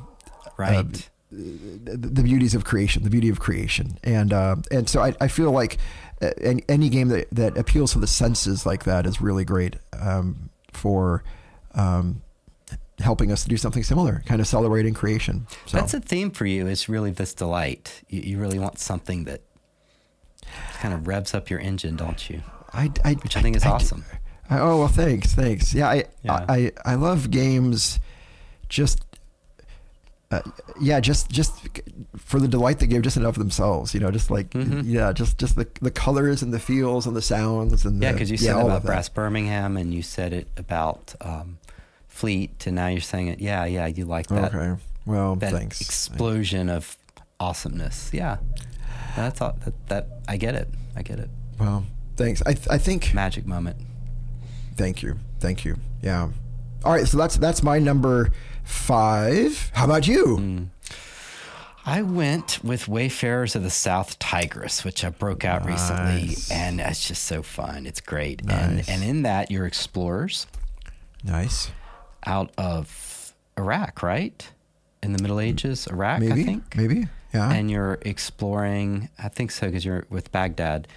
Right. 0.56 1.08
the, 1.30 1.96
the 1.98 2.22
beauties 2.22 2.54
of 2.54 2.64
creation, 2.64 3.02
the 3.04 3.10
beauty 3.10 3.28
of 3.28 3.38
creation, 3.38 3.98
and 4.02 4.32
uh, 4.32 4.56
and 4.70 4.88
so 4.88 5.02
I, 5.02 5.14
I 5.20 5.28
feel 5.28 5.52
like 5.52 5.76
uh, 6.22 6.30
any, 6.40 6.64
any 6.68 6.88
game 6.88 7.08
that, 7.08 7.28
that 7.30 7.58
appeals 7.58 7.92
to 7.92 7.98
the 7.98 8.06
senses 8.06 8.64
like 8.64 8.84
that 8.84 9.04
is 9.06 9.20
really 9.20 9.44
great 9.44 9.76
um, 10.00 10.48
for 10.72 11.22
um, 11.74 12.22
helping 13.00 13.30
us 13.32 13.42
to 13.44 13.48
do 13.48 13.56
something 13.56 13.82
similar, 13.82 14.22
kind 14.26 14.40
of 14.40 14.46
celebrating 14.46 14.92
creation. 14.94 15.46
So 15.66 15.76
That's 15.78 15.94
a 15.94 16.00
theme 16.00 16.30
for 16.30 16.46
you. 16.46 16.66
It's 16.66 16.88
really 16.88 17.10
this 17.10 17.32
delight. 17.34 18.02
You, 18.08 18.20
you 18.22 18.38
really 18.38 18.58
want 18.58 18.78
something 18.78 19.24
that 19.24 19.42
kind 20.80 20.92
of 20.94 21.06
revs 21.06 21.34
up 21.34 21.50
your 21.50 21.60
engine, 21.60 21.96
don't 21.96 22.28
you? 22.28 22.42
I, 22.72 22.90
I, 23.04 23.14
Which 23.14 23.36
I 23.36 23.42
think 23.42 23.56
is 23.56 23.62
do- 23.62 23.68
awesome. 23.68 24.04
I, 24.50 24.58
oh 24.60 24.78
well, 24.78 24.88
thanks, 24.88 25.34
thanks. 25.34 25.74
Yeah, 25.74 25.88
I, 25.88 26.04
Yeah. 26.22 26.44
I, 26.48 26.72
I 26.84 26.94
love 26.94 27.30
games. 27.30 28.00
Just, 28.68 29.04
uh, 30.30 30.40
yeah, 30.80 31.00
just, 31.00 31.30
just 31.30 31.68
for 32.16 32.38
the 32.40 32.48
delight 32.48 32.78
they 32.80 32.86
give, 32.86 33.02
just 33.02 33.16
enough 33.16 33.34
of 33.36 33.38
themselves. 33.38 33.94
You 33.94 34.00
know, 34.00 34.10
just 34.10 34.30
like, 34.30 34.50
Mhm. 34.50 34.82
yeah, 34.86 35.12
just, 35.12 35.38
just 35.38 35.56
the 35.56 35.66
the 35.80 35.90
colors 35.90 36.42
and 36.42 36.52
the 36.52 36.58
feels 36.58 37.06
and 37.06 37.14
the 37.16 37.22
sounds 37.22 37.84
and 37.84 38.02
Yeah, 38.02 38.12
because 38.12 38.30
you 38.30 38.36
said 38.36 38.56
about. 38.56 38.84
Brass 38.84 39.08
Birmingham, 39.08 39.76
and 39.76 39.92
you 39.94 40.02
said 40.02 40.32
it 40.32 40.48
about 40.56 41.14
um, 41.20 41.58
Fleet, 42.18 42.66
and 42.66 42.74
now 42.76 42.88
you're 42.88 43.00
saying 43.00 43.28
it. 43.28 43.38
Yeah, 43.40 43.64
yeah, 43.64 43.86
you 43.86 44.04
like 44.04 44.26
that. 44.26 44.52
Okay, 44.54 44.80
well, 45.06 45.36
That 45.36 45.52
thanks. 45.52 45.80
explosion 45.80 46.68
of 46.68 46.96
awesomeness. 47.38 48.10
Yeah, 48.12 48.38
that's 49.16 49.40
all. 49.40 49.56
That, 49.64 49.88
that 49.88 50.08
I 50.26 50.36
get 50.36 50.54
it. 50.54 50.68
I 50.96 51.02
get 51.02 51.18
it. 51.20 51.30
Well, 51.60 51.84
thanks. 52.16 52.42
I, 52.44 52.56
I 52.70 52.78
think. 52.78 53.14
Magic 53.14 53.46
moment. 53.46 53.76
Thank 54.76 55.02
you, 55.02 55.18
thank 55.38 55.64
you. 55.64 55.76
Yeah. 56.02 56.30
All 56.84 56.92
right, 56.92 57.06
so 57.06 57.16
that's 57.16 57.36
that's 57.36 57.62
my 57.62 57.78
number 57.78 58.30
five. 58.64 59.70
How 59.74 59.84
about 59.84 60.06
you? 60.08 60.36
Hmm. 60.36 60.64
I 61.86 62.02
went 62.02 62.62
with 62.62 62.86
Wayfarers 62.86 63.56
of 63.56 63.62
the 63.62 63.70
South 63.70 64.18
Tigris, 64.18 64.84
which 64.84 65.04
I 65.04 65.08
broke 65.10 65.44
out 65.44 65.64
recently, 65.64 66.36
and 66.50 66.80
it's 66.80 67.06
just 67.08 67.24
so 67.24 67.42
fun. 67.42 67.86
It's 67.86 68.00
great, 68.00 68.44
Nice. 68.44 68.58
and 68.60 68.88
and 68.88 69.02
in 69.08 69.22
that 69.22 69.50
you're 69.50 69.66
explorers 69.66 70.46
Nice. 71.24 71.70
Out 72.28 72.52
of 72.58 73.34
Iraq, 73.56 74.02
right? 74.02 74.48
In 75.02 75.12
the 75.12 75.20
Middle 75.22 75.40
Ages, 75.40 75.86
Iraq, 75.88 76.20
Maybe. 76.20 76.42
I 76.42 76.44
think. 76.44 76.76
Maybe. 76.76 77.06
Yeah. 77.34 77.50
and 77.52 77.70
you're 77.70 77.98
exploring. 78.02 79.10
I 79.18 79.28
think 79.28 79.50
so 79.50 79.66
because 79.66 79.84
you're 79.84 80.06
with 80.08 80.30
Baghdad, 80.32 80.88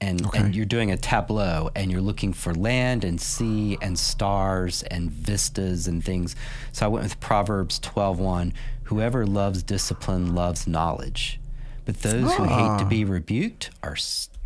and 0.00 0.24
Okay. 0.26 0.38
and 0.38 0.54
you're 0.54 0.64
doing 0.66 0.90
a 0.90 0.96
tableau, 0.96 1.70
and 1.74 1.90
you're 1.90 2.00
looking 2.00 2.32
for 2.32 2.54
land 2.54 3.04
and 3.04 3.20
sea 3.20 3.76
and 3.82 3.98
stars 3.98 4.82
and 4.84 5.10
vistas 5.10 5.86
and 5.88 6.04
things. 6.04 6.36
So 6.72 6.86
I 6.86 6.88
went 6.88 7.02
with 7.04 7.18
Proverbs 7.20 7.78
12:1. 7.80 8.52
Whoever 8.84 9.26
loves 9.26 9.62
discipline 9.62 10.34
loves 10.34 10.66
knowledge, 10.66 11.40
but 11.84 12.02
those 12.02 12.32
who 12.34 12.44
hate 12.44 12.78
to 12.78 12.84
Ah. 12.84 12.88
be 12.88 13.04
rebuked 13.04 13.70
are 13.82 13.96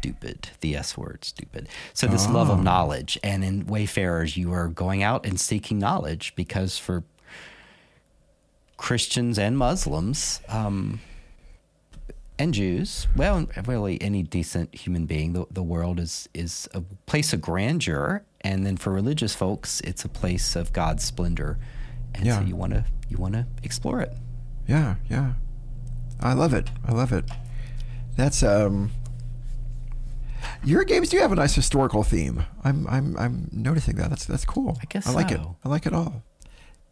stupid. 0.04 0.50
The 0.60 0.76
S 0.76 0.98
word, 0.98 1.24
stupid. 1.24 1.66
So 1.94 2.06
this 2.06 2.28
love 2.28 2.50
of 2.50 2.62
knowledge, 2.62 3.18
and 3.24 3.42
in 3.42 3.66
Wayfarers, 3.66 4.36
you 4.36 4.52
are 4.52 4.68
going 4.68 5.02
out 5.02 5.24
and 5.24 5.40
seeking 5.40 5.78
knowledge 5.78 6.34
because 6.36 6.76
for 6.76 7.04
Christians 8.76 9.38
and 9.38 9.56
Muslims, 9.56 10.40
um, 10.48 11.00
and 12.38 12.52
Jews, 12.52 13.06
well, 13.16 13.46
really 13.66 14.00
any 14.02 14.22
decent 14.22 14.74
human 14.74 15.06
being, 15.06 15.32
the, 15.32 15.46
the 15.50 15.62
world 15.62 15.98
is 15.98 16.28
is 16.34 16.68
a 16.74 16.82
place 17.06 17.32
of 17.32 17.40
grandeur, 17.40 18.24
and 18.42 18.66
then 18.66 18.76
for 18.76 18.92
religious 18.92 19.34
folks, 19.34 19.80
it's 19.80 20.04
a 20.04 20.08
place 20.08 20.54
of 20.54 20.72
God's 20.74 21.02
splendor, 21.04 21.56
and 22.14 22.26
Yeah. 22.26 22.40
so 22.40 22.44
you 22.44 22.56
want 22.56 22.74
to 22.74 22.84
you 23.08 23.16
want 23.16 23.34
to 23.34 23.46
explore 23.62 24.00
it. 24.02 24.12
Yeah, 24.68 24.96
yeah. 25.08 25.32
I 26.20 26.34
love 26.34 26.52
it. 26.52 26.68
I 26.86 26.92
love 26.92 27.12
it. 27.12 27.24
That's 28.16 28.42
um 28.42 28.90
your 30.64 30.84
games 30.84 31.08
do 31.08 31.18
have 31.18 31.32
a 31.32 31.36
nice 31.36 31.54
historical 31.54 32.02
theme. 32.02 32.44
I'm 32.64 32.86
I'm 32.88 33.16
I'm 33.16 33.48
noticing 33.52 33.96
that. 33.96 34.10
That's 34.10 34.24
that's 34.26 34.44
cool. 34.44 34.78
I 34.80 34.84
guess 34.88 35.06
I 35.06 35.12
like 35.12 35.30
it. 35.30 35.40
I 35.64 35.68
like 35.68 35.86
it 35.86 35.92
all. 35.92 36.22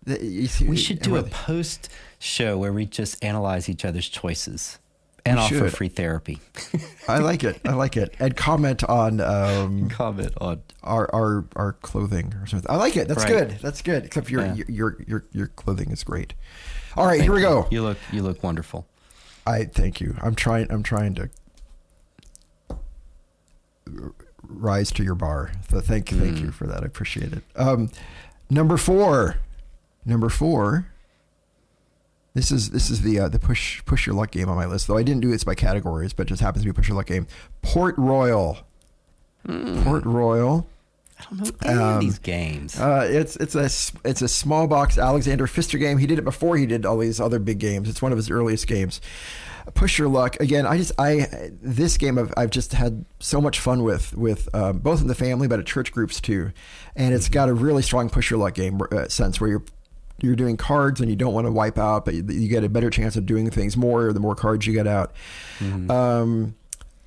See- 0.06 0.66
We 0.66 0.76
should 0.76 1.00
do 1.00 1.16
a 1.16 1.22
post 1.22 1.88
show 2.18 2.58
where 2.58 2.72
we 2.72 2.86
just 2.86 3.22
analyze 3.24 3.68
each 3.68 3.84
other's 3.84 4.08
choices 4.08 4.78
and 5.24 5.36
We 5.36 5.42
offer 5.44 5.54
should. 5.54 5.72
free 5.74 5.88
therapy. 5.88 6.40
I 7.08 7.18
like 7.18 7.44
it. 7.44 7.60
I 7.64 7.74
like 7.74 7.96
it. 7.96 8.12
And 8.18 8.36
comment 8.36 8.82
on 8.84 9.20
um, 9.20 9.88
Comment 9.90 10.32
on 10.40 10.62
our 10.82 11.08
our 11.14 11.44
our 11.54 11.72
clothing 11.74 12.34
or 12.42 12.46
something. 12.46 12.68
I 12.68 12.76
like 12.76 12.96
it. 12.96 13.06
That's 13.06 13.22
Right. 13.24 13.28
good. 13.48 13.50
That's 13.62 13.80
good. 13.82 14.04
Except 14.06 14.28
your 14.30 14.44
Yeah. 14.46 14.54
your, 14.54 14.66
your 14.68 14.96
your 15.06 15.24
your 15.32 15.46
clothing 15.48 15.92
is 15.92 16.02
great. 16.02 16.34
All 16.96 17.06
right, 17.06 17.22
here 17.22 17.32
we 17.32 17.40
go. 17.40 17.68
You 17.70 17.82
look 17.82 17.98
you 18.10 18.22
look 18.22 18.42
wonderful. 18.42 18.88
I 19.46 19.64
thank 19.64 20.00
you. 20.00 20.16
I'm 20.20 20.34
trying. 20.34 20.70
I'm 20.70 20.82
trying 20.82 21.14
to 21.14 21.30
rise 24.48 24.90
to 24.92 25.04
your 25.04 25.14
bar. 25.14 25.52
So 25.70 25.80
thank 25.80 26.08
thank 26.08 26.38
Hmm. 26.38 26.44
you 26.46 26.50
for 26.50 26.66
that. 26.66 26.82
I 26.82 26.86
appreciate 26.86 27.32
it. 27.32 27.42
Um, 27.56 27.90
number 28.50 28.76
four. 28.76 29.36
Number 30.04 30.28
four. 30.28 30.86
This 32.34 32.50
is 32.50 32.70
this 32.70 32.88
is 32.90 33.02
the 33.02 33.18
uh, 33.20 33.28
the 33.28 33.38
push 33.38 33.84
push 33.84 34.06
your 34.06 34.14
luck 34.16 34.30
game 34.30 34.48
on 34.48 34.56
my 34.56 34.64
list. 34.66 34.86
Though 34.88 34.96
I 34.96 35.02
didn't 35.02 35.20
do 35.20 35.30
this 35.30 35.44
by 35.44 35.54
categories, 35.54 36.12
but 36.14 36.26
it 36.26 36.30
just 36.30 36.40
happens 36.42 36.62
to 36.62 36.66
be 36.66 36.70
a 36.70 36.74
push 36.74 36.88
your 36.88 36.96
luck 36.96 37.06
game. 37.06 37.26
Port 37.60 37.94
Royal. 37.98 38.58
Hmm. 39.46 39.82
Port 39.82 40.04
Royal. 40.06 40.66
I 41.30 41.34
don't 41.36 41.38
know 41.44 41.50
any 41.70 41.78
Um, 41.80 41.94
of 41.94 42.00
these 42.00 42.18
games. 42.18 42.78
Uh, 42.78 43.06
it's 43.10 43.36
it's 43.36 43.54
a 43.54 43.64
it's 44.08 44.22
a 44.22 44.28
small 44.28 44.66
box 44.66 44.98
Alexander 44.98 45.46
Pfister 45.46 45.78
game. 45.78 45.98
He 45.98 46.06
did 46.06 46.18
it 46.18 46.24
before 46.24 46.56
he 46.56 46.66
did 46.66 46.84
all 46.86 46.98
these 46.98 47.20
other 47.20 47.38
big 47.38 47.58
games. 47.58 47.88
It's 47.88 48.02
one 48.02 48.12
of 48.12 48.18
his 48.18 48.30
earliest 48.30 48.66
games. 48.66 49.00
Push 49.74 49.96
your 49.98 50.08
luck 50.08 50.36
again. 50.40 50.66
I 50.66 50.76
just 50.76 50.90
I 50.98 51.28
this 51.62 51.96
game 51.96 52.18
I've, 52.18 52.34
I've 52.36 52.50
just 52.50 52.72
had 52.72 53.04
so 53.20 53.40
much 53.40 53.60
fun 53.60 53.84
with 53.84 54.12
with 54.16 54.52
um, 54.54 54.78
both 54.80 55.00
in 55.00 55.06
the 55.06 55.14
family 55.14 55.46
but 55.46 55.60
at 55.60 55.66
church 55.66 55.92
groups 55.92 56.20
too, 56.20 56.50
and 56.96 57.14
it's 57.14 57.28
got 57.28 57.48
a 57.48 57.54
really 57.54 57.82
strong 57.82 58.10
push 58.10 58.28
your 58.30 58.40
luck 58.40 58.54
game 58.54 58.80
uh, 58.90 59.06
sense 59.08 59.40
where 59.40 59.48
you're 59.50 59.62
you're 60.20 60.34
doing 60.36 60.56
cards 60.56 61.00
and 61.00 61.08
you 61.10 61.16
don't 61.16 61.32
want 61.34 61.46
to 61.46 61.52
wipe 61.52 61.78
out, 61.78 62.04
but 62.04 62.14
you, 62.14 62.24
you 62.28 62.48
get 62.48 62.62
a 62.64 62.68
better 62.68 62.90
chance 62.90 63.16
of 63.16 63.24
doing 63.26 63.50
things 63.50 63.76
more 63.76 64.12
the 64.12 64.20
more 64.20 64.34
cards 64.34 64.66
you 64.66 64.72
get 64.72 64.86
out. 64.86 65.12
Um, 65.90 66.54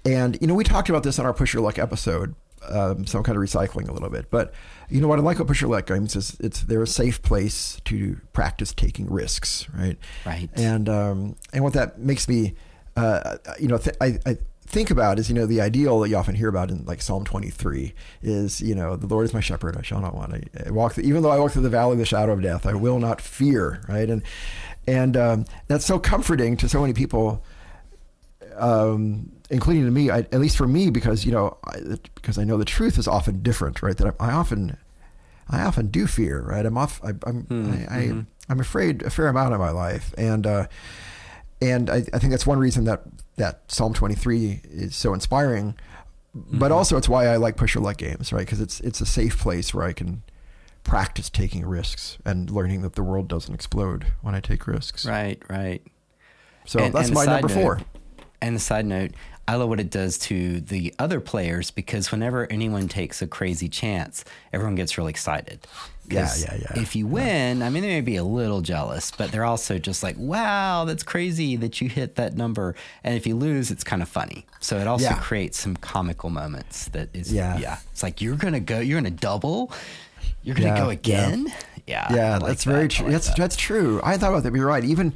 and 0.05 0.37
you 0.41 0.47
know, 0.47 0.53
we 0.53 0.63
talked 0.63 0.89
about 0.89 1.03
this 1.03 1.17
on 1.19 1.25
our 1.25 1.33
Push 1.33 1.53
Your 1.53 1.63
Luck 1.63 1.77
episode, 1.79 2.35
um, 2.69 3.05
so 3.05 3.17
I'm 3.17 3.23
kind 3.23 3.37
of 3.37 3.43
recycling 3.43 3.89
a 3.89 3.93
little 3.93 4.09
bit. 4.09 4.29
But 4.29 4.53
you 4.89 5.01
know 5.01 5.07
what 5.07 5.19
I 5.19 5.21
like 5.21 5.37
about 5.37 5.47
Push 5.47 5.61
Your 5.61 5.69
Luck 5.69 5.87
games 5.87 6.15
is 6.15 6.37
it's 6.39 6.61
they're 6.61 6.83
a 6.83 6.87
safe 6.87 7.21
place 7.21 7.79
to 7.85 8.19
practice 8.33 8.73
taking 8.73 9.09
risks, 9.09 9.67
right? 9.73 9.97
Right. 10.25 10.49
And 10.53 10.89
um, 10.89 11.35
and 11.53 11.63
what 11.63 11.73
that 11.73 11.99
makes 11.99 12.27
me, 12.27 12.55
uh, 12.95 13.37
you 13.59 13.67
know, 13.67 13.77
th- 13.77 13.95
I, 13.99 14.19
I 14.25 14.37
think 14.67 14.89
about 14.89 15.19
is 15.19 15.29
you 15.29 15.35
know 15.35 15.45
the 15.45 15.61
ideal 15.61 15.99
that 15.99 16.09
you 16.09 16.17
often 16.17 16.35
hear 16.35 16.49
about 16.49 16.69
in 16.71 16.85
like 16.85 17.01
Psalm 17.01 17.23
23 17.23 17.93
is 18.21 18.61
you 18.61 18.75
know 18.75 18.95
the 18.95 19.07
Lord 19.07 19.25
is 19.25 19.33
my 19.33 19.39
shepherd, 19.39 19.77
I 19.77 19.81
shall 19.81 20.01
not 20.01 20.15
want. 20.15 20.33
I, 20.33 20.43
I 20.65 20.71
walk 20.71 20.93
through, 20.93 21.05
even 21.05 21.23
though 21.23 21.31
I 21.31 21.39
walk 21.39 21.51
through 21.51 21.63
the 21.63 21.69
valley 21.69 21.93
of 21.93 21.99
the 21.99 22.05
shadow 22.05 22.33
of 22.33 22.41
death, 22.41 22.65
I 22.65 22.73
will 22.73 22.99
not 22.99 23.21
fear, 23.21 23.81
right? 23.87 24.09
And 24.09 24.23
and 24.87 25.17
um, 25.17 25.45
that's 25.67 25.85
so 25.85 25.99
comforting 25.99 26.57
to 26.57 26.69
so 26.69 26.81
many 26.81 26.93
people 26.93 27.43
um, 28.57 29.31
including 29.49 29.85
to 29.85 29.91
me, 29.91 30.09
I, 30.09 30.19
at 30.19 30.39
least 30.39 30.57
for 30.57 30.67
me, 30.67 30.89
because 30.89 31.25
you 31.25 31.31
know, 31.31 31.57
I, 31.65 31.79
because 32.15 32.37
I 32.37 32.43
know 32.43 32.57
the 32.57 32.65
truth 32.65 32.97
is 32.97 33.07
often 33.07 33.41
different, 33.41 33.81
right? 33.81 33.95
That 33.97 34.15
I, 34.19 34.29
I 34.29 34.31
often, 34.33 34.77
I 35.49 35.61
often 35.61 35.87
do 35.87 36.07
fear, 36.07 36.41
right? 36.41 36.65
I'm 36.65 36.77
off, 36.77 37.01
I, 37.03 37.09
I'm, 37.25 37.47
I, 37.89 37.95
I, 37.95 38.25
I'm 38.49 38.59
afraid 38.59 39.01
a 39.03 39.09
fair 39.09 39.27
amount 39.27 39.53
of 39.53 39.59
my 39.59 39.71
life, 39.71 40.13
and 40.17 40.45
uh, 40.47 40.67
and 41.61 41.89
I, 41.89 41.97
I 42.13 42.19
think 42.19 42.31
that's 42.31 42.45
one 42.47 42.59
reason 42.59 42.83
that 42.85 43.03
that 43.37 43.69
Psalm 43.71 43.93
23 43.93 44.61
is 44.65 44.95
so 44.95 45.13
inspiring, 45.13 45.75
but 46.33 46.71
also 46.71 46.97
it's 46.97 47.09
why 47.09 47.27
I 47.27 47.37
like 47.37 47.57
push 47.57 47.75
your 47.75 47.83
luck 47.83 47.97
games, 47.97 48.31
right? 48.33 48.45
Because 48.45 48.61
it's 48.61 48.79
it's 48.81 49.01
a 49.01 49.05
safe 49.05 49.37
place 49.39 49.73
where 49.73 49.85
I 49.85 49.93
can 49.93 50.23
practice 50.83 51.29
taking 51.31 51.65
risks 51.65 52.17
and 52.25 52.49
learning 52.51 52.81
that 52.83 52.93
the 52.93 53.01
world 53.01 53.27
doesn't 53.27 53.53
explode 53.53 54.05
when 54.21 54.35
I 54.35 54.39
take 54.39 54.67
risks. 54.67 55.05
right, 55.05 55.41
right. 55.49 55.81
So 56.65 56.79
And- 56.79 56.93
that's 56.93 57.07
and 57.07 57.15
my 57.15 57.25
number 57.25 57.47
note- 57.47 57.53
four. 57.53 57.81
And 58.41 58.55
the 58.55 58.59
side 58.59 58.85
note, 58.85 59.11
I 59.47 59.55
love 59.55 59.69
what 59.69 59.79
it 59.79 59.91
does 59.91 60.17
to 60.19 60.59
the 60.59 60.93
other 60.97 61.19
players 61.19 61.69
because 61.71 62.11
whenever 62.11 62.47
anyone 62.51 62.87
takes 62.87 63.21
a 63.21 63.27
crazy 63.27 63.69
chance, 63.69 64.25
everyone 64.51 64.75
gets 64.75 64.97
really 64.97 65.11
excited. 65.11 65.65
Yeah, 66.07 66.31
yeah, 66.37 66.55
yeah. 66.61 66.79
If 66.81 66.95
you 66.95 67.07
win, 67.07 67.63
I 67.63 67.69
mean, 67.69 67.81
they 67.81 67.89
may 67.89 68.01
be 68.01 68.15
a 68.15 68.23
little 68.23 68.61
jealous, 68.61 69.09
but 69.11 69.31
they're 69.31 69.45
also 69.45 69.79
just 69.79 70.03
like, 70.03 70.15
wow, 70.19 70.85
that's 70.85 71.01
crazy 71.03 71.55
that 71.57 71.81
you 71.81 71.89
hit 71.89 72.15
that 72.15 72.35
number. 72.35 72.75
And 73.03 73.15
if 73.15 73.25
you 73.25 73.35
lose, 73.35 73.71
it's 73.71 73.83
kind 73.83 74.01
of 74.03 74.09
funny. 74.09 74.45
So 74.59 74.77
it 74.77 74.85
also 74.87 75.05
Yeah. 75.05 75.19
creates 75.19 75.59
some 75.59 75.75
comical 75.75 76.29
moments 76.29 76.89
that 76.89 77.09
is, 77.15 77.31
Yeah. 77.33 77.57
yeah. 77.57 77.77
It's 77.91 78.03
like, 78.03 78.21
you're 78.21 78.35
going 78.35 78.53
to 78.53 78.59
go, 78.59 78.79
you're 78.79 78.99
going 79.01 79.11
to 79.15 79.19
double, 79.19 79.71
you're 80.43 80.55
going 80.55 80.69
to 80.73 80.75
Yeah, 80.79 80.83
go 80.83 80.89
again. 80.91 81.53
Yeah. 81.87 82.13
Yeah, 82.13 82.37
like 82.37 82.47
that's 82.49 82.63
very 82.65 82.81
that. 82.87 82.93
I 82.93 82.97
true. 82.97 83.05
like 83.05 83.11
That's 83.13 83.27
that. 83.27 83.37
that's 83.37 83.55
true. 83.55 84.01
I 84.03 84.17
thought 84.17 84.29
about 84.31 84.43
that. 84.43 84.53
You're 84.53 84.65
right. 84.67 84.83
Even 84.83 85.13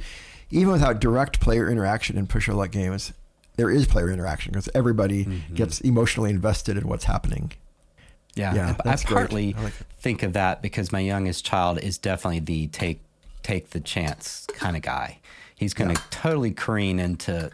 even 0.50 0.72
without 0.72 1.00
direct 1.00 1.40
player 1.40 1.70
interaction 1.70 2.16
in 2.18 2.26
push 2.26 2.48
or 2.48 2.54
luck 2.54 2.70
games, 2.72 3.12
there 3.56 3.70
is 3.70 3.86
player 3.86 4.10
interaction 4.10 4.52
because 4.52 4.68
everybody 4.74 5.24
Mm-hmm. 5.24 5.54
gets 5.54 5.80
emotionally 5.80 6.30
invested 6.30 6.76
in 6.76 6.88
what's 6.88 7.04
happening. 7.04 7.52
Yeah, 8.34 8.54
Yeah, 8.54 8.76
I, 8.84 8.90
I 8.92 8.96
partly 8.96 9.54
I 9.58 9.62
like 9.62 9.72
think 9.98 10.22
of 10.22 10.32
that 10.34 10.62
because 10.62 10.92
my 10.92 11.00
youngest 11.00 11.44
child 11.44 11.78
is 11.80 11.98
definitely 11.98 12.40
the 12.40 12.68
take 12.68 13.00
take 13.42 13.70
the 13.70 13.80
chance 13.80 14.46
kind 14.54 14.76
of 14.76 14.82
guy. 14.82 15.18
He's 15.56 15.74
going 15.74 15.94
to 15.94 16.00
totally 16.10 16.52
careen 16.52 16.98
into 16.98 17.50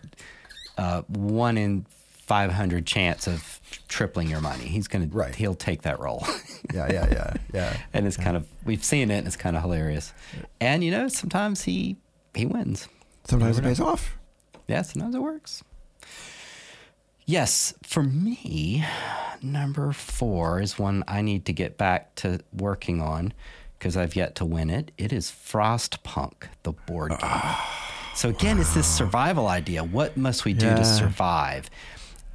uh, 0.78 1.02
one 1.08 1.56
in 1.56 1.86
five 2.26 2.52
hundred 2.52 2.86
chance 2.86 3.26
of 3.26 3.60
tripling 3.88 4.28
your 4.28 4.40
money. 4.40 4.64
He's 4.64 4.86
going 4.86 5.08
Right. 5.10 5.32
to 5.32 5.38
he'll 5.38 5.54
take 5.54 5.82
that 5.82 5.98
role. 6.00 6.26
Yeah, 6.74 6.92
yeah, 6.92 7.06
yeah, 7.12 7.34
yeah. 7.54 7.76
and 7.94 8.06
it's 8.08 8.16
kind 8.16 8.36
of 8.36 8.44
we've 8.64 8.82
seen 8.82 9.10
it 9.12 9.18
and 9.18 9.26
it's 9.28 9.36
kind 9.36 9.54
of 9.56 9.62
hilarious. 9.62 10.12
And 10.60 10.82
you 10.82 10.90
know, 10.90 11.06
sometimes 11.06 11.62
he 11.62 11.96
he 12.36 12.46
wins. 12.46 12.88
Sometimes 13.24 13.58
it 13.58 13.62
pays 13.62 13.80
off. 13.80 14.16
Yeah, 14.68 14.82
sometimes 14.82 15.14
it 15.14 15.20
works. 15.20 15.62
Yes, 17.24 17.74
for 17.82 18.04
me, 18.04 18.84
number 19.42 19.92
four 19.92 20.60
is 20.60 20.78
one 20.78 21.02
I 21.08 21.22
need 21.22 21.44
to 21.46 21.52
get 21.52 21.76
back 21.76 22.14
to 22.16 22.40
working 22.52 23.00
on 23.00 23.32
because 23.78 23.96
I've 23.96 24.14
yet 24.14 24.36
to 24.36 24.44
win 24.44 24.70
it. 24.70 24.92
It 24.96 25.12
is 25.12 25.30
Frostpunk, 25.30 26.44
the 26.62 26.72
board 26.72 27.12
ah. 27.20 27.98
game. 28.10 28.16
so 28.16 28.28
again, 28.28 28.58
it's 28.60 28.74
this 28.74 28.86
survival 28.86 29.48
idea. 29.48 29.82
What 29.82 30.16
must 30.16 30.44
we 30.44 30.52
do 30.52 30.66
Yeah. 30.66 30.76
to 30.76 30.84
survive? 30.84 31.68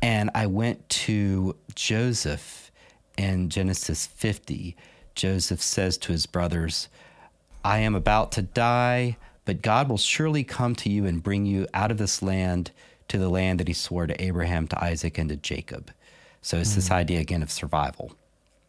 And 0.01 0.29
I 0.35 0.47
went 0.47 0.87
to 0.89 1.55
Joseph 1.73 2.71
in 3.17 3.49
Genesis 3.49 4.07
50. 4.07 4.75
Joseph 5.15 5.61
says 5.61 5.97
to 5.99 6.11
his 6.11 6.25
brothers, 6.25 6.89
I 7.63 7.79
am 7.79 7.95
about 7.95 8.31
to 8.33 8.41
die, 8.41 9.17
but 9.51 9.61
God 9.61 9.89
will 9.89 9.97
surely 9.97 10.45
come 10.45 10.75
to 10.75 10.89
you 10.89 11.05
and 11.05 11.21
bring 11.21 11.45
you 11.45 11.67
out 11.73 11.91
of 11.91 11.97
this 11.97 12.21
land 12.21 12.71
to 13.09 13.17
the 13.17 13.27
land 13.27 13.59
that 13.59 13.67
he 13.67 13.73
swore 13.73 14.07
to 14.07 14.23
Abraham, 14.23 14.65
to 14.69 14.81
Isaac, 14.81 15.17
and 15.17 15.27
to 15.27 15.35
Jacob. 15.35 15.91
So 16.41 16.55
it's 16.55 16.73
this 16.73 16.87
mm. 16.87 16.93
idea 16.93 17.19
again 17.19 17.43
of 17.43 17.51
survival. 17.51 18.13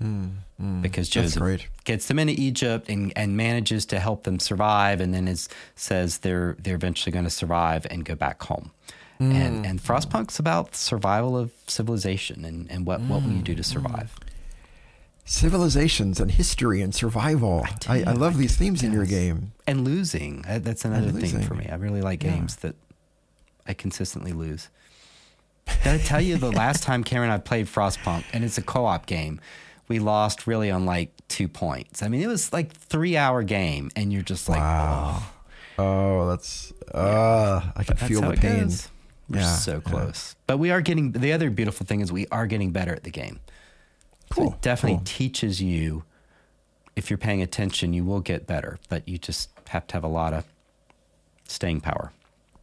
Mm, 0.03 0.31
mm. 0.61 0.83
Because 0.83 1.09
Joseph 1.09 1.69
gets 1.85 2.09
them 2.09 2.19
into 2.19 2.35
Egypt 2.37 2.89
and, 2.89 3.13
and 3.15 3.37
manages 3.37 3.87
to 3.87 4.01
help 4.01 4.25
them 4.25 4.41
survive, 4.41 5.01
and 5.01 5.15
then 5.15 5.29
is, 5.29 5.49
says 5.77 6.19
they're 6.19 6.57
they're 6.59 6.75
eventually 6.75 7.13
going 7.13 7.27
to 7.27 7.31
survive 7.31 7.87
and 7.89 8.05
go 8.05 8.17
back 8.17 8.43
home. 8.43 8.73
And 9.21 9.65
and 9.65 9.81
Frostpunk's 9.81 10.41
about 10.41 10.75
survival 10.75 11.37
of 11.39 11.53
civilization 11.69 12.45
and, 12.45 12.69
and 12.69 12.85
what, 12.85 13.03
what 13.03 13.23
will 13.23 13.31
you 13.31 13.43
do 13.43 13.55
to 13.55 13.63
survive. 13.63 14.13
Civilizations 15.25 16.19
and 16.19 16.31
history 16.33 16.83
and 16.83 16.95
survival. 16.95 17.65
I, 17.89 18.01
I, 18.01 18.13
do, 18.13 18.19
love 18.19 18.39
these 18.39 18.57
themes 18.57 18.83
in 18.83 18.93
your 18.93 19.07
game. 19.07 19.53
and 19.69 19.85
losing. 19.85 20.45
Uh, 20.49 20.59
That's 20.59 20.85
another 20.85 21.13
thing 21.13 21.43
for 21.43 21.55
me. 21.55 21.69
I 21.71 21.77
really 21.77 22.03
like 22.03 22.23
Yeah. 22.25 22.31
games 22.33 22.57
that 22.57 22.75
I 23.67 23.75
consistently 23.75 24.33
lose. 24.33 24.69
Did 25.85 25.93
I 25.95 25.99
tell 25.99 26.21
you 26.21 26.37
the 26.37 26.51
last 26.63 26.83
time 26.83 27.05
Cameron 27.05 27.31
and 27.31 27.41
I 27.41 27.43
played 27.43 27.67
Frostpunk, 27.67 28.25
and 28.33 28.43
it's 28.45 28.59
a 28.59 28.63
co-op 28.63 29.07
game, 29.07 29.41
we 29.87 30.01
lost 30.01 30.47
really 30.49 30.73
on 30.73 30.87
like 30.87 31.13
two 31.29 31.47
points. 31.47 32.03
I 32.03 32.09
mean, 32.09 32.21
it 32.21 32.27
was 32.27 32.53
like 32.53 32.73
three 32.73 33.17
hour 33.17 33.45
game, 33.45 33.91
and 33.95 34.13
you're 34.13 34.23
just 34.23 34.49
like, 34.49 34.59
Wow. 34.59 35.23
Oh, 35.79 36.29
that's 36.29 36.73
uh, 36.93 37.61
I 37.77 37.85
can 37.85 37.97
feel 37.97 38.21
the 38.23 38.33
pain. 38.37 38.63
goes. 38.65 38.89
We're 39.29 39.39
Yeah, 39.39 39.55
so 39.55 39.75
yeah. 39.75 39.81
close. 39.91 40.35
But 40.49 40.59
we 40.59 40.71
are 40.71 40.81
getting. 40.81 41.13
The 41.13 41.33
other 41.33 41.49
beautiful 41.49 41.87
thing 41.87 42.01
is 42.01 42.13
we 42.13 42.27
are 42.33 42.47
getting 42.47 42.73
better 42.73 42.93
at 42.93 43.05
the 43.05 43.11
game. 43.11 43.39
So 44.35 44.53
it 44.53 44.61
definitely 44.61 44.99
cool. 44.99 45.05
teaches 45.05 45.61
you. 45.63 46.05
If 46.95 47.09
you're 47.11 47.19
paying 47.19 47.41
attention, 47.41 47.93
you 47.95 48.05
will 48.05 48.21
get 48.21 48.47
better, 48.47 48.79
but 48.89 49.09
you 49.09 49.17
just 49.17 49.49
have 49.69 49.87
to 49.89 49.95
have 49.95 50.05
a 50.05 50.09
lot 50.09 50.35
of 50.35 50.45
staying 51.49 51.81
power. 51.81 52.13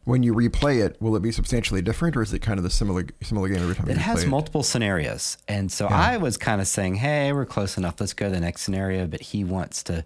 When 0.04 0.22
you 0.22 0.32
replay 0.34 0.84
it, 0.84 1.00
will 1.00 1.14
it 1.16 1.20
be 1.20 1.30
substantially 1.32 1.82
different, 1.82 2.16
or 2.16 2.22
is 2.22 2.32
it 2.32 2.38
kind 2.38 2.58
of 2.58 2.64
the 2.64 2.70
similar 2.70 3.06
similar 3.22 3.48
game 3.48 3.58
every 3.62 3.74
time 3.74 3.88
It 3.88 3.98
has 3.98 4.24
multiple 4.26 4.62
scenarios. 4.62 5.36
And 5.46 5.70
so 5.70 5.88
Yeah. 5.88 5.96
I 5.98 6.16
was 6.16 6.36
kind 6.36 6.60
of 6.60 6.68
saying, 6.68 6.96
hey, 6.96 7.32
we're 7.32 7.44
close 7.44 7.76
enough. 7.76 8.00
Let's 8.00 8.12
go 8.14 8.26
to 8.26 8.34
the 8.34 8.40
next 8.40 8.62
scenario. 8.62 9.06
But 9.06 9.20
he 9.20 9.44
wants 9.44 9.82
to 9.84 10.04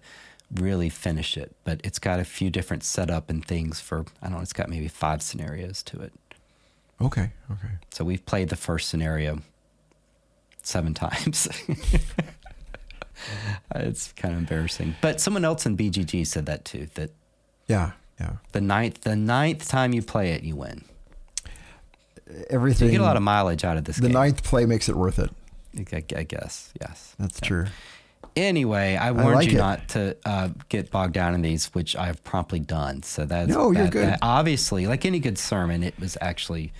really 0.53 0.89
finish 0.89 1.37
it. 1.37 1.55
But 1.63 1.81
it's 1.83 1.97
got 1.99 2.19
a 2.19 2.25
few 2.25 2.49
different 2.49 2.83
setup 2.83 3.29
and 3.29 3.45
things 3.45 3.79
for, 3.79 4.05
I 4.21 4.27
don't 4.27 4.37
know, 4.37 4.41
it's 4.41 4.53
got 4.53 4.69
maybe 4.69 4.87
five 4.87 5.21
scenarios 5.21 5.81
to 5.83 6.01
it. 6.01 6.13
Okay, 7.01 7.31
okay. 7.51 7.73
So 7.91 8.03
we've 8.05 8.25
played 8.25 8.49
the 8.49 8.55
first 8.55 8.89
scenario 8.89 9.41
seven 10.65 10.93
times. 10.93 11.47
it's 13.75 14.11
kind 14.13 14.33
of 14.33 14.39
embarrassing. 14.39 14.95
But 15.01 15.19
someone 15.21 15.45
else 15.45 15.65
in 15.65 15.77
BGG 15.77 16.25
said 16.27 16.45
that 16.47 16.65
too, 16.65 16.87
that 16.95 17.11
Yeah, 17.67 17.91
yeah. 18.19 18.33
the 18.51 18.61
ninth, 18.61 19.01
the 19.01 19.15
ninth 19.15 19.67
time 19.67 19.93
you 19.93 20.01
play 20.01 20.31
it, 20.31 20.43
you 20.43 20.55
win. 20.55 20.83
Everything. 22.49 22.79
So 22.79 22.85
you 22.85 22.91
get 22.91 23.01
a 23.01 23.03
lot 23.03 23.17
of 23.17 23.23
mileage 23.23 23.63
out 23.63 23.77
of 23.77 23.83
this 23.85 23.97
the 23.97 24.03
game. 24.03 24.13
ninth 24.13 24.43
play 24.43 24.65
makes 24.65 24.89
it 24.89 24.95
worth 24.95 25.19
it. 25.19 25.31
I, 25.93 26.03
I 26.17 26.23
guess, 26.23 26.71
yes. 26.81 27.15
That's 27.19 27.39
true. 27.39 27.65
Anyway, 28.35 28.95
I 28.95 29.11
warned 29.11 29.35
like 29.35 29.47
you 29.47 29.55
it. 29.57 29.61
not 29.61 29.87
to 29.89 30.17
uh, 30.25 30.49
get 30.67 30.89
bogged 30.91 31.13
down 31.13 31.33
in 31.35 31.41
these, 31.41 31.67
which 31.67 31.95
I've 31.95 32.21
promptly 32.23 32.59
done. 32.59 33.03
So 33.03 33.25
that's 33.25 33.49
No, 33.49 33.71
you're 33.71 33.87
good. 33.87 34.07
that- 34.09 34.19
obviously, 34.21 34.87
like 34.87 35.05
any 35.05 35.19
good 35.19 35.37
sermon, 35.37 35.83
it 35.83 35.97
was 35.99 36.17
actually 36.19 36.73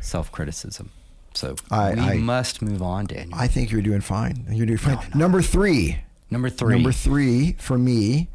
self-criticism. 0.00 0.90
So 1.34 1.54
I- 1.70 1.94
we 1.94 2.00
I- 2.00 2.16
must 2.18 2.62
move 2.62 2.82
on, 2.82 3.06
Daniel. 3.06 3.38
I 3.38 3.46
think 3.48 3.70
you're 3.70 3.82
doing 3.82 4.00
fine. 4.00 4.46
You're 4.50 4.66
doing 4.66 4.78
fine. 4.78 4.98
Number 5.14 5.42
three. 5.42 5.98
Number 6.30 6.50
three. 6.50 6.74
Number 6.74 6.92
three 6.92 7.52
for 7.58 7.78
me 7.78 8.28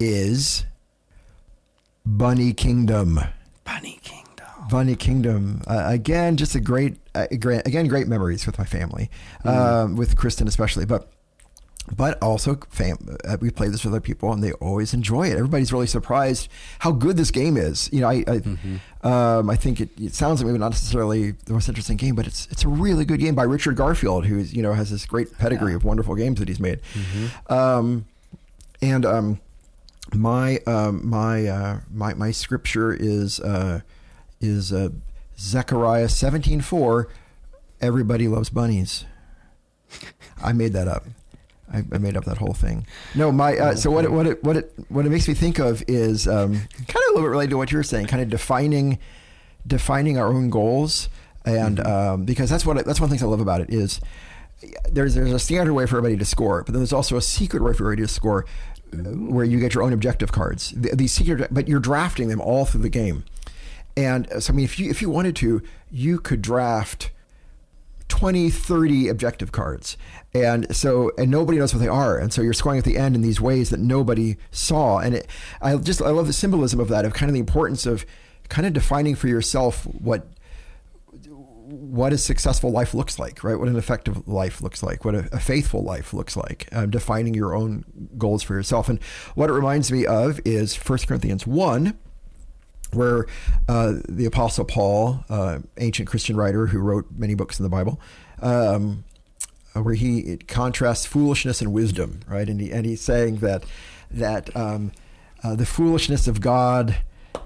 is 0.00 0.64
Bunny 2.04 2.52
Kingdom. 2.52 3.20
Bunny 3.64 3.98
Kingdom. 4.02 4.46
Bunny 4.70 4.96
Kingdom. 4.96 5.62
Uh, 5.66 5.84
again, 5.86 6.36
just 6.36 6.54
a 6.54 6.60
great, 6.60 6.96
uh, 7.14 7.26
great, 7.38 7.66
again, 7.66 7.86
great 7.88 8.08
memories 8.08 8.46
with 8.46 8.58
my 8.58 8.64
family, 8.64 9.10
um, 9.44 9.96
with 9.96 10.16
Kristen 10.16 10.48
especially. 10.48 10.84
But, 10.86 11.08
but 11.94 12.20
also, 12.22 12.58
fam- 12.70 13.16
uh, 13.24 13.36
we 13.40 13.50
play 13.50 13.68
this 13.68 13.84
with 13.84 13.92
other 13.92 14.00
people, 14.00 14.32
and 14.32 14.42
they 14.42 14.52
always 14.52 14.92
enjoy 14.92 15.28
it. 15.28 15.34
Everybody's 15.34 15.72
really 15.72 15.86
surprised 15.86 16.48
how 16.80 16.90
good 16.92 17.16
this 17.16 17.30
game 17.30 17.56
is. 17.56 17.88
You 17.92 18.00
know, 18.00 18.08
I, 18.08 18.24
I, 18.26 18.40
um, 19.38 19.48
I 19.50 19.54
think 19.56 19.80
it, 19.80 19.90
it 20.00 20.14
sounds 20.14 20.40
like 20.40 20.46
maybe 20.48 20.58
not 20.58 20.70
necessarily 20.70 21.32
the 21.32 21.52
most 21.52 21.68
interesting 21.68 21.96
game, 21.96 22.14
but 22.16 22.26
it's 22.26 22.48
it's 22.50 22.64
a 22.64 22.68
really 22.68 23.04
good 23.04 23.20
game 23.20 23.34
by 23.36 23.44
Richard 23.44 23.76
Garfield, 23.76 24.26
who's 24.26 24.52
you 24.52 24.62
know 24.62 24.72
has 24.72 24.90
this 24.90 25.06
great 25.06 25.36
pedigree 25.38 25.74
of 25.74 25.84
wonderful 25.84 26.14
games 26.16 26.38
that 26.40 26.48
he's 26.48 26.58
made. 26.60 26.80
Um, 27.48 28.06
and 28.82 29.06
um, 29.06 29.40
my 30.12 30.58
um, 30.66 31.08
my 31.08 31.46
uh, 31.46 31.80
my 31.92 32.14
my 32.14 32.30
scripture 32.32 32.92
is 32.92 33.38
uh, 33.40 33.80
is 34.40 34.72
uh, 34.72 34.88
Zechariah 35.38 36.08
seventeen 36.08 36.60
four. 36.60 37.08
Everybody 37.80 38.26
loves 38.26 38.50
bunnies. 38.50 39.04
I 40.42 40.52
made 40.52 40.72
that 40.72 40.88
up. 40.88 41.04
I, 41.72 41.82
I 41.92 41.98
made 41.98 42.16
up 42.16 42.24
that 42.26 42.38
whole 42.38 42.54
thing. 42.54 42.86
No, 43.14 43.32
my 43.32 43.56
uh, 43.56 43.74
so 43.74 43.90
what 43.90 44.04
it, 44.04 44.12
what 44.12 44.26
it 44.26 44.42
what 44.44 44.56
it 44.56 44.72
what 44.88 45.04
it 45.06 45.10
makes 45.10 45.26
me 45.28 45.34
think 45.34 45.58
of 45.58 45.82
is 45.88 46.28
um, 46.28 46.52
kind 46.52 46.60
of 46.88 46.96
a 46.96 47.08
little 47.14 47.22
bit 47.22 47.30
related 47.30 47.50
to 47.50 47.56
what 47.56 47.72
you're 47.72 47.82
saying, 47.82 48.06
kind 48.06 48.22
of 48.22 48.28
defining 48.30 48.98
defining 49.66 50.16
our 50.18 50.28
own 50.28 50.48
goals, 50.50 51.08
and 51.44 51.80
um, 51.80 52.24
because 52.24 52.48
that's 52.50 52.64
what 52.64 52.76
that's 52.86 53.00
one 53.00 53.06
of 53.06 53.10
the 53.10 53.14
things 53.14 53.22
I 53.22 53.26
love 53.26 53.40
about 53.40 53.60
it 53.60 53.70
is 53.70 54.00
there's 54.90 55.14
there's 55.14 55.32
a 55.32 55.38
standard 55.38 55.74
way 55.74 55.86
for 55.86 55.96
everybody 55.98 56.16
to 56.18 56.24
score, 56.24 56.62
but 56.62 56.72
then 56.72 56.80
there's 56.80 56.92
also 56.92 57.16
a 57.16 57.22
secret 57.22 57.62
way 57.62 57.72
for 57.72 57.84
everybody 57.84 58.06
to 58.06 58.12
score, 58.12 58.46
uh, 58.92 58.96
where 58.98 59.44
you 59.44 59.58
get 59.60 59.74
your 59.74 59.82
own 59.82 59.92
objective 59.92 60.30
cards. 60.32 60.70
The- 60.70 60.94
These 60.94 61.12
secret, 61.12 61.48
but 61.52 61.68
you're 61.68 61.80
drafting 61.80 62.28
them 62.28 62.40
all 62.40 62.64
through 62.64 62.82
the 62.82 62.88
game, 62.88 63.24
and 63.96 64.30
uh, 64.32 64.38
so 64.40 64.52
I 64.52 64.56
mean, 64.56 64.64
if 64.64 64.78
you 64.78 64.88
if 64.88 65.02
you 65.02 65.10
wanted 65.10 65.34
to, 65.36 65.62
you 65.90 66.18
could 66.20 66.42
draft 66.42 67.10
20 68.08 68.50
30 68.50 69.08
objective 69.08 69.52
cards 69.52 69.96
and 70.32 70.74
so 70.74 71.10
and 71.18 71.30
nobody 71.30 71.58
knows 71.58 71.74
what 71.74 71.80
they 71.80 71.88
are 71.88 72.18
and 72.18 72.32
so 72.32 72.40
you're 72.40 72.52
scoring 72.52 72.78
at 72.78 72.84
the 72.84 72.96
end 72.96 73.14
in 73.14 73.22
these 73.22 73.40
ways 73.40 73.70
that 73.70 73.80
nobody 73.80 74.36
saw 74.50 74.98
and 74.98 75.14
it 75.14 75.26
i 75.60 75.76
just 75.76 76.00
i 76.00 76.10
love 76.10 76.26
the 76.26 76.32
symbolism 76.32 76.78
of 76.78 76.88
that 76.88 77.04
of 77.04 77.12
kind 77.14 77.28
of 77.28 77.34
the 77.34 77.40
importance 77.40 77.84
of 77.84 78.06
kind 78.48 78.66
of 78.66 78.72
defining 78.72 79.14
for 79.14 79.26
yourself 79.26 79.84
what 79.86 80.28
what 81.66 82.12
a 82.12 82.18
successful 82.18 82.70
life 82.70 82.94
looks 82.94 83.18
like, 83.18 83.42
right? 83.42 83.58
What 83.58 83.68
an 83.68 83.76
effective 83.76 84.28
life 84.28 84.60
looks 84.60 84.82
like, 84.82 85.04
what 85.04 85.14
a, 85.14 85.28
a 85.32 85.40
faithful 85.40 85.82
life 85.82 86.14
looks 86.14 86.36
like, 86.36 86.68
um, 86.72 86.90
defining 86.90 87.34
your 87.34 87.56
own 87.56 87.84
goals 88.16 88.42
for 88.42 88.54
yourself. 88.54 88.88
And 88.88 89.02
what 89.34 89.50
it 89.50 89.52
reminds 89.52 89.90
me 89.90 90.06
of 90.06 90.40
is 90.44 90.76
1 90.76 90.98
Corinthians 91.08 91.46
1, 91.46 91.98
where 92.92 93.26
uh, 93.68 93.94
the 94.08 94.24
Apostle 94.26 94.64
Paul, 94.64 95.24
uh, 95.28 95.58
ancient 95.78 96.08
Christian 96.08 96.36
writer 96.36 96.66
who 96.66 96.78
wrote 96.78 97.06
many 97.16 97.34
books 97.34 97.58
in 97.58 97.62
the 97.62 97.68
Bible, 97.68 98.00
um, 98.40 99.04
uh, 99.74 99.82
where 99.82 99.94
he 99.94 100.20
it 100.20 100.48
contrasts 100.48 101.06
foolishness 101.06 101.60
and 101.60 101.72
wisdom, 101.72 102.20
right? 102.26 102.48
And, 102.48 102.60
he, 102.60 102.70
and 102.72 102.86
he's 102.86 103.00
saying 103.00 103.36
that 103.38 103.64
that 104.10 104.54
um, 104.56 104.92
uh, 105.42 105.54
the 105.54 105.66
foolishness 105.66 106.28
of 106.28 106.40
God 106.40 106.96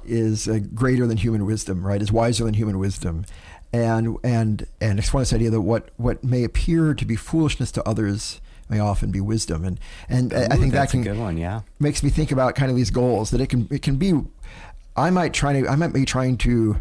is 0.04 0.48
uh, 0.48 0.60
greater 0.74 1.06
than 1.06 1.16
human 1.16 1.44
wisdom, 1.44 1.86
right? 1.86 2.00
Is 2.00 2.12
wiser 2.12 2.44
than 2.44 2.54
human 2.54 2.78
wisdom, 2.78 3.24
and 3.72 4.18
and 4.22 4.66
and 4.80 4.98
explain 4.98 5.22
this 5.22 5.32
idea 5.32 5.50
that 5.50 5.60
what 5.62 5.90
what 5.96 6.22
may 6.22 6.44
appear 6.44 6.94
to 6.94 7.04
be 7.04 7.16
foolishness 7.16 7.72
to 7.72 7.88
others 7.88 8.40
may 8.68 8.78
often 8.78 9.10
be 9.10 9.20
wisdom, 9.20 9.64
and 9.64 9.80
and 10.08 10.32
I 10.32 10.44
Ooh, 10.56 10.60
think 10.60 10.72
that 10.72 10.90
can 10.90 11.00
a 11.00 11.04
good 11.04 11.18
one. 11.18 11.36
Yeah. 11.36 11.62
makes 11.78 12.02
me 12.02 12.10
think 12.10 12.30
about 12.30 12.54
kind 12.54 12.70
of 12.70 12.76
these 12.76 12.90
goals 12.90 13.30
that 13.30 13.40
it 13.40 13.48
can 13.48 13.66
it 13.70 13.82
can 13.82 13.96
be 13.96 14.12
I 14.96 15.10
might 15.10 15.32
try 15.32 15.60
to 15.60 15.68
I 15.68 15.76
might 15.76 15.92
be 15.92 16.04
trying 16.04 16.36
to 16.38 16.76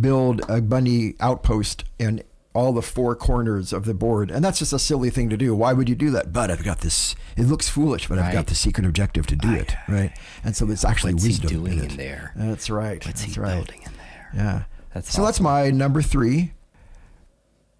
build 0.00 0.42
a 0.48 0.60
bunny 0.60 1.14
outpost 1.20 1.84
in 1.98 2.22
all 2.52 2.72
the 2.72 2.82
four 2.82 3.14
corners 3.14 3.72
of 3.72 3.84
the 3.84 3.94
board, 3.94 4.30
and 4.30 4.44
that's 4.44 4.58
just 4.58 4.72
a 4.72 4.78
silly 4.78 5.08
thing 5.08 5.30
to 5.30 5.36
do. 5.36 5.54
Why 5.54 5.72
would 5.72 5.88
you 5.88 5.94
do 5.94 6.10
that? 6.10 6.32
But 6.32 6.50
I've 6.50 6.64
got 6.64 6.80
this. 6.80 7.14
It 7.36 7.44
looks 7.44 7.68
foolish, 7.68 8.08
but 8.08 8.18
I've 8.18 8.32
got 8.32 8.48
the 8.48 8.54
secret 8.56 8.86
objective 8.86 9.26
to 9.28 9.36
do 9.36 9.52
it, 9.52 9.74
right? 9.88 10.12
And 10.42 10.56
so 10.56 10.68
it's 10.70 10.84
actually 10.84 11.14
What's 11.14 11.26
he 11.26 11.34
doing 11.34 11.78
in 11.78 11.90
in 11.90 11.96
there? 11.96 12.32
That's 12.34 12.68
right. 12.68 13.04
What's 13.06 13.22
that's 13.22 13.34
he 13.34 13.40
right. 13.40 13.54
building 13.56 13.82
in 13.82 13.92
there? 13.92 14.30
Yeah. 14.34 14.62
That's 14.94 15.12
so 15.12 15.24
that's 15.24 15.40
my 15.40 15.70
number 15.70 16.02
three. 16.02 16.52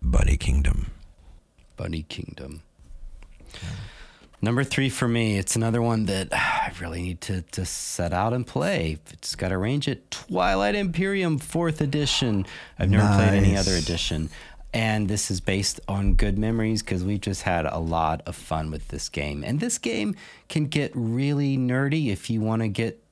Bunny 0.01 0.37
Kingdom. 0.37 0.91
Bunny 1.77 2.05
Kingdom. 2.05 2.63
Number 4.43 4.65
three 4.65 4.89
for 4.89 5.07
me, 5.07 5.37
it's 5.37 5.55
another 5.55 5.83
one 5.83 6.07
that 6.07 6.29
I 6.33 6.73
really 6.81 7.03
need 7.03 7.21
to, 7.23 7.43
to 7.43 7.67
set 7.67 8.13
out 8.13 8.33
and 8.33 8.47
play. 8.47 8.99
It's 9.13 9.35
got 9.35 9.49
to 9.49 9.59
range 9.59 9.87
it. 9.87 10.11
Twilight 10.11 10.75
Imperium 10.75 11.39
Fourth 11.39 11.81
Edition. 11.81 12.47
I've 12.79 12.91
never 12.91 13.07
played 13.15 13.35
any 13.35 13.57
other 13.57 13.75
edition, 13.75 14.31
and 14.73 15.09
this 15.09 15.31
is 15.31 15.41
based 15.41 15.81
on 15.89 16.15
good 16.15 16.39
memories 16.39 16.83
because 16.83 17.05
we've 17.05 17.21
just 17.21 17.43
had 17.43 17.67
a 17.67 17.79
lot 17.79 18.23
of 18.27 18.35
fun 18.35 18.71
with 18.71 18.89
this 18.89 19.09
game. 19.09 19.45
And 19.45 19.61
this 19.61 19.77
game 19.77 20.15
can 20.49 20.67
get 20.67 20.93
really 20.95 21.59
nerdy 21.59 22.09
if 22.09 22.31
you 22.31 22.41
want 22.41 22.63
to 22.63 22.69
get 22.69 23.03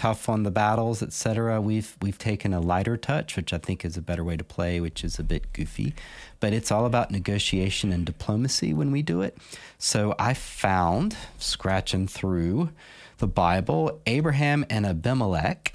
tough 0.00 0.28
on 0.28 0.44
the 0.44 0.50
battles, 0.50 1.02
etc. 1.02 1.60
We've 1.60 1.96
we've 2.00 2.18
taken 2.18 2.52
a 2.52 2.60
lighter 2.60 2.96
touch, 2.96 3.36
which 3.36 3.52
I 3.52 3.58
think 3.58 3.84
is 3.84 3.96
a 3.96 4.02
better 4.02 4.24
way 4.24 4.36
to 4.36 4.44
play, 4.44 4.80
which 4.80 5.04
is 5.04 5.18
a 5.18 5.22
bit 5.22 5.52
goofy, 5.52 5.94
but 6.40 6.52
it's 6.52 6.72
all 6.72 6.86
about 6.86 7.10
negotiation 7.10 7.92
and 7.92 8.04
diplomacy 8.04 8.72
when 8.74 8.90
we 8.90 9.02
do 9.02 9.20
it. 9.22 9.36
So 9.78 10.14
I 10.18 10.34
found 10.34 11.16
scratching 11.38 12.06
through 12.08 12.70
the 13.18 13.26
Bible 13.26 14.00
Abraham 14.06 14.64
and 14.70 14.86
Abimelech, 14.86 15.74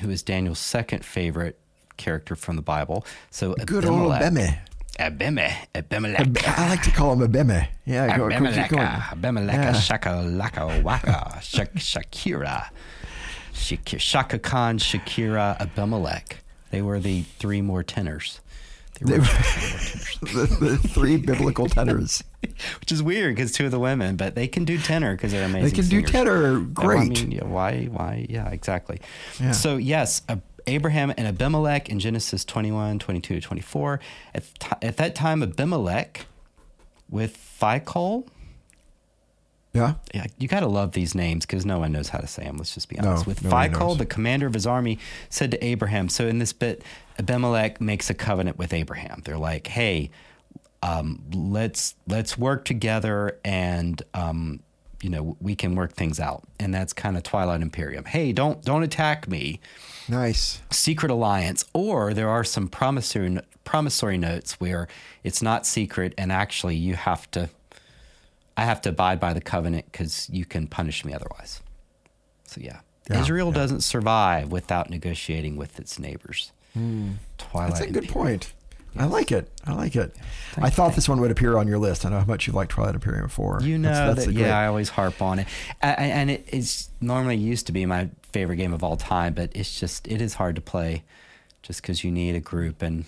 who 0.00 0.10
is 0.10 0.22
Daniel's 0.22 0.60
second 0.60 1.04
favorite 1.04 1.58
character 1.96 2.36
from 2.36 2.56
the 2.56 2.62
Bible. 2.62 3.04
So 3.30 3.54
Good 3.66 3.84
old 3.84 4.12
Abimelech- 4.12 4.22
Abeme. 4.32 4.58
Abimelech, 5.00 5.68
Abimelech. 5.74 6.58
I 6.58 6.68
like 6.70 6.82
to 6.82 6.90
call 6.90 7.12
him 7.12 7.20
Abeme. 7.20 7.68
Yeah, 7.84 8.16
go, 8.16 8.24
go, 8.24 8.28
keep 8.30 8.36
Abimelech, 8.38 8.70
going. 8.70 8.82
Ah, 8.84 9.10
Abimelech, 9.12 9.54
Yeah. 9.54 9.72
Shaka 9.74 10.08
Laka 10.08 10.82
Waka, 10.82 11.38
Shak- 11.40 11.74
Shakira, 11.74 12.68
Shak- 13.52 13.84
Chaka 13.98 14.38
Khan, 14.40 14.78
Shakira, 14.78 15.56
Abimelech. 15.60 16.38
They 16.70 16.82
were 16.82 16.98
the 17.00 17.22
three 17.38 17.62
more 17.62 17.82
tenors. 17.84 18.40
They 19.00 19.18
were, 19.18 19.24
the, 20.20 20.56
the 20.60 20.76
three 20.88 21.16
biblical 21.16 21.68
tenors. 21.68 22.22
which 22.80 22.90
is 22.92 23.02
weird 23.02 23.34
because 23.36 23.52
two 23.52 23.64
of 23.66 23.70
the 23.70 23.78
women, 23.78 24.16
but 24.16 24.34
they 24.34 24.48
can 24.48 24.64
do 24.64 24.78
tenor 24.78 25.14
because 25.14 25.32
they're 25.32 25.44
amazing. 25.44 25.64
They 25.64 25.74
can 25.74 25.84
do 25.88 25.96
singers. 25.96 26.10
tenor 26.10 26.46
Oh, 26.56 26.60
I 26.60 26.64
great. 26.72 27.08
mean, 27.10 27.30
yeah, 27.32 27.44
why? 27.44 27.84
Why? 27.86 28.26
Yeah, 28.28 28.48
exactly. 28.50 29.00
Yeah. 29.40 29.52
So 29.52 29.76
yes, 29.76 30.22
uh, 30.28 30.36
Abraham 30.66 31.12
and 31.16 31.26
Abimelech 31.26 31.88
in 31.88 31.98
Genesis 32.00 32.44
21, 32.44 32.98
22 32.98 33.34
to 33.36 33.40
24. 33.40 34.00
At, 34.34 34.44
at 34.82 34.96
that 34.98 35.14
time, 35.14 35.42
Abimelech 35.42 36.26
with 37.10 37.36
Phicol, 37.60 38.26
Yeah. 39.72 39.94
yeah, 40.14 40.26
you 40.38 40.46
got 40.48 40.60
to 40.60 40.66
love 40.66 40.92
these 40.92 41.14
names 41.14 41.46
because 41.46 41.64
no 41.64 41.78
one 41.78 41.92
knows 41.92 42.08
how 42.10 42.18
to 42.18 42.26
say 42.26 42.44
them. 42.44 42.56
Let's 42.56 42.74
just 42.74 42.88
be 42.88 42.96
No, 42.96 43.08
honest. 43.10 43.26
With 43.26 43.42
nobody 43.44 43.72
Phicol, 43.74 43.96
the 43.98 44.06
commander 44.06 44.46
of 44.46 44.54
his 44.54 44.66
army, 44.66 44.98
said 45.30 45.50
to 45.52 45.64
Abraham. 45.64 46.08
So 46.08 46.26
in 46.26 46.38
this 46.38 46.52
bit, 46.52 46.82
Abimelech 47.18 47.80
makes 47.80 48.10
a 48.10 48.14
covenant 48.14 48.58
with 48.58 48.72
Abraham. 48.72 49.22
They're 49.24 49.38
like, 49.38 49.66
"Hey, 49.66 50.10
um, 50.82 51.22
let's 51.32 51.94
let's 52.06 52.38
work 52.38 52.64
together, 52.64 53.38
and 53.44 54.00
um, 54.14 54.60
you 55.02 55.10
know 55.10 55.36
we 55.40 55.56
can 55.56 55.74
work 55.74 55.92
things 55.94 56.20
out." 56.20 56.44
And 56.60 56.72
that's 56.72 56.92
kind 56.92 57.16
of 57.16 57.22
Twilight 57.22 57.60
Imperium. 57.60 58.04
Hey, 58.04 58.32
don't 58.32 58.62
don't 58.64 58.82
attack 58.82 59.28
me. 59.28 59.60
Nice. 60.08 60.60
Secret 60.70 61.10
alliance, 61.10 61.64
or 61.72 62.14
there 62.14 62.28
are 62.28 62.44
some 62.44 62.68
promissory 62.68 63.38
promissory 63.64 64.16
notes 64.16 64.58
where 64.60 64.88
it's 65.24 65.42
not 65.42 65.66
secret, 65.66 66.14
and 66.16 66.30
actually 66.32 66.76
you 66.76 66.94
have 66.94 67.30
to. 67.32 67.50
I 68.56 68.64
have 68.64 68.80
to 68.82 68.88
abide 68.88 69.20
by 69.20 69.34
the 69.34 69.40
covenant 69.40 69.86
because 69.92 70.28
you 70.30 70.44
can 70.44 70.66
punish 70.66 71.04
me 71.04 71.12
otherwise. 71.14 71.60
So 72.44 72.60
yeah, 72.60 72.80
Yeah, 73.08 73.20
Israel 73.20 73.48
yeah. 73.48 73.54
doesn't 73.54 73.82
survive 73.82 74.50
without 74.50 74.90
negotiating 74.90 75.54
with 75.56 75.78
its 75.78 75.96
neighbors. 75.98 76.50
Twilight. 77.38 77.74
That's 77.74 77.86
a 77.86 77.90
good 77.90 78.08
point. 78.08 78.52
I 78.96 79.04
like 79.04 79.30
it. 79.30 79.48
I 79.64 79.74
like 79.74 79.94
it. 79.94 80.16
I 80.56 80.70
thought 80.70 80.94
this 80.94 81.08
one 81.08 81.20
would 81.20 81.30
appear 81.30 81.56
on 81.56 81.68
your 81.68 81.78
list. 81.78 82.04
I 82.04 82.08
know 82.08 82.18
how 82.18 82.24
much 82.24 82.46
you 82.48 82.52
like 82.52 82.68
Twilight 82.68 82.94
Imperium 82.96 83.28
4. 83.28 83.60
You 83.62 83.78
know 83.78 83.88
That's- 83.90 84.14
that's 84.16 84.26
that, 84.26 84.32
great- 84.34 84.46
yeah, 84.46 84.58
I 84.58 84.66
always 84.66 84.88
harp 84.88 85.22
on 85.22 85.38
it, 85.38 85.46
and 85.82 86.30
it 86.30 86.48
is 86.52 86.88
normally 87.00 87.36
used 87.36 87.66
to 87.66 87.72
be 87.72 87.86
my 87.86 88.08
favorite 88.32 88.56
game 88.56 88.72
of 88.72 88.82
all 88.82 88.96
time, 88.96 89.34
but 89.34 89.50
it's 89.54 89.78
just 89.78 90.08
it 90.08 90.20
is 90.20 90.34
hard 90.34 90.56
to 90.56 90.60
play, 90.62 91.04
just 91.62 91.80
because 91.82 92.02
you 92.02 92.10
need 92.10 92.34
a 92.34 92.40
group 92.40 92.82
and 92.82 93.04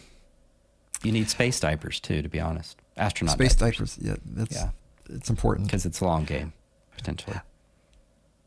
you 1.02 1.10
need 1.12 1.28
space 1.28 1.58
diapers 1.58 1.98
too. 1.98 2.22
To 2.22 2.28
be 2.28 2.38
honest, 2.40 2.76
astronaut 2.96 3.34
Space 3.34 3.54
diapers 3.56 3.96
diapers. 3.96 3.98
Yeah, 4.00 4.16
that's 4.24 4.54
Yeah. 4.54 4.70
it's 5.08 5.30
important. 5.30 5.66
because 5.68 5.86
it's 5.86 6.00
a 6.00 6.04
long 6.04 6.24
game 6.24 6.52
potentially. 6.96 7.38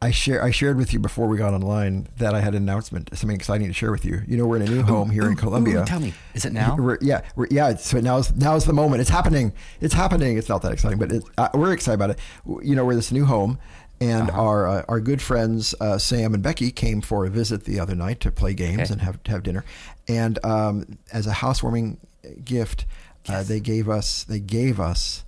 I 0.04 0.12
share 0.12 0.44
I 0.44 0.52
shared 0.52 0.76
with 0.78 0.92
you 0.94 1.00
before 1.00 1.28
we 1.28 1.38
got 1.38 1.54
online 1.54 2.08
that 2.18 2.34
I 2.36 2.42
had 2.42 2.56
an 2.56 2.64
announcement, 2.64 3.10
something 3.18 3.36
exciting 3.36 3.68
to 3.68 3.74
share 3.74 3.92
with 3.92 4.04
you. 4.04 4.22
You 4.28 4.36
know, 4.38 4.46
we're 4.46 4.58
in 4.58 4.64
a 4.64 4.70
new 4.70 4.82
home 4.84 5.10
here 5.10 5.28
in 5.30 5.36
Columbia. 5.38 5.82
Ooh, 5.82 5.86
tell 5.86 6.00
me, 6.02 6.14
is 6.34 6.44
it 6.46 6.52
now? 6.52 6.76
We're, 6.76 6.98
yeah, 7.02 7.22
we're, 7.38 7.48
yeah. 7.50 7.76
So 7.76 8.00
now's 8.02 8.34
now's 8.36 8.66
the 8.66 8.74
moment. 8.74 9.00
It's 9.02 9.10
happening. 9.10 9.54
It's 9.80 9.94
happening. 9.94 10.38
It's 10.38 10.50
not 10.50 10.62
that 10.64 10.74
exciting, 10.74 11.00
but 11.00 11.12
it, 11.12 11.24
uh, 11.38 11.50
we're 11.54 11.72
excited 11.72 11.96
about 11.96 12.10
it. 12.12 12.20
You 12.68 12.76
know, 12.76 12.84
we're 12.86 12.96
this 12.96 13.12
new 13.14 13.24
home, 13.26 13.60
and 14.02 14.30
Uh-huh. 14.30 14.42
our 14.42 14.68
uh, 14.68 14.84
our 14.90 15.00
good 15.00 15.22
friends 15.22 15.74
uh, 15.80 15.98
Sam 15.98 16.34
and 16.34 16.44
Becky 16.44 16.70
came 16.72 17.00
for 17.02 17.26
a 17.26 17.30
visit 17.30 17.64
the 17.64 17.80
other 17.80 17.96
night 17.96 18.20
to 18.22 18.32
play 18.32 18.54
games 18.54 18.82
Okay. 18.82 18.94
and 18.94 19.02
have 19.02 19.20
have 19.28 19.42
dinner. 19.44 19.64
And 20.10 20.38
um, 20.44 20.98
as 21.14 21.28
a 21.28 21.34
housewarming 21.34 21.98
gift, 22.44 22.86
uh, 23.30 23.34
Yes. 23.34 23.48
they 23.48 23.60
gave 23.62 23.88
us 23.88 24.24
they 24.26 24.40
gave 24.42 24.82
us 24.82 25.24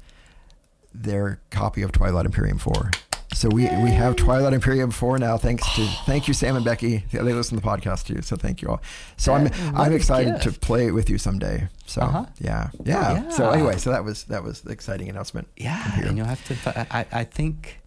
their 0.94 1.40
copy 1.50 1.82
of 1.82 1.92
Twilight 1.94 2.26
Imperium 2.26 2.58
four. 2.58 2.92
So 3.36 3.50
we, 3.50 3.64
we 3.64 3.92
have 3.92 4.16
Twilight 4.16 4.54
Imperium 4.54 4.92
four 4.92 5.18
now. 5.20 5.38
Thanks 5.38 5.64
to 5.76 5.86
thank 6.06 6.28
you 6.30 6.34
Sam 6.34 6.56
and 6.56 6.64
Becky. 6.64 7.04
They 7.12 7.20
listen 7.22 7.58
to 7.58 7.62
the 7.64 7.68
podcast 7.70 8.06
too. 8.06 8.22
So 8.22 8.38
thank 8.38 8.62
you 8.62 8.70
all. 8.70 8.82
So 9.18 9.34
I'm 9.34 9.50
I'm 9.76 9.92
a 9.92 9.96
excited 9.96 10.42
to 10.44 10.52
play 10.54 10.88
it 10.88 10.92
with 10.92 11.10
you 11.10 11.18
someday. 11.18 11.68
So 11.86 12.02
Uh-huh. 12.02 12.26
yeah, 12.40 12.70
yeah, 12.86 13.30
So 13.30 13.44
Yeah. 13.44 13.54
anyway, 13.56 13.78
so 13.78 13.92
that 13.92 14.04
was 14.06 14.24
that 14.26 14.42
was 14.44 14.62
the 14.62 14.72
exciting 14.72 15.10
announcement. 15.10 15.50
Yeah, 15.58 16.00
and 16.02 16.18
you'll 16.18 16.28
have 16.28 16.44
to. 16.46 16.88
I, 16.96 17.06
I 17.12 17.24
think, 17.26 17.82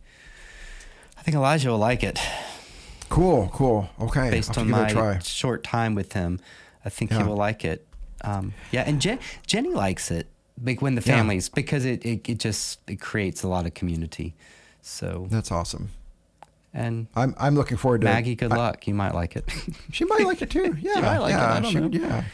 I 1.17 1.23
think 1.23 1.35
Elijah 1.35 1.71
will 1.71 1.79
like 1.79 2.03
it 2.05 2.19
Cool, 3.09 3.49
cool. 3.55 3.89
Okay, 3.99 4.29
based 4.29 4.59
on 4.59 4.67
give 4.67 4.77
it 4.77 4.93
a 4.93 4.95
my 4.95 5.19
short 5.21 5.65
time 5.65 5.95
with 5.95 6.13
him. 6.13 6.41
I 6.85 6.91
think 6.91 7.11
Yeah. 7.11 7.19
he 7.19 7.25
will 7.25 7.37
like 7.37 7.65
it. 7.65 7.87
Um, 8.23 8.53
yeah, 8.71 8.83
and 8.87 9.01
Je- 9.01 9.19
Jenny 9.47 9.71
likes 9.73 10.11
it. 10.11 10.27
Like 10.63 10.83
when 10.83 10.95
the 10.95 11.01
Yeah. 11.07 11.17
families 11.17 11.49
because 11.49 11.87
it, 11.87 12.05
it 12.05 12.29
it 12.29 12.39
just 12.39 12.81
it 12.87 13.01
creates 13.01 13.43
a 13.43 13.49
lot 13.49 13.65
of 13.65 13.73
community. 13.73 14.35
So 14.81 15.27
That's 15.31 15.51
awesome. 15.53 15.91
and 16.73 17.07
I'm 17.15 17.35
I'm 17.39 17.55
looking 17.55 17.77
forward 17.77 18.01
to 18.03 18.07
Maggie, 18.07 18.35
good 18.35 18.53
I- 18.53 18.57
luck. 18.57 18.87
You 18.87 18.95
might 18.95 19.15
like 19.15 19.37
it. 19.37 19.45
She 19.93 20.05
might 20.05 20.25
like 20.25 20.43
it 20.43 20.51
too. 20.51 20.77
Yeah, 20.81 21.01
might 21.01 21.19
like 21.19 21.35
it, 21.35 21.37
yeah, 21.39 21.55
I 21.55 21.61
don't 21.61 21.73
she, 21.73 21.81
know. 21.81 21.89
Yeah. 22.09 22.25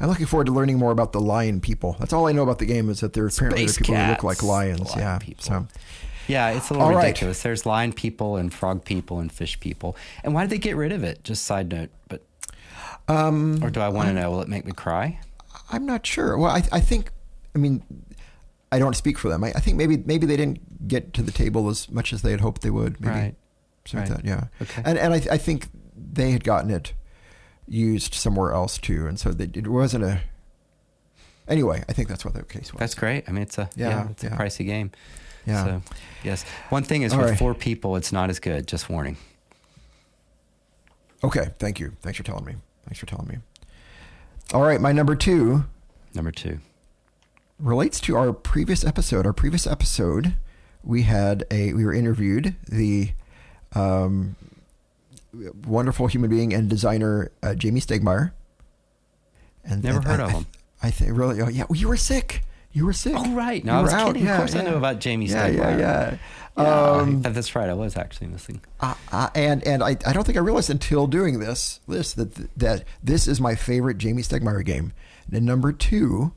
I'm 0.00 0.08
looking 0.08 0.26
forward 0.26 0.46
to 0.46 0.52
learning 0.52 0.78
more 0.78 0.90
about 0.90 1.12
the 1.12 1.20
lion 1.20 1.60
people. 1.60 1.96
That's 2.00 2.12
all 2.12 2.26
I 2.26 2.32
know 2.32 2.42
about 2.42 2.58
the 2.58 2.66
game 2.66 2.90
is 2.90 3.00
that 3.00 3.12
there 3.12 3.26
apparently 3.26 3.64
are 3.64 3.68
Space 3.68 3.78
people 3.78 3.94
who 3.94 4.10
look 4.10 4.24
like 4.24 4.42
lions. 4.42 4.90
lion 4.90 4.98
yeah. 4.98 5.18
people. 5.18 5.44
So 5.44 5.66
yeah, 6.26 6.50
it's 6.50 6.70
a 6.70 6.72
little 6.72 6.88
All 6.88 6.94
right. 6.94 7.04
ridiculous. 7.04 7.42
There's 7.42 7.64
lion 7.66 7.92
people 7.92 8.36
and 8.36 8.52
frog 8.52 8.84
people 8.84 9.20
and 9.20 9.30
fish 9.30 9.60
people. 9.60 9.96
And 10.24 10.34
why 10.34 10.42
did 10.42 10.50
they 10.50 10.58
get 10.58 10.74
rid 10.76 10.90
of 10.90 11.04
it? 11.04 11.22
Just 11.22 11.44
side 11.44 11.70
note, 11.70 11.90
but 12.08 12.22
um, 13.08 13.62
or 13.62 13.70
do 13.70 13.80
I 13.80 13.88
want 13.88 14.08
to 14.08 14.14
know? 14.14 14.30
Will 14.30 14.40
it 14.40 14.48
make 14.48 14.64
me 14.64 14.72
cry? 14.72 15.20
I'm 15.70 15.84
not 15.86 16.06
sure. 16.06 16.36
Well, 16.38 16.50
I, 16.50 16.62
I 16.72 16.80
think, 16.80 17.10
I 17.54 17.58
mean, 17.58 17.82
I 18.72 18.78
don't 18.78 18.96
speak 18.96 19.18
for 19.18 19.28
them. 19.28 19.44
I, 19.44 19.48
I 19.54 19.60
think 19.60 19.76
maybe 19.76 19.98
maybe 19.98 20.26
they 20.26 20.36
didn't 20.36 20.60
get 20.86 21.12
to 21.14 21.22
the 21.22 21.32
table 21.32 21.68
as 21.68 21.90
much 21.90 22.12
as 22.12 22.22
they 22.22 22.30
had 22.30 22.40
hoped 22.40 22.62
they 22.62 22.70
would. 22.70 23.00
Maybe 23.00 23.12
Right. 23.14 23.34
Right. 23.92 24.08
that. 24.08 24.24
Yeah. 24.24 24.44
Okay. 24.62 24.82
And 24.84 24.98
and 24.98 25.12
I, 25.14 25.16
I 25.32 25.36
think 25.38 25.68
they 25.96 26.30
had 26.32 26.42
gotten 26.44 26.70
it 26.70 26.94
used 27.68 28.14
somewhere 28.14 28.52
else 28.52 28.78
too, 28.78 29.06
and 29.06 29.18
so 29.18 29.30
they, 29.30 29.44
it 29.58 29.68
wasn't 29.68 30.04
a. 30.04 30.20
Anyway, 31.46 31.84
I 31.88 31.92
think 31.92 32.08
that's 32.08 32.24
what 32.24 32.32
the 32.34 32.42
case 32.42 32.72
was. 32.72 32.80
That's 32.80 32.94
great. 32.94 33.24
I 33.28 33.32
mean, 33.32 33.42
it's 33.42 33.58
a 33.58 33.68
yeah, 33.76 33.88
Yeah, 33.90 34.08
it's 34.10 34.24
a 34.24 34.28
yeah. 34.28 34.36
pricey 34.38 34.64
game. 34.64 34.90
Yeah. 35.46 35.64
So, 35.64 35.82
yes. 36.22 36.42
One 36.70 36.82
thing 36.84 37.02
is 37.02 37.12
All 37.12 37.18
with 37.20 37.30
right. 37.30 37.38
four 37.38 37.54
people, 37.54 37.96
it's 37.96 38.12
not 38.12 38.30
as 38.30 38.38
good. 38.40 38.66
Just 38.66 38.88
warning. 38.88 39.18
Okay. 41.22 41.50
Thank 41.58 41.80
you. 41.80 41.92
Thanks 42.00 42.16
for 42.16 42.22
telling 42.24 42.44
me. 42.46 42.54
Thanks 42.86 42.98
for 42.98 43.06
telling 43.06 43.28
me. 43.28 43.36
All 44.52 44.62
right, 44.62 44.80
my 44.80 44.92
number 44.92 45.16
two 45.16 45.64
Number 46.14 46.30
two. 46.30 46.58
relates 47.58 47.98
to 48.00 48.16
our 48.16 48.32
previous 48.32 48.84
episode. 48.84 49.26
Our 49.26 49.32
previous 49.32 49.66
episode, 49.66 50.34
we 50.84 51.02
had 51.02 51.44
a 51.50 51.72
we 51.72 51.84
were 51.84 51.94
interviewed 51.94 52.54
the 52.68 53.10
um, 53.74 54.36
wonderful 55.66 56.06
human 56.06 56.30
being 56.30 56.52
and 56.52 56.68
designer 56.70 57.30
uh, 57.42 57.48
Jamey 57.48 57.82
Stegmaier. 57.84 58.32
And 59.64 59.82
Never 59.82 59.98
and 59.98 60.06
heard 60.06 60.20
I, 60.20 60.24
of 60.24 60.30
I- 60.30 60.32
him. 60.34 60.46
I 60.82 60.90
think 60.90 61.16
really. 61.16 61.40
Oh 61.40 61.48
yeah, 61.48 61.64
well, 61.68 61.78
you 61.78 61.88
were 61.88 61.96
sick. 61.96 62.42
You 62.72 62.84
were 62.84 62.92
sick. 62.92 63.14
Oh 63.16 63.32
right. 63.34 63.64
No, 63.64 63.72
You 63.74 63.78
I 63.78 63.82
was 63.82 63.92
out. 63.94 64.06
kidding. 64.08 64.24
Yeah, 64.26 64.32
of 64.32 64.38
course, 64.40 64.54
I 64.54 64.62
yeah. 64.62 64.70
know 64.70 64.76
about 64.76 64.98
Jamey 65.00 65.28
Yeah, 65.28 65.48
Stegmaier. 65.48 65.78
yeah, 65.78 66.16
yeah. 66.58 66.90
Um, 66.96 67.22
that's 67.22 67.56
right. 67.56 67.68
I 67.70 67.72
was 67.74 67.96
actually 67.96 68.26
missing. 68.26 68.60
Uh, 68.80 68.94
uh, 69.10 69.30
and 69.34 69.66
and 69.66 69.82
I, 69.82 69.96
I 70.06 70.12
don't 70.12 70.24
think 70.24 70.36
I 70.36 70.40
realized 70.42 70.68
until 70.70 71.06
doing 71.06 71.38
this 71.40 71.80
list 71.86 72.16
that 72.16 72.34
that 72.58 72.84
this 73.02 73.26
is 73.26 73.40
my 73.40 73.54
favorite 73.54 73.96
Jamey 73.98 74.20
Stegmaier 74.28 74.64
game. 74.64 74.92
And 75.32 75.46
number 75.46 75.72
two, 75.72 76.32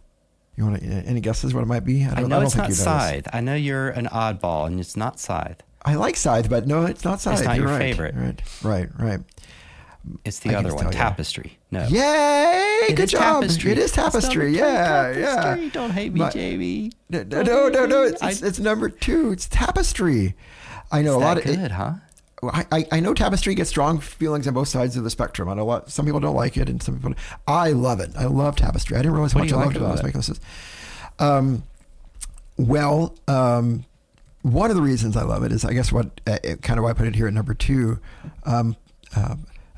you 0.58 0.66
want 0.66 0.82
to, 0.82 0.88
any 0.88 1.22
guesses 1.22 1.54
what 1.54 1.62
it 1.62 1.68
might 1.68 1.86
be? 1.86 2.04
I, 2.04 2.16
don't, 2.16 2.26
I 2.26 2.28
know 2.28 2.40
I 2.42 2.46
it's 2.46 2.56
not 2.56 2.74
Scythe. 2.74 3.28
I 3.32 3.42
know 3.42 3.54
you're 3.54 3.90
an 3.90 4.08
oddball, 4.08 4.66
and 4.66 4.80
it's 4.80 4.98
not 4.98 5.20
Scythe. 5.20 5.62
I 5.86 5.96
like 5.96 6.16
Scythe, 6.16 6.50
but 6.50 6.68
no, 6.68 6.86
it's 6.86 7.06
not 7.06 7.22
Scythe. 7.22 7.40
It's 7.40 7.48
not 7.48 7.58
you're 7.58 7.68
your 7.68 7.78
right. 7.78 7.96
favorite. 7.96 8.42
Right, 8.64 8.90
right, 8.98 9.00
right. 9.00 9.20
It's 10.26 10.40
the 10.40 10.52
I 10.52 10.56
other 10.56 10.74
one, 10.74 10.90
Tapestry. 10.90 11.58
No. 11.70 11.86
Yay! 11.88 12.88
It 12.90 12.96
Good 12.96 13.10
job. 13.10 13.42
Tapestry. 13.42 13.72
It 13.72 13.78
is 13.78 13.92
Tapestry. 13.92 14.56
Yeah, 14.56 15.14
tapestry. 15.14 15.66
yeah. 15.66 15.70
Don't 15.74 15.92
hate 15.92 16.14
me, 16.14 16.20
but, 16.20 16.34
Jamey. 16.34 16.94
No, 17.10 17.24
no, 17.24 17.70
no, 17.70 17.86
no. 17.86 18.04
It's, 18.04 18.24
it's, 18.24 18.42
it's, 18.42 18.60
number 18.60 18.90
two. 18.90 19.32
It's 19.32 19.48
Tapestry. 19.48 20.36
I 20.92 21.02
know 21.02 21.12
is 21.12 21.16
a 21.16 21.20
lot 21.20 21.38
of 21.38 21.44
good, 21.44 21.60
it, 21.60 21.72
huh? 21.72 21.94
I, 22.44 22.86
I 22.92 23.00
know 23.00 23.14
Tapestry 23.16 23.56
gets 23.56 23.70
strong 23.70 24.00
feelings 24.00 24.48
on 24.48 24.54
both 24.54 24.68
sides 24.68 24.96
of 24.96 25.04
the 25.04 25.10
spectrum. 25.10 25.50
I 25.50 25.56
know 25.56 25.66
what 25.66 25.90
some 25.90 26.06
people 26.06 26.20
don't 26.20 26.36
like 26.36 26.56
it, 26.56 26.70
and 26.70 26.82
some 26.82 26.98
people. 26.98 27.14
I 27.48 27.72
love 27.72 28.00
it. 28.00 28.12
I 28.16 28.26
love 28.26 28.56
Tapestry. 28.56 28.96
I 28.96 29.00
didn't 29.00 29.14
realize 29.14 29.34
how 29.34 29.40
much 29.40 29.52
I 29.52 29.56
loved 29.56 29.76
it 29.76 29.82
when 29.82 29.90
I 29.90 29.94
was 29.94 30.04
making 30.04 30.22
this. 30.22 30.40
Um, 31.18 31.64
well, 32.58 33.16
um, 33.28 33.86
one 34.44 34.70
of 34.70 34.76
the 34.76 34.84
reasons 34.84 35.18
I 35.18 35.24
love 35.24 35.44
it 35.44 35.52
is, 35.52 35.66
I 35.66 35.74
guess, 35.74 35.92
what 35.92 36.22
uh, 36.28 36.38
kind 36.62 36.80
of 36.80 36.84
why 36.84 36.92
I 36.92 36.94
put 36.94 37.08
it 37.08 37.16
here 37.16 37.28
at 37.28 37.34
number 37.34 37.56
two. 37.56 38.00
Um, 38.44 38.76
uh, 39.16 39.36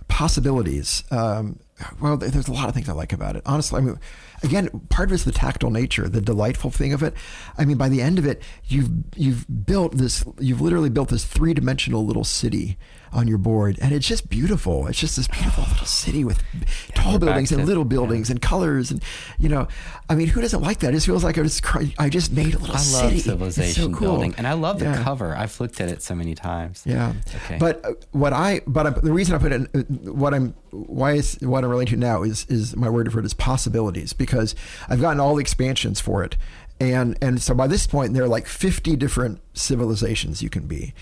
possibilities. 0.09 1.05
Um, 1.11 1.59
well, 2.01 2.17
there's 2.17 2.49
a 2.49 2.53
lot 2.53 2.67
of 2.67 2.75
things 2.75 2.89
I 2.89 2.93
like 2.93 3.13
about 3.13 3.37
it. 3.37 3.43
Honestly, 3.45 3.77
I 3.77 3.81
mean, 3.81 3.99
again, 4.43 4.69
part 4.89 5.09
of 5.09 5.13
it's 5.13 5.23
the 5.23 5.31
tactile 5.31 5.71
nature, 5.71 6.07
the 6.07 6.21
delightful 6.21 6.71
thing 6.71 6.93
of 6.93 7.03
it. 7.03 7.13
I 7.57 7.65
mean, 7.65 7.77
by 7.77 7.89
the 7.89 8.01
end 8.01 8.19
of 8.19 8.25
it, 8.25 8.41
you've 8.65 8.89
you've 9.15 9.65
built 9.65 9.97
this, 9.97 10.23
you've 10.39 10.61
literally 10.61 10.89
built 10.89 11.09
this 11.09 11.25
three 11.25 11.53
dimensional 11.53 12.05
little 12.05 12.23
city 12.23 12.77
on 13.11 13.27
your 13.27 13.37
board, 13.37 13.77
and 13.81 13.93
it's 13.93 14.07
just 14.07 14.29
beautiful. 14.29 14.87
It's 14.87 14.99
just 14.99 15.15
this 15.15 15.27
beautiful 15.27 15.63
little 15.65 15.85
city 15.85 16.23
with 16.23 16.43
tall 16.93 17.19
buildings 17.19 17.51
and 17.51 17.65
little 17.65 17.85
buildings 17.85 18.29
yeah. 18.29 18.33
and 18.33 18.41
colors, 18.41 18.91
and 18.91 19.03
you 19.39 19.49
know, 19.49 19.67
I 20.09 20.15
mean, 20.15 20.27
who 20.27 20.41
doesn't 20.41 20.61
like 20.61 20.79
that? 20.79 20.89
It 20.89 20.97
just 20.97 21.05
feels 21.05 21.23
like 21.23 21.37
I 21.37 21.43
just 21.43 21.63
I 21.97 22.09
just 22.09 22.31
made 22.31 22.53
a 22.53 22.59
little 22.59 22.75
I 22.75 22.79
city. 22.79 23.15
love 23.15 23.21
civilization 23.21 23.93
so 23.93 23.97
cool. 23.97 24.13
building, 24.13 24.35
and 24.37 24.47
I 24.47 24.53
love 24.53 24.79
the 24.79 24.85
yeah. 24.85 25.03
cover. 25.03 25.35
I've 25.35 25.59
looked 25.59 25.81
at 25.81 25.89
it 25.89 26.01
so 26.01 26.15
many 26.15 26.35
times. 26.35 26.83
Yeah. 26.85 27.13
Okay. 27.45 27.57
But 27.59 27.85
uh, 27.85 27.93
what 28.11 28.33
I 28.33 28.61
but 28.67 28.87
I, 28.87 28.89
the 28.91 29.13
reason 29.13 29.35
I 29.35 29.37
put 29.37 29.51
it, 29.51 29.69
in, 29.73 29.81
uh, 29.81 30.11
what 30.11 30.33
I'm 30.33 30.53
why 30.71 31.13
is 31.13 31.37
what 31.41 31.63
I'm 31.63 31.69
relating 31.69 31.99
to 31.99 31.99
now 31.99 32.23
is 32.23 32.45
is 32.47 32.75
my 32.75 32.89
word 32.89 33.11
for 33.11 33.19
it 33.19 33.25
is 33.25 33.33
possibilities 33.33 34.13
because 34.13 34.55
I've 34.87 35.01
gotten 35.01 35.19
all 35.19 35.35
the 35.35 35.41
expansions 35.41 35.99
for 35.99 36.23
it, 36.23 36.37
and 36.79 37.17
and 37.21 37.41
so 37.41 37.53
by 37.53 37.67
this 37.67 37.87
point 37.87 38.13
there 38.13 38.23
are 38.23 38.29
like 38.29 38.47
50 38.47 38.95
different 38.95 39.41
civilizations 39.53 40.41
you 40.41 40.49
can 40.49 40.67
be 40.67 40.93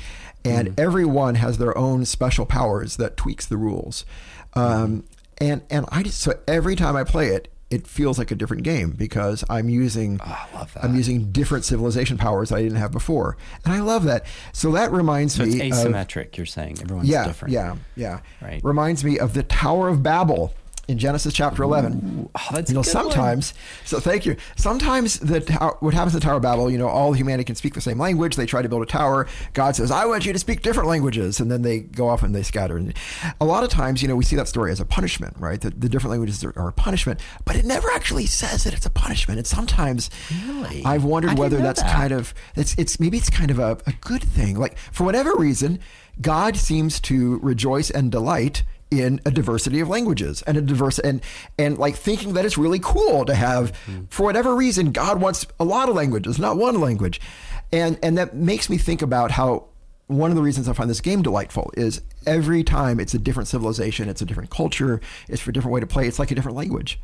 and 0.47 0.69
mm. 0.69 0.79
everyone 0.79 1.35
has 1.35 1.57
their 1.57 1.77
own 1.77 2.05
special 2.05 2.45
powers 2.45 2.97
that 2.97 3.17
tweaks 3.17 3.45
the 3.45 3.57
rules. 3.57 4.05
Um, 4.53 5.03
and 5.39 5.61
and 5.69 5.85
I 5.89 6.03
just, 6.03 6.19
so 6.19 6.39
every 6.47 6.75
time 6.75 6.95
I 6.95 7.03
play 7.03 7.27
it, 7.27 7.47
it 7.69 7.85
feels 7.85 8.17
like 8.17 8.31
a 8.31 8.35
different 8.35 8.63
game 8.63 8.91
because 8.91 9.43
I'm 9.49 9.69
using 9.69 10.19
oh, 10.25 10.67
I'm 10.81 10.95
using 10.95 11.31
different 11.31 11.65
civilization 11.65 12.17
powers 12.17 12.51
I 12.51 12.61
didn't 12.61 12.77
have 12.77 12.91
before, 12.91 13.37
and 13.65 13.73
I 13.73 13.81
love 13.81 14.05
that. 14.05 14.25
So 14.53 14.71
that 14.71 14.91
reminds 14.91 15.35
so 15.35 15.45
me. 15.45 15.61
It's 15.61 15.77
asymmetric. 15.77 16.29
Of, 16.29 16.37
you're 16.37 16.45
saying 16.45 16.77
everyone's 16.81 17.09
yeah, 17.09 17.25
different. 17.25 17.53
Yeah, 17.53 17.75
yeah, 17.95 18.21
Right. 18.41 18.63
Reminds 18.63 19.03
me 19.03 19.19
of 19.19 19.33
the 19.33 19.43
Tower 19.43 19.89
of 19.89 20.01
Babel 20.01 20.53
in 20.87 20.97
Genesis 20.97 21.33
chapter 21.33 21.63
11. 21.63 21.93
Ooh, 21.93 22.29
oh, 22.33 22.47
that's 22.51 22.69
you 22.69 22.75
know, 22.75 22.81
sometimes, 22.81 23.53
one. 23.53 23.61
so 23.85 23.99
thank 23.99 24.25
you. 24.25 24.37
Sometimes 24.55 25.19
the 25.19 25.41
what 25.79 25.93
happens 25.93 26.13
in 26.13 26.19
the 26.19 26.25
Tower 26.25 26.37
of 26.37 26.41
Babel, 26.41 26.69
you 26.71 26.77
know, 26.77 26.87
all 26.87 27.13
humanity 27.13 27.43
can 27.43 27.55
speak 27.55 27.73
the 27.73 27.81
same 27.81 27.99
language. 27.99 28.35
They 28.35 28.45
try 28.45 28.61
to 28.61 28.69
build 28.69 28.83
a 28.83 28.85
tower. 28.85 29.27
God 29.53 29.75
says, 29.75 29.91
I 29.91 30.05
want 30.05 30.25
you 30.25 30.33
to 30.33 30.39
speak 30.39 30.61
different 30.61 30.87
languages. 30.87 31.39
And 31.39 31.51
then 31.51 31.61
they 31.61 31.79
go 31.79 32.07
off 32.07 32.23
and 32.23 32.33
they 32.33 32.43
scatter. 32.43 32.77
And 32.77 32.93
a 33.41 33.45
lot 33.45 33.63
of 33.63 33.69
times, 33.69 34.01
you 34.01 34.07
know, 34.07 34.15
we 34.15 34.23
see 34.23 34.35
that 34.37 34.47
story 34.47 34.71
as 34.71 34.79
a 34.79 34.85
punishment, 34.85 35.35
right? 35.39 35.59
The, 35.59 35.71
the 35.71 35.89
different 35.89 36.11
languages 36.11 36.43
are, 36.43 36.53
are, 36.57 36.69
a 36.69 36.73
punishment, 36.73 37.19
but 37.45 37.55
it 37.55 37.65
never 37.65 37.89
actually 37.91 38.25
says 38.25 38.63
that 38.63 38.73
it's 38.73 38.85
a 38.85 38.89
punishment. 38.89 39.39
And 39.39 39.47
sometimes 39.47 40.09
really? 40.45 40.83
I've 40.85 41.03
wondered 41.03 41.37
whether 41.37 41.57
that's 41.57 41.81
that. 41.81 41.93
kind 41.93 42.13
of, 42.13 42.33
it's, 42.55 42.75
it's 42.77 42.99
maybe 42.99 43.17
it's 43.17 43.29
kind 43.29 43.51
of 43.51 43.59
a, 43.59 43.77
a 43.85 43.93
good 44.01 44.23
thing. 44.23 44.57
Like 44.57 44.77
for 44.77 45.03
whatever 45.03 45.35
reason, 45.35 45.79
God 46.19 46.57
seems 46.57 46.99
to 47.01 47.39
rejoice 47.39 47.89
and 47.89 48.11
delight 48.11 48.63
in 48.89 49.19
a 49.25 49.31
diversity 49.31 49.79
of 49.79 49.89
languages 49.89 50.41
and 50.43 50.57
a 50.57 50.61
diverse 50.61 50.99
and 50.99 51.21
and 51.57 51.77
like 51.77 51.95
thinking 51.95 52.33
that 52.33 52.45
it's 52.45 52.57
really 52.57 52.79
cool 52.79 53.25
to 53.25 53.35
have 53.35 53.73
mm. 53.85 54.09
for 54.09 54.23
whatever 54.23 54.55
reason 54.55 54.91
God 54.91 55.19
wants 55.19 55.45
a 55.59 55.65
lot 55.65 55.89
of 55.89 55.95
languages, 55.95 56.39
not 56.39 56.57
one 56.57 56.79
language. 56.79 57.19
And 57.71 57.99
and 58.01 58.17
that 58.17 58.35
makes 58.35 58.69
me 58.69 58.77
think 58.77 59.01
about 59.01 59.31
how 59.31 59.65
one 60.07 60.29
of 60.31 60.37
the 60.37 60.41
reasons 60.41 60.69
I 60.69 60.73
find 60.73 60.89
this 60.89 61.01
game 61.01 61.21
delightful 61.21 61.69
is 61.75 62.01
every 62.25 62.63
time 62.63 62.99
it's 62.99 63.13
a 63.13 63.19
different 63.19 63.49
civilization, 63.49 64.07
it's 64.07 64.21
a 64.21 64.25
different 64.25 64.49
culture, 64.49 65.01
it's 65.27 65.41
for 65.41 65.49
a 65.49 65.53
different 65.53 65.73
way 65.73 65.81
to 65.81 65.87
play. 65.87 66.07
It's 66.07 66.17
like 66.17 66.31
a 66.31 66.35
different 66.35 66.57
language, 66.57 66.99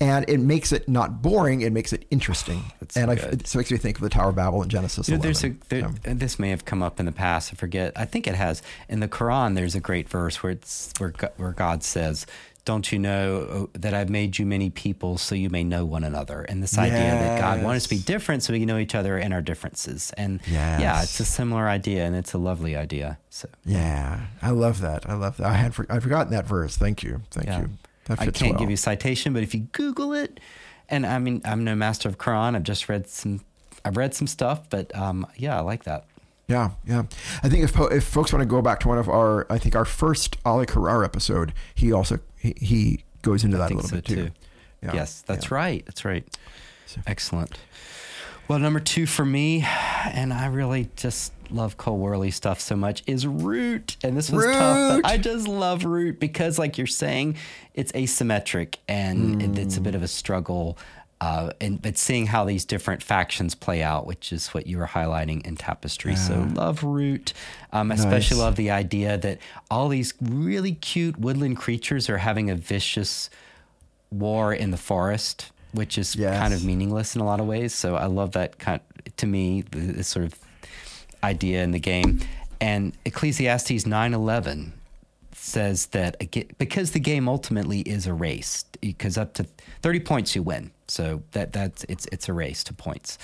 and 0.00 0.28
it 0.28 0.40
makes 0.40 0.72
it 0.72 0.88
not 0.88 1.22
boring. 1.22 1.60
It 1.60 1.72
makes 1.72 1.92
it 1.92 2.04
interesting. 2.10 2.64
And 2.80 3.20
so, 3.20 3.26
I, 3.28 3.30
it 3.30 3.54
makes 3.54 3.70
me 3.70 3.76
think 3.76 3.98
of 3.98 4.02
the 4.02 4.08
Tower 4.08 4.30
of 4.30 4.36
Babel 4.36 4.62
and 4.62 4.70
Genesis. 4.70 5.08
You 5.08 5.16
know, 5.16 5.22
there's 5.22 5.44
a, 5.44 5.54
there, 5.68 5.90
This 6.04 6.38
may 6.38 6.48
have 6.50 6.64
come 6.64 6.82
up 6.82 6.98
in 6.98 7.06
the 7.06 7.12
past. 7.12 7.52
I 7.52 7.56
forget. 7.56 7.92
I 7.96 8.06
think 8.06 8.26
it 8.26 8.34
has. 8.34 8.62
In 8.88 9.00
the 9.00 9.08
Quran, 9.08 9.54
there's 9.54 9.74
a 9.74 9.80
great 9.80 10.08
verse 10.08 10.42
where 10.42 10.52
it's 10.52 10.92
where 10.98 11.12
where 11.36 11.52
God 11.52 11.84
says, 11.84 12.26
don't 12.68 12.92
you 12.92 12.98
know 12.98 13.68
uh, 13.72 13.78
that 13.78 13.94
I've 13.94 14.10
made 14.10 14.38
you 14.38 14.44
many 14.44 14.68
people 14.68 15.16
so 15.16 15.34
you 15.34 15.48
may 15.48 15.64
know 15.64 15.86
one 15.86 16.04
another? 16.04 16.42
And 16.42 16.62
this 16.62 16.76
idea 16.76 16.98
that 16.98 17.40
God 17.40 17.62
wanted 17.62 17.78
us 17.78 17.84
to 17.84 17.88
be 17.88 17.98
different 17.98 18.42
so 18.42 18.52
we 18.52 18.58
can 18.58 18.68
know 18.68 18.76
each 18.76 18.94
other 18.94 19.16
and 19.16 19.32
our 19.32 19.40
differences. 19.40 20.12
And 20.18 20.40
yes. 20.46 20.78
yeah, 20.78 21.02
it's 21.02 21.18
a 21.18 21.24
similar 21.24 21.66
idea 21.66 22.04
and 22.04 22.14
it's 22.14 22.34
a 22.34 22.38
lovely 22.38 22.76
idea. 22.76 23.16
So 23.30 23.48
yeah, 23.64 24.26
I 24.42 24.50
love 24.50 24.82
that. 24.82 25.08
I 25.08 25.14
love 25.14 25.38
that. 25.38 25.46
I 25.46 25.54
had 25.54 25.74
for, 25.74 25.86
I'd 25.88 26.02
forgotten 26.02 26.30
that 26.32 26.46
verse. 26.46 26.76
Thank 26.76 27.02
you. 27.02 27.22
Thank 27.30 27.46
yeah. 27.46 27.60
you. 27.62 27.70
I 28.10 28.26
can't 28.26 28.52
well. 28.52 28.60
give 28.60 28.68
you 28.68 28.74
a 28.74 28.76
citation, 28.76 29.32
but 29.32 29.42
if 29.42 29.54
you 29.54 29.60
Google 29.72 30.12
it, 30.12 30.38
and 30.90 31.06
I 31.06 31.18
mean, 31.18 31.40
I'm 31.46 31.64
no 31.64 31.74
master 31.74 32.06
of 32.06 32.18
Quran. 32.18 32.54
I've 32.54 32.64
just 32.64 32.86
read 32.90 33.08
some, 33.08 33.40
I've 33.82 33.96
read 33.96 34.14
some 34.14 34.26
stuff, 34.26 34.68
but 34.68 34.94
um, 34.94 35.26
yeah, 35.36 35.56
I 35.56 35.60
like 35.60 35.84
that. 35.84 36.04
Yeah, 36.48 36.72
yeah. 36.86 37.04
I 37.42 37.48
think 37.48 37.64
if 37.64 37.78
if 37.92 38.04
folks 38.04 38.30
want 38.30 38.42
to 38.42 38.46
go 38.46 38.60
back 38.60 38.80
to 38.80 38.88
one 38.88 38.98
of 38.98 39.08
our, 39.08 39.46
I 39.50 39.58
think 39.58 39.74
our 39.74 39.86
first 39.86 40.36
Ali 40.44 40.66
Carrara 40.66 41.06
episode, 41.06 41.54
he 41.74 41.92
also 41.92 42.20
he, 42.38 42.54
he 42.58 43.04
goes 43.22 43.44
into 43.44 43.56
that 43.58 43.70
a 43.70 43.74
little 43.74 43.88
so 43.88 43.96
bit 43.96 44.04
too. 44.04 44.14
too. 44.14 44.30
Yeah. 44.82 44.94
Yes, 44.94 45.22
that's 45.26 45.50
yeah. 45.50 45.54
right. 45.54 45.86
That's 45.86 46.04
right. 46.04 46.24
So. 46.86 47.00
Excellent. 47.06 47.58
Well, 48.48 48.58
number 48.58 48.80
two 48.80 49.04
for 49.04 49.26
me, 49.26 49.62
and 50.06 50.32
I 50.32 50.46
really 50.46 50.88
just 50.96 51.34
love 51.50 51.76
Cole 51.76 51.98
Wehrle 51.98 52.32
stuff 52.32 52.60
so 52.60 52.76
much, 52.76 53.02
is 53.06 53.26
Root. 53.26 53.98
And 54.02 54.16
this 54.16 54.30
was 54.30 54.46
Root. 54.46 54.54
tough, 54.54 55.00
I 55.04 55.18
just 55.18 55.46
love 55.46 55.84
Root 55.84 56.18
because, 56.18 56.58
like 56.58 56.78
you're 56.78 56.86
saying, 56.86 57.36
it's 57.74 57.92
asymmetric 57.92 58.76
and 58.88 59.42
mm. 59.42 59.58
it's 59.58 59.76
a 59.76 59.82
bit 59.82 59.94
of 59.94 60.02
a 60.02 60.08
struggle 60.08 60.78
uh, 61.20 61.50
and 61.60 61.82
but 61.82 61.98
seeing 61.98 62.26
how 62.26 62.44
these 62.44 62.64
different 62.64 63.02
factions 63.02 63.54
play 63.54 63.82
out, 63.82 64.06
which 64.06 64.32
is 64.32 64.48
what 64.48 64.66
you 64.66 64.78
were 64.78 64.86
highlighting 64.86 65.44
in 65.46 65.56
Tapestry. 65.56 66.12
Yeah. 66.12 66.18
So 66.18 66.48
love 66.54 66.84
Root. 66.84 67.32
Um, 67.72 67.90
especially 67.90 68.36
nice. 68.36 68.44
love 68.44 68.56
the 68.56 68.70
idea 68.70 69.18
that 69.18 69.38
all 69.70 69.88
these 69.88 70.14
really 70.20 70.74
cute 70.74 71.18
woodland 71.18 71.56
creatures 71.56 72.08
are 72.08 72.18
having 72.18 72.50
a 72.50 72.54
vicious 72.54 73.30
war 74.10 74.54
in 74.54 74.70
the 74.70 74.76
forest, 74.76 75.52
which 75.72 75.98
is 75.98 76.16
yes. 76.16 76.38
kind 76.38 76.54
of 76.54 76.64
meaningless 76.64 77.14
in 77.14 77.20
a 77.20 77.24
lot 77.24 77.40
of 77.40 77.46
ways. 77.46 77.74
So 77.74 77.96
I 77.96 78.06
love 78.06 78.32
that 78.32 78.58
kind. 78.58 78.80
Of, 78.80 79.16
to 79.16 79.26
me, 79.26 79.62
this 79.70 80.08
sort 80.08 80.26
of 80.26 80.34
idea 81.24 81.64
in 81.64 81.72
the 81.72 81.80
game. 81.80 82.20
And 82.60 82.92
Ecclesiastes 83.04 83.86
nine 83.86 84.14
eleven 84.14 84.72
says 85.32 85.86
that 85.86 86.18
because 86.58 86.90
the 86.90 87.00
game 87.00 87.28
ultimately 87.28 87.80
is 87.80 88.06
a 88.06 88.12
race, 88.12 88.64
because 88.80 89.16
up 89.16 89.34
to 89.34 89.46
thirty 89.82 90.00
points 90.00 90.34
you 90.34 90.42
win 90.42 90.70
so 90.88 91.22
that 91.32 91.52
that's 91.52 91.84
it's 91.84 92.06
it's 92.12 92.28
a 92.28 92.32
race 92.32 92.64
to 92.64 92.74
points. 92.74 93.18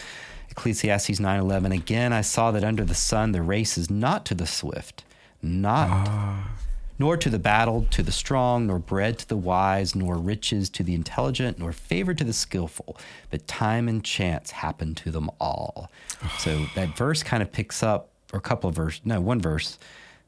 Ecclesiastes 0.51 1.19
9:11 1.19 1.75
again 1.75 2.13
I 2.13 2.21
saw 2.21 2.51
that 2.53 2.63
under 2.63 2.85
the 2.85 2.95
sun 2.95 3.33
the 3.33 3.43
race 3.43 3.77
is 3.77 3.91
not 3.91 4.25
to 4.27 4.35
the 4.35 4.47
swift, 4.47 5.05
not 5.43 5.89
ah. 5.91 6.51
nor 6.99 7.17
to 7.17 7.29
the 7.29 7.39
battle 7.39 7.87
to 7.91 8.03
the 8.03 8.13
strong, 8.13 8.67
nor 8.67 8.79
bread 8.79 9.19
to 9.19 9.29
the 9.29 9.37
wise, 9.37 9.97
nor 9.97 10.17
riches 10.17 10.69
to 10.71 10.83
the 10.83 10.95
intelligent, 10.95 11.59
nor 11.59 11.73
favor 11.73 12.15
to 12.15 12.23
the 12.23 12.33
skillful, 12.33 12.97
but 13.31 13.49
time 13.49 13.89
and 13.89 14.05
chance 14.05 14.53
happen 14.53 14.95
to 14.95 15.11
them 15.11 15.31
all. 15.41 15.91
so 16.39 16.67
that 16.77 16.97
verse 16.97 17.23
kind 17.23 17.43
of 17.43 17.51
picks 17.51 17.83
up 17.83 18.11
or 18.33 18.39
a 18.39 18.43
couple 18.43 18.69
of 18.69 18.77
verse, 18.77 19.01
no, 19.05 19.21
one 19.21 19.41
verse 19.41 19.79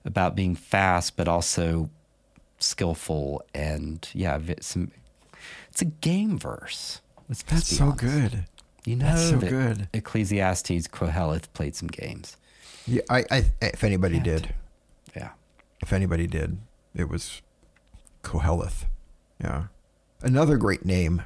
about 0.04 0.36
being 0.36 0.54
fast 0.54 1.16
but 1.16 1.28
also 1.28 1.90
skillful 2.58 3.44
and 3.54 4.08
yeah, 4.12 4.38
some 4.60 4.90
it's 5.76 5.82
a 5.82 5.84
game 5.84 6.38
verse. 6.38 7.02
Let's 7.28 7.42
That's 7.42 7.76
so 7.76 7.84
honest. 7.88 7.98
good. 8.00 8.44
You 8.86 8.96
know, 8.96 9.04
That's 9.04 9.28
so 9.28 9.36
good. 9.38 9.88
Ecclesiastes 9.92 10.88
Koheleth 10.88 11.52
played 11.52 11.76
some 11.76 11.88
games. 11.88 12.38
Yeah, 12.86 13.02
I, 13.10 13.24
I 13.30 13.44
if 13.60 13.84
anybody 13.84 14.18
did, 14.18 14.54
yeah, 15.14 15.32
if 15.82 15.92
anybody 15.92 16.26
did, 16.26 16.56
it 16.94 17.10
was 17.10 17.42
Koheleth. 18.22 18.86
Yeah, 19.38 19.64
another 20.22 20.56
great 20.56 20.86
name. 20.86 21.20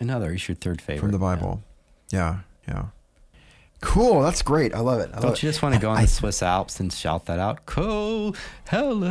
Another 0.00 0.32
is 0.32 0.48
your 0.48 0.56
third 0.56 0.82
favorite 0.82 0.98
from 1.02 1.12
the 1.12 1.18
Bible. 1.20 1.62
Yeah, 2.10 2.38
yeah. 2.66 2.74
yeah. 2.74 3.38
Cool. 3.82 4.22
That's 4.22 4.42
great. 4.42 4.74
I 4.74 4.80
love 4.80 4.98
it. 4.98 5.10
I 5.14 5.20
Don't 5.20 5.34
it. 5.34 5.44
you 5.44 5.48
just 5.48 5.62
want 5.62 5.76
to 5.76 5.80
go 5.80 5.90
on 5.90 5.98
I- 5.98 6.02
the 6.02 6.08
Swiss 6.08 6.42
Alps 6.42 6.80
and 6.80 6.92
shout 6.92 7.26
that 7.26 7.38
out? 7.38 7.66
Cool. 7.66 8.34
Hello. 8.68 9.06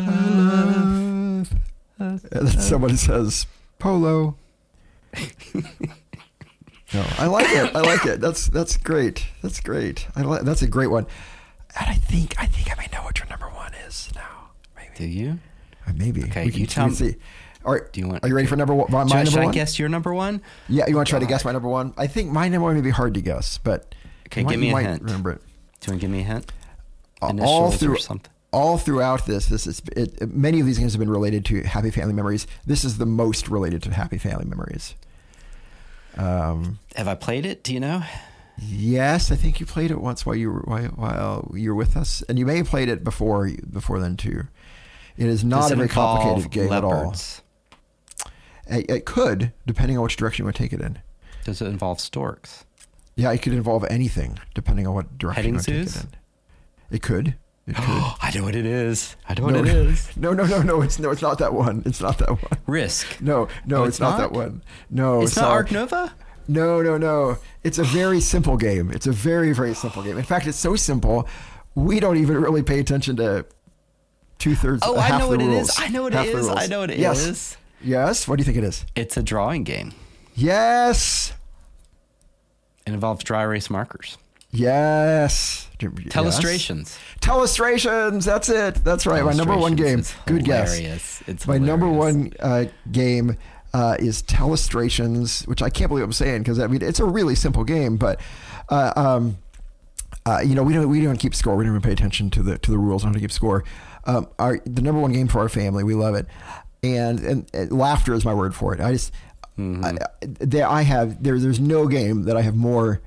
And 2.00 2.20
then 2.20 2.48
somebody 2.48 2.98
says 2.98 3.48
polo. 3.84 4.36
no, 5.53 7.03
I 7.17 7.25
like 7.27 7.47
it. 7.49 7.75
I 7.75 7.81
like 7.81 8.05
it. 8.05 8.21
That's 8.21 8.47
that's 8.47 8.77
great. 8.77 9.25
That's 9.41 9.59
great. 9.59 10.07
I 10.15 10.21
like. 10.21 10.43
That's 10.43 10.61
a 10.61 10.67
great 10.67 10.88
one. 10.88 11.05
And 11.79 11.89
I 11.89 11.95
think 11.95 12.36
I 12.39 12.45
think 12.45 12.71
I 12.71 12.75
may 12.79 12.88
know 12.95 13.03
what 13.03 13.19
your 13.19 13.27
number 13.27 13.47
one 13.49 13.73
is 13.88 14.09
now. 14.15 14.49
Maybe. 14.75 14.89
Do 14.95 15.05
you? 15.05 15.39
Uh, 15.88 15.91
Maybe. 15.95 16.23
Okay, 16.23 16.45
We 16.45 16.51
can- 16.51 16.59
you 16.59 16.63
we 16.63 16.67
tell 16.67 16.86
can 16.86 16.91
me- 16.91 17.11
see. 17.11 17.15
All 17.65 17.73
right. 17.73 17.91
Do 17.91 17.99
you 18.01 18.07
want- 18.07 18.23
Are 18.23 18.27
you 18.29 18.36
ready 18.36 18.47
for 18.47 18.55
number 18.55 18.73
one? 18.73 18.89
My 18.91 19.03
Should, 19.05 19.11
I- 19.13 19.15
number 19.17 19.31
should 19.31 19.39
I 19.41 19.45
one. 19.45 19.53
guess 19.53 19.79
your 19.79 19.89
number 19.89 20.13
one? 20.13 20.41
Yeah, 20.69 20.86
you 20.88 20.95
want 20.95 21.07
to 21.07 21.09
try 21.09 21.19
to 21.19 21.25
guess 21.25 21.43
my 21.45 21.51
number 21.51 21.67
one? 21.69 21.93
I 21.97 22.07
think 22.07 22.31
my 22.31 22.47
number 22.47 22.65
one 22.65 22.75
may 22.75 22.81
be 22.81 22.89
hard 22.89 23.13
to 23.15 23.21
guess, 23.21 23.57
but 23.57 23.95
Okay, 24.27 24.41
you 24.41 24.45
might- 24.47 24.51
give 24.53 24.59
me 24.61 24.71
a 24.71 24.79
hint. 24.81 25.01
Remember 25.03 25.31
it. 25.31 25.41
Do 25.79 25.88
you 25.88 25.91
want 25.93 26.01
to 26.01 26.07
give 26.07 26.09
me 26.11 26.19
a 26.21 26.23
hint? 26.23 26.51
all 27.21 27.29
Initials 27.31 27.77
through 27.77 27.95
or 27.95 27.97
something? 27.99 28.31
All 28.54 28.78
throughout 28.78 29.26
this, 29.26 29.47
this 29.47 29.68
is 29.68 29.82
it, 29.95 30.30
many 30.30 30.60
of 30.60 30.66
these 30.66 30.80
games 30.80 30.93
have 30.93 30.99
been 30.99 31.10
related 31.10 31.43
to 31.45 31.64
happy 31.64 31.91
family 31.91 32.14
memories. 32.14 32.47
This 32.66 32.86
is 32.86 32.97
the 32.97 33.06
most 33.06 33.49
related 33.49 33.84
to 33.84 33.93
happy 33.93 34.18
family 34.18 34.45
memories. 34.45 34.95
Um, 36.16 36.80
Have 36.95 37.08
I 37.08 37.16
played 37.16 37.45
it? 37.45 37.64
Do 37.64 37.74
you 37.74 37.80
know? 37.80 38.04
yes, 38.58 39.32
I 39.32 39.36
think 39.36 39.60
you 39.60 39.66
played 39.66 39.89
it 39.89 39.99
once 39.99 40.26
while 40.26 40.36
you 40.36 40.51
were 40.51 40.62
while, 40.62 40.88
while 40.89 41.51
you 41.56 41.72
were 41.72 41.76
with 41.76 41.97
us, 41.97 42.22
and 42.30 42.38
you 42.38 42.45
may 42.45 42.58
have 42.58 42.68
played 42.68 42.88
it 42.88 43.04
before 43.04 43.49
before 43.72 43.99
then 43.99 44.16
too. 44.16 44.43
It 45.18 45.28
is 45.28 45.43
not 45.43 45.72
a 45.72 45.76
very 45.76 45.89
complicated 45.89 46.51
game 46.51 46.72
at 46.72 46.84
all. 46.84 47.14
It, 48.68 48.89
it 48.89 49.06
could, 49.06 49.51
depending 49.66 49.97
on 49.97 50.04
which 50.04 50.16
direction 50.16 50.43
you 50.43 50.45
want 50.47 50.56
to 50.56 50.64
take 50.64 50.74
it 50.74 50.82
in. 50.82 50.99
Does 51.43 51.62
it 51.62 51.68
involve 51.68 51.99
storks? 51.99 52.66
Yeah, 53.16 53.32
it 53.32 53.41
could 53.41 53.54
involve 53.54 53.84
anything, 53.89 54.39
depending 54.56 54.88
on 54.88 54.95
what 54.95 55.18
direction 55.18 55.43
Petting 55.43 55.54
you 55.54 55.58
want 55.58 55.66
to 55.66 55.93
take 55.93 56.04
it 56.04 56.14
in. 56.14 56.95
It 56.95 57.01
could. 57.01 57.36
It. 57.68 57.76
I 57.80 58.32
know 58.36 58.43
what 58.43 58.55
it 58.55 58.66
is. 58.66 59.16
I 59.28 59.34
know 59.36 59.47
no, 59.47 59.59
what 59.59 59.68
it 59.68 59.76
is. 59.76 60.11
No, 60.18 60.34
no, 60.34 60.45
no, 60.45 60.61
no. 60.61 60.82
It's 60.82 60.99
no. 60.99 61.11
It's 61.11 61.22
not 61.22 61.38
that 61.39 61.53
one. 61.53 61.84
It's 61.86 62.01
not 62.01 62.18
that 62.20 62.30
one. 62.30 62.59
Risk. 62.68 63.07
No, 63.22 63.47
no, 63.66 63.84
it's, 63.84 63.95
it's 63.95 63.99
not? 63.99 64.11
not? 64.11 64.18
that 64.18 64.32
one. 64.34 64.64
No, 64.89 65.22
It's 65.22 65.36
not 65.36 65.43
sorry. 65.43 65.53
Ark 65.55 65.72
Nova? 65.72 66.14
No, 66.47 66.82
no, 66.82 66.97
no. 66.97 67.38
It's 67.64 67.78
a 67.78 67.84
very 67.84 68.20
simple 68.20 68.57
game. 68.57 68.91
It's 68.91 69.07
a 69.07 69.14
very, 69.14 69.53
very 69.53 69.74
simple 69.74 70.03
game. 70.03 70.18
In 70.18 70.24
fact, 70.24 70.45
it's 70.45 70.57
so 70.57 70.76
simple, 70.76 71.28
we 71.74 72.01
don't 72.01 72.18
even 72.18 72.38
really 72.41 72.64
pay 72.64 72.80
attention 72.80 73.16
to 73.16 73.45
two 74.39 74.55
thirds. 74.55 74.84
Oh, 74.86 74.97
I 74.97 75.18
know 75.18 75.30
what 75.30 75.41
it 75.41 75.45
rules. 75.45 75.70
is. 75.70 75.76
I 75.80 75.88
know 75.88 76.03
what 76.03 76.14
it 76.14 76.18
Half 76.18 76.26
the 76.28 76.38
is. 76.38 76.49
I 76.49 76.68
know 76.68 76.82
what 76.82 76.91
it 76.91 76.99
yes. 76.99 77.20
is. 77.26 77.57
Yes. 77.82 78.28
What 78.28 78.38
do 78.38 78.41
you 78.41 78.45
think 78.45 78.57
it 78.57 78.66
is? 78.66 78.86
It's 78.95 79.16
a 79.16 79.24
drawing 79.24 79.64
game. 79.64 79.93
Yes. 80.36 81.32
It 82.86 82.93
involves 82.93 83.24
dry 83.24 83.43
erase 83.43 83.70
markers. 83.70 84.18
Yes. 84.54 85.68
Yes. 85.80 85.89
Telestrations. 86.14 86.97
Telestrations. 87.20 88.24
That's 88.24 88.47
it. 88.47 88.76
That's 88.76 89.06
right. 89.06 89.24
My 89.26 89.34
number 89.34 89.58
one 89.58 89.76
game. 89.76 89.99
Telestrations 89.99 90.26
Good 90.26 90.45
guess. 90.45 90.74
hilarious. 90.78 91.24
It's 91.28 91.47
My 91.47 91.58
number 91.58 91.89
one 91.89 92.32
uh, 92.39 92.66
game 92.91 93.38
uh, 93.74 93.97
is 93.99 94.24
Telestrations, 94.24 95.45
which 95.47 95.62
I 95.62 95.70
can't 95.70 95.89
believe 95.89 96.06
I'm 96.06 96.14
saying 96.14 96.43
because 96.43 96.60
I 96.60 96.68
mean 96.68 96.82
it's 96.82 96.99
a 96.99 97.06
really 97.06 97.36
simple 97.36 97.64
game, 97.64 97.97
but 97.97 98.22
uh, 98.70 98.93
um, 98.95 99.38
uh, 100.26 100.39
you 100.45 100.56
know 100.56 100.64
we 100.64 100.74
don't 100.74 100.88
we 100.89 101.01
don't 101.01 101.18
keep 101.18 101.36
score. 101.36 101.56
We 101.56 101.66
don't 101.66 101.74
even 101.74 101.82
pay 101.82 101.91
attention 101.91 102.30
to 102.32 102.43
the 102.43 102.58
to 102.60 102.72
the 102.72 102.78
rules 102.78 103.04
on 103.04 103.10
how 103.10 103.14
to 103.16 103.20
keep 103.20 103.32
score. 103.32 103.64
Um, 104.06 104.28
our 104.39 104.60
the 104.66 104.82
number 104.82 105.01
one 105.01 105.12
game 105.12 105.28
for 105.28 105.39
our 105.39 105.49
family. 105.49 105.84
We 105.84 105.95
love 105.95 106.16
it, 106.16 106.28
and 106.84 107.20
and, 107.20 107.49
and 107.54 107.72
laughter 107.72 108.14
is 108.14 108.24
my 108.24 108.34
word 108.34 108.56
for 108.56 108.74
it. 108.74 108.80
I 108.80 108.93
just 108.93 109.12
Mm-hmm. 109.58 109.86
I, 109.86 109.97
there 110.22 110.68
I 110.68 110.82
have 110.82 111.22
there 111.22 111.38
there's 111.38 111.60
no 111.60 111.88
game 111.88 112.24
that 112.24 112.36
I 112.36 112.41
have 112.41 112.56
more 112.56 113.01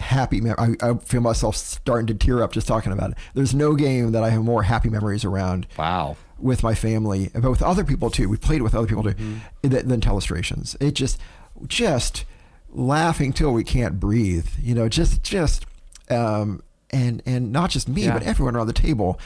happy. 0.00 0.40
Mem- 0.40 0.56
I, 0.58 0.74
I 0.90 0.94
feel 0.98 1.20
myself 1.20 1.54
starting 1.56 2.06
to 2.08 2.14
tear 2.14 2.42
up 2.42 2.52
just 2.52 2.66
talking 2.66 2.92
about 2.92 3.10
it. 3.12 3.16
There's 3.34 3.54
no 3.54 3.74
game 3.74 4.12
that 4.12 4.22
I 4.24 4.30
have 4.30 4.42
more 4.42 4.62
happy 4.64 4.88
memories 4.90 5.24
around 5.24 5.66
Wow. 5.78 6.16
with 6.38 6.62
my 6.62 6.74
family, 6.74 7.30
but 7.34 7.50
with 7.50 7.62
other 7.62 7.84
people 7.84 8.10
too. 8.10 8.28
We 8.28 8.36
played 8.36 8.62
with 8.62 8.74
other 8.74 8.86
people 8.86 9.04
too, 9.04 9.14
than, 9.62 9.88
than 9.88 10.00
Telestrations. 10.00 10.76
It 10.80 10.92
just, 10.94 11.20
just 11.66 12.24
laughing 12.72 13.32
till 13.32 13.52
we 13.52 13.64
can't 13.64 14.00
breathe. 14.00 14.46
You 14.60 14.74
know, 14.74 14.88
just, 14.88 15.22
just, 15.22 15.66
um, 16.10 16.62
and 16.92 17.22
and 17.24 17.52
not 17.52 17.70
just 17.70 17.88
me, 17.88 18.04
Yeah. 18.06 18.14
but 18.14 18.24
everyone 18.24 18.56
around 18.56 18.66
the 18.66 18.72
table. 18.72 19.20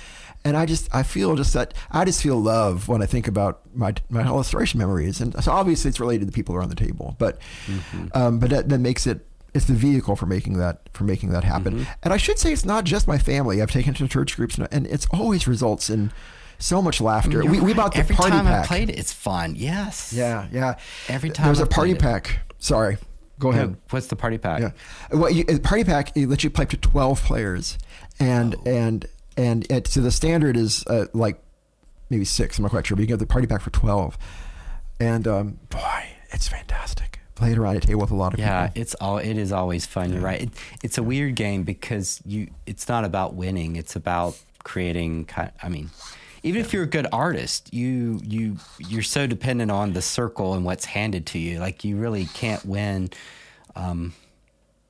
And 0.44 0.54
I 0.58 0.66
just, 0.66 0.94
I 0.94 1.02
feel 1.02 1.34
just 1.36 1.54
that, 1.54 1.72
I 1.90 2.04
just 2.04 2.22
feel 2.22 2.38
love 2.38 2.88
when 2.88 3.00
I 3.00 3.06
think 3.06 3.26
about 3.26 3.60
my 3.74 3.94
my 4.10 4.22
Telestration 4.22 4.74
memories. 4.74 5.18
And 5.22 5.42
so 5.42 5.50
obviously 5.50 5.88
it's 5.88 5.98
related 5.98 6.20
to 6.20 6.26
the 6.26 6.32
people 6.32 6.54
around 6.54 6.68
the 6.68 6.74
table, 6.74 7.16
but, 7.18 7.38
um, 8.12 8.38
but 8.38 8.50
that, 8.50 8.68
that 8.68 8.78
makes 8.80 9.06
it. 9.06 9.26
It's 9.54 9.66
the 9.66 9.74
vehicle 9.74 10.16
for 10.16 10.26
making 10.26 10.58
that 10.58 10.88
for 10.92 11.04
making 11.04 11.30
that 11.30 11.44
happen. 11.44 11.86
And 12.02 12.12
I 12.12 12.16
should 12.16 12.40
say 12.40 12.52
it's 12.52 12.64
not 12.64 12.82
just 12.82 13.06
my 13.06 13.18
family. 13.18 13.62
I've 13.62 13.70
taken 13.70 13.94
it 13.94 13.98
to 13.98 14.08
church 14.08 14.36
groups, 14.36 14.58
and, 14.58 14.66
and 14.72 14.86
it's 14.88 15.06
always 15.12 15.46
results 15.46 15.88
in 15.88 16.12
so 16.58 16.82
much 16.82 17.00
laughter. 17.00 17.30
You're 17.30 17.44
we, 17.44 17.60
we 17.60 17.66
right. 17.68 17.76
bought 17.76 17.92
the 17.92 18.00
Every 18.00 18.16
party 18.16 18.32
time 18.32 18.46
pack. 18.46 18.64
I 18.64 18.66
played 18.66 18.90
it, 18.90 18.98
it's 18.98 19.12
fun. 19.12 19.54
Yes. 19.56 20.12
Yeah, 20.12 20.48
yeah. 20.50 20.74
Every 21.08 21.30
time 21.30 21.46
there's 21.46 21.60
a 21.60 21.62
I've 21.62 21.70
party 21.70 21.94
played 21.94 22.00
it. 22.00 22.24
pack. 22.24 22.40
Sorry, 22.58 22.98
go 23.38 23.50
ahead. 23.50 23.76
What's 23.90 24.08
the 24.08 24.16
party 24.16 24.38
pack? 24.38 24.60
Yeah, 24.60 24.70
well, 25.12 25.30
you, 25.30 25.44
the 25.44 25.60
party 25.60 25.84
pack 25.84 26.16
it 26.16 26.28
lets 26.28 26.42
you 26.42 26.50
play 26.50 26.64
up 26.64 26.70
to 26.70 26.76
twelve 26.76 27.22
players, 27.22 27.78
and 28.18 28.56
and 28.66 29.06
and 29.36 29.70
it, 29.70 29.86
so 29.86 30.00
the 30.00 30.10
standard 30.10 30.56
is 30.56 30.84
uh, 30.88 31.06
like 31.12 31.40
maybe 32.10 32.24
six. 32.24 32.58
I'm 32.58 32.62
not 32.62 32.70
quite 32.70 32.86
sure, 32.86 32.96
but 32.96 33.02
you 33.02 33.06
get 33.06 33.20
the 33.20 33.26
party 33.26 33.46
pack 33.46 33.60
for 33.60 33.70
twelve, 33.70 34.18
and 34.98 35.28
um, 35.28 35.60
boy, 35.70 36.06
it's 36.30 36.48
fantastic. 36.48 37.13
Play 37.34 37.52
it 37.52 37.58
around 37.58 37.76
a 37.76 37.80
table 37.80 38.00
with 38.02 38.10
a 38.12 38.14
lot 38.14 38.32
of 38.32 38.38
Yeah, 38.38 38.68
people. 38.68 38.82
it's 38.82 38.94
all. 38.96 39.18
It 39.18 39.36
is 39.36 39.50
always 39.50 39.86
fun. 39.86 40.12
You're 40.12 40.22
right. 40.22 40.42
It, 40.42 40.50
it's 40.84 40.98
a 40.98 41.02
weird 41.02 41.34
game 41.34 41.64
because 41.64 42.20
you. 42.24 42.48
It's 42.66 42.88
not 42.88 43.04
about 43.04 43.34
winning. 43.34 43.74
It's 43.76 43.96
about 43.96 44.38
creating. 44.62 45.28
I 45.62 45.68
mean, 45.68 45.90
even 46.44 46.60
if 46.60 46.72
you're 46.72 46.84
a 46.84 46.86
good 46.88 47.08
artist, 47.12 47.74
you 47.74 48.20
you 48.22 48.58
you're 48.78 49.02
so 49.02 49.26
dependent 49.26 49.72
on 49.72 49.94
the 49.94 50.02
circle 50.02 50.54
and 50.54 50.64
what's 50.64 50.84
handed 50.84 51.26
to 51.26 51.38
you. 51.40 51.58
Like 51.58 51.82
you 51.84 51.96
really 51.96 52.26
can't 52.26 52.64
win. 52.64 53.10
Um, 53.74 54.12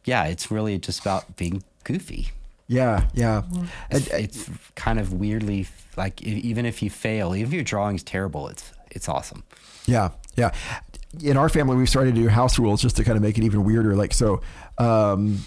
yeah, 0.05 0.25
it's 0.25 0.51
really 0.51 0.77
just 0.79 1.01
about 1.01 1.37
being 1.37 1.63
goofy. 1.85 2.29
Yeah, 2.67 3.07
yeah. 3.15 3.43
It's, 3.91 4.09
And- 4.09 4.25
it's 4.25 4.51
kind 4.75 4.99
of 5.01 5.15
weirdly 5.15 5.67
like 5.97 6.21
even 6.23 6.67
if 6.67 6.83
you 6.83 6.91
fail, 6.91 7.35
even 7.35 7.49
if 7.49 7.55
your 7.55 7.65
drawing's 7.65 8.03
terrible, 8.03 8.49
it's 8.49 8.71
it's 8.91 9.09
awesome. 9.09 9.45
Yeah, 9.87 10.11
yeah. 10.37 10.51
In 11.23 11.37
our 11.37 11.49
family, 11.49 11.77
we've 11.77 11.89
started 11.89 12.15
to 12.15 12.21
do 12.23 12.29
house 12.29 12.59
rules 12.59 12.83
just 12.83 12.97
to 12.97 13.05
kind 13.05 13.17
of 13.17 13.23
make 13.23 13.39
it 13.39 13.45
even 13.45 13.65
weirder. 13.65 13.95
Like, 13.97 14.13
so 14.13 14.41
um, 14.79 15.39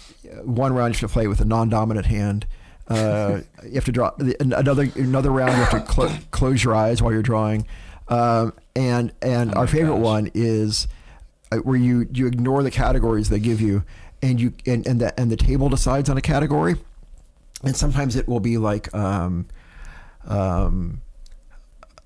one 0.42 0.72
round 0.72 0.94
you 0.94 1.00
have 1.00 1.10
to 1.10 1.12
play 1.12 1.26
with 1.26 1.40
a 1.40 1.44
non-dominant 1.44 2.06
hand. 2.06 2.46
Uh, 2.88 3.40
you 3.64 3.74
have 3.74 3.84
to 3.84 3.92
draw 3.92 4.12
another 4.40 4.88
another 4.94 5.30
round. 5.30 5.52
You 5.52 5.64
have 5.64 5.70
to 5.70 5.80
clo- 5.80 6.16
close 6.30 6.64
your 6.64 6.74
eyes 6.74 7.02
while 7.02 7.12
you're 7.12 7.22
drawing. 7.22 7.66
Um, 8.08 8.54
and 8.74 9.12
and 9.20 9.54
Oh 9.54 9.60
our 9.60 9.66
favorite 9.66 9.96
gosh. 9.96 10.04
one 10.04 10.30
is 10.32 10.88
uh, 11.52 11.58
where 11.58 11.76
you 11.76 12.08
you 12.12 12.26
ignore 12.26 12.62
the 12.62 12.70
categories 12.70 13.28
they 13.28 13.40
give 13.40 13.60
you, 13.60 13.84
and 14.22 14.40
you 14.40 14.54
and 14.64 14.86
and 14.86 15.00
the 15.00 15.20
and 15.20 15.30
the 15.30 15.36
table 15.36 15.68
decides 15.68 16.08
on 16.08 16.16
a 16.16 16.22
category. 16.22 16.76
And 17.62 17.76
sometimes 17.76 18.16
it 18.16 18.26
will 18.26 18.40
be 18.40 18.56
like 18.56 18.94
um, 18.94 19.46
um, 20.26 21.02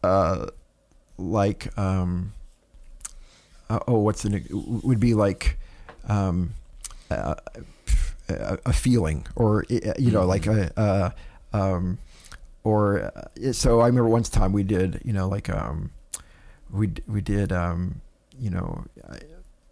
uh, 0.03 0.47
like 1.19 1.77
um, 1.79 2.33
uh, 3.73 3.79
oh, 3.89 3.99
what's 3.99 4.23
the 4.23 4.45
would 4.51 5.01
be 5.01 5.15
like 5.15 5.59
um, 6.07 6.53
uh, 7.11 7.35
a, 8.29 8.59
a 8.67 8.73
feeling, 8.73 9.27
or 9.35 9.65
you 9.69 10.11
know, 10.11 10.25
like 10.27 10.47
a. 10.47 10.73
Uh, 10.79 11.11
um, 11.55 11.99
or 12.65 13.11
uh, 13.17 13.53
so 13.53 13.81
I 13.81 13.87
remember 13.87 14.09
once 14.09 14.29
time 14.29 14.53
we 14.53 14.63
did, 14.63 15.01
you 15.05 15.13
know, 15.13 15.27
like 15.27 15.49
um, 15.49 15.91
we 16.71 16.93
we 17.09 17.21
did, 17.21 17.51
um, 17.51 18.01
you 18.39 18.51
know, 18.51 18.85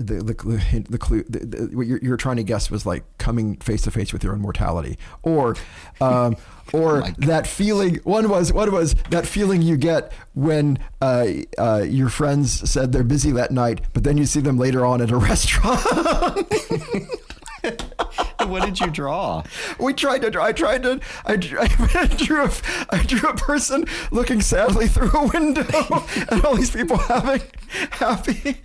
the 0.01 0.15
the 0.23 0.35
clue, 0.35 0.59
the 0.89 0.99
clue 0.99 1.23
the, 1.29 1.39
the, 1.41 1.77
what 1.77 1.87
you're, 1.87 1.99
you're 2.03 2.17
trying 2.17 2.37
to 2.37 2.43
guess 2.43 2.71
was 2.71 2.87
like 2.87 3.05
coming 3.19 3.57
face 3.57 3.83
to 3.83 3.91
face 3.91 4.13
with 4.13 4.25
your 4.25 4.33
own 4.33 4.41
mortality, 4.41 4.99
or 5.23 5.57
um, 6.01 6.37
or 6.73 7.01
my 7.01 7.15
that 7.19 7.47
feeling. 7.47 7.97
One 8.05 8.29
was 8.29 8.53
one 8.53 8.73
was 8.73 8.95
that 9.11 9.27
feeling 9.27 9.63
you 9.63 9.77
get 9.77 10.13
when 10.35 10.79
uh, 11.01 11.27
uh, 11.59 11.85
your 11.87 12.09
friends 12.09 12.71
said 12.71 12.93
they're 12.93 13.05
busy 13.05 13.31
that 13.33 13.51
night, 13.51 13.83
but 13.93 14.05
then 14.05 14.17
you 14.17 14.25
see 14.25 14.41
them 14.41 14.59
later 14.59 14.85
on 14.85 15.03
at 15.03 15.11
a 15.11 15.17
restaurant. 15.19 15.81
what 18.51 18.65
did 18.65 18.81
you 18.81 18.91
draw? 18.91 19.43
We 19.79 19.95
tried 19.95 20.23
to. 20.23 20.31
draw. 20.31 20.45
I 20.45 20.53
tried 20.53 20.83
to. 20.83 21.01
I, 21.25 21.37
drew- 21.37 21.59
I 21.95 22.07
drew. 22.17 22.45
A, 22.45 22.51
I 22.91 23.03
drew 23.05 23.29
a 23.29 23.35
person 23.37 23.85
looking 24.11 24.41
sadly 24.41 24.87
through 24.89 25.11
a 25.13 25.27
window, 25.29 25.65
and 26.31 26.45
all 26.45 26.55
these 26.57 26.71
people 26.71 26.97
having 26.99 27.43
happy. 27.91 28.57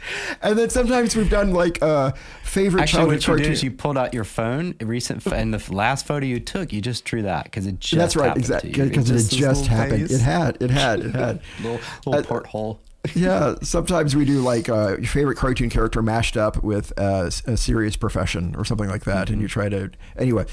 And 0.41 0.57
then 0.57 0.69
sometimes 0.69 1.15
we've 1.15 1.29
done 1.29 1.51
like 1.51 1.81
uh, 1.81 2.11
favorite 2.43 2.81
Actually, 2.83 2.97
childhood 3.19 3.27
what 3.27 3.37
you 3.39 3.43
did 3.45 3.53
is 3.53 3.63
you 3.63 3.71
pulled 3.71 3.97
out 3.97 4.13
your 4.13 4.23
phone, 4.23 4.75
recent, 4.81 5.25
and 5.27 5.53
the 5.53 5.73
last 5.73 6.05
photo 6.05 6.25
you 6.25 6.39
took, 6.39 6.73
you 6.73 6.81
just 6.81 7.05
drew 7.05 7.21
that 7.23 7.45
because 7.45 7.65
it 7.67 7.79
just 7.79 7.95
That's 7.97 8.15
right, 8.15 8.27
happened 8.27 8.43
exactly, 8.43 8.71
because 8.71 9.09
it, 9.09 9.13
this 9.13 9.29
just 9.29 9.67
happened. 9.67 10.09
face, 10.09 10.11
It 10.19 10.21
had. 10.21 10.57
It 10.61 10.71
had. 10.71 10.99
It 11.01 11.13
had. 11.15 11.41
little, 11.61 11.79
little 12.05 12.15
Uh, 12.15 12.23
porthole. 12.23 12.81
yeah, 13.15 13.55
sometimes 13.61 14.15
we 14.15 14.25
do 14.25 14.39
like 14.41 14.69
uh, 14.69 14.97
your 14.97 15.05
favorite 15.07 15.37
cartoon 15.37 15.69
character 15.69 16.01
mashed 16.01 16.37
up 16.37 16.63
with 16.63 16.91
a, 16.97 17.31
a 17.45 17.57
serious 17.57 17.95
profession 17.95 18.55
or 18.55 18.65
something 18.65 18.89
like 18.89 19.03
that, 19.05 19.29
and 19.29 19.41
you 19.41 19.47
try 19.47 19.69
to 19.69 19.91
anyway. 20.17 20.45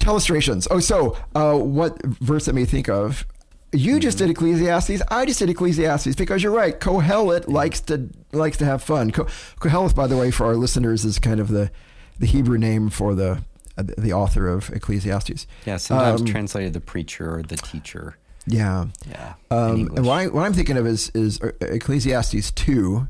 Telestrations. 0.00 0.66
Oh, 0.70 0.80
so 0.80 1.16
uh, 1.34 1.54
what 1.58 2.00
verse 2.04 2.48
I 2.48 2.52
may 2.52 2.64
think 2.64 2.88
of? 2.88 3.26
You 3.72 3.98
just 4.00 4.16
did 4.18 4.30
Ecclesiastes. 4.30 5.02
I 5.10 5.26
just 5.26 5.40
did 5.40 5.50
Ecclesiastes 5.50 6.14
because 6.14 6.42
you're 6.42 6.52
right. 6.52 6.78
Kohelet 6.78 7.48
likes 7.48 7.80
to 7.82 8.08
likes 8.32 8.56
to 8.58 8.64
have 8.64 8.82
fun. 8.82 9.10
Ko- 9.10 9.26
Kohelet, 9.60 9.94
by 9.94 10.06
the 10.06 10.16
way, 10.16 10.30
for 10.30 10.46
our 10.46 10.54
listeners, 10.56 11.04
is 11.04 11.18
kind 11.18 11.40
of 11.40 11.48
the 11.48 11.70
the 12.18 12.26
Hebrew 12.26 12.56
name 12.58 12.88
for 12.90 13.14
the 13.14 13.42
uh, 13.76 13.82
the 13.98 14.12
author 14.12 14.48
of 14.48 14.70
Ecclesiastes. 14.70 15.46
Yeah, 15.66 15.76
sometimes 15.76 16.20
Um, 16.22 16.26
translated 16.26 16.72
the 16.72 16.80
preacher 16.80 17.34
or 17.38 17.42
the 17.42 17.56
teacher. 17.56 18.16
Yeah. 18.48 18.86
Yeah. 19.08 19.34
Um, 19.50 19.90
and 19.96 20.06
what, 20.06 20.12
I, 20.12 20.26
what 20.28 20.44
I'm 20.44 20.52
thinking 20.52 20.76
of 20.76 20.86
is 20.86 21.10
is 21.10 21.40
Ecclesiastes 21.60 22.50
two, 22.52 23.08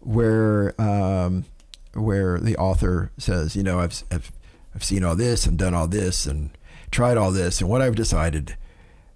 where 0.00 0.80
um, 0.80 1.44
where 1.94 2.38
the 2.38 2.56
author 2.56 3.10
says, 3.18 3.56
you 3.56 3.62
know, 3.62 3.80
I've, 3.80 4.02
I've 4.10 4.32
I've 4.74 4.84
seen 4.84 5.04
all 5.04 5.16
this 5.16 5.46
and 5.46 5.58
done 5.58 5.74
all 5.74 5.86
this 5.88 6.26
and 6.26 6.50
tried 6.90 7.16
all 7.16 7.32
this, 7.32 7.60
and 7.60 7.68
what 7.68 7.82
I've 7.82 7.96
decided, 7.96 8.56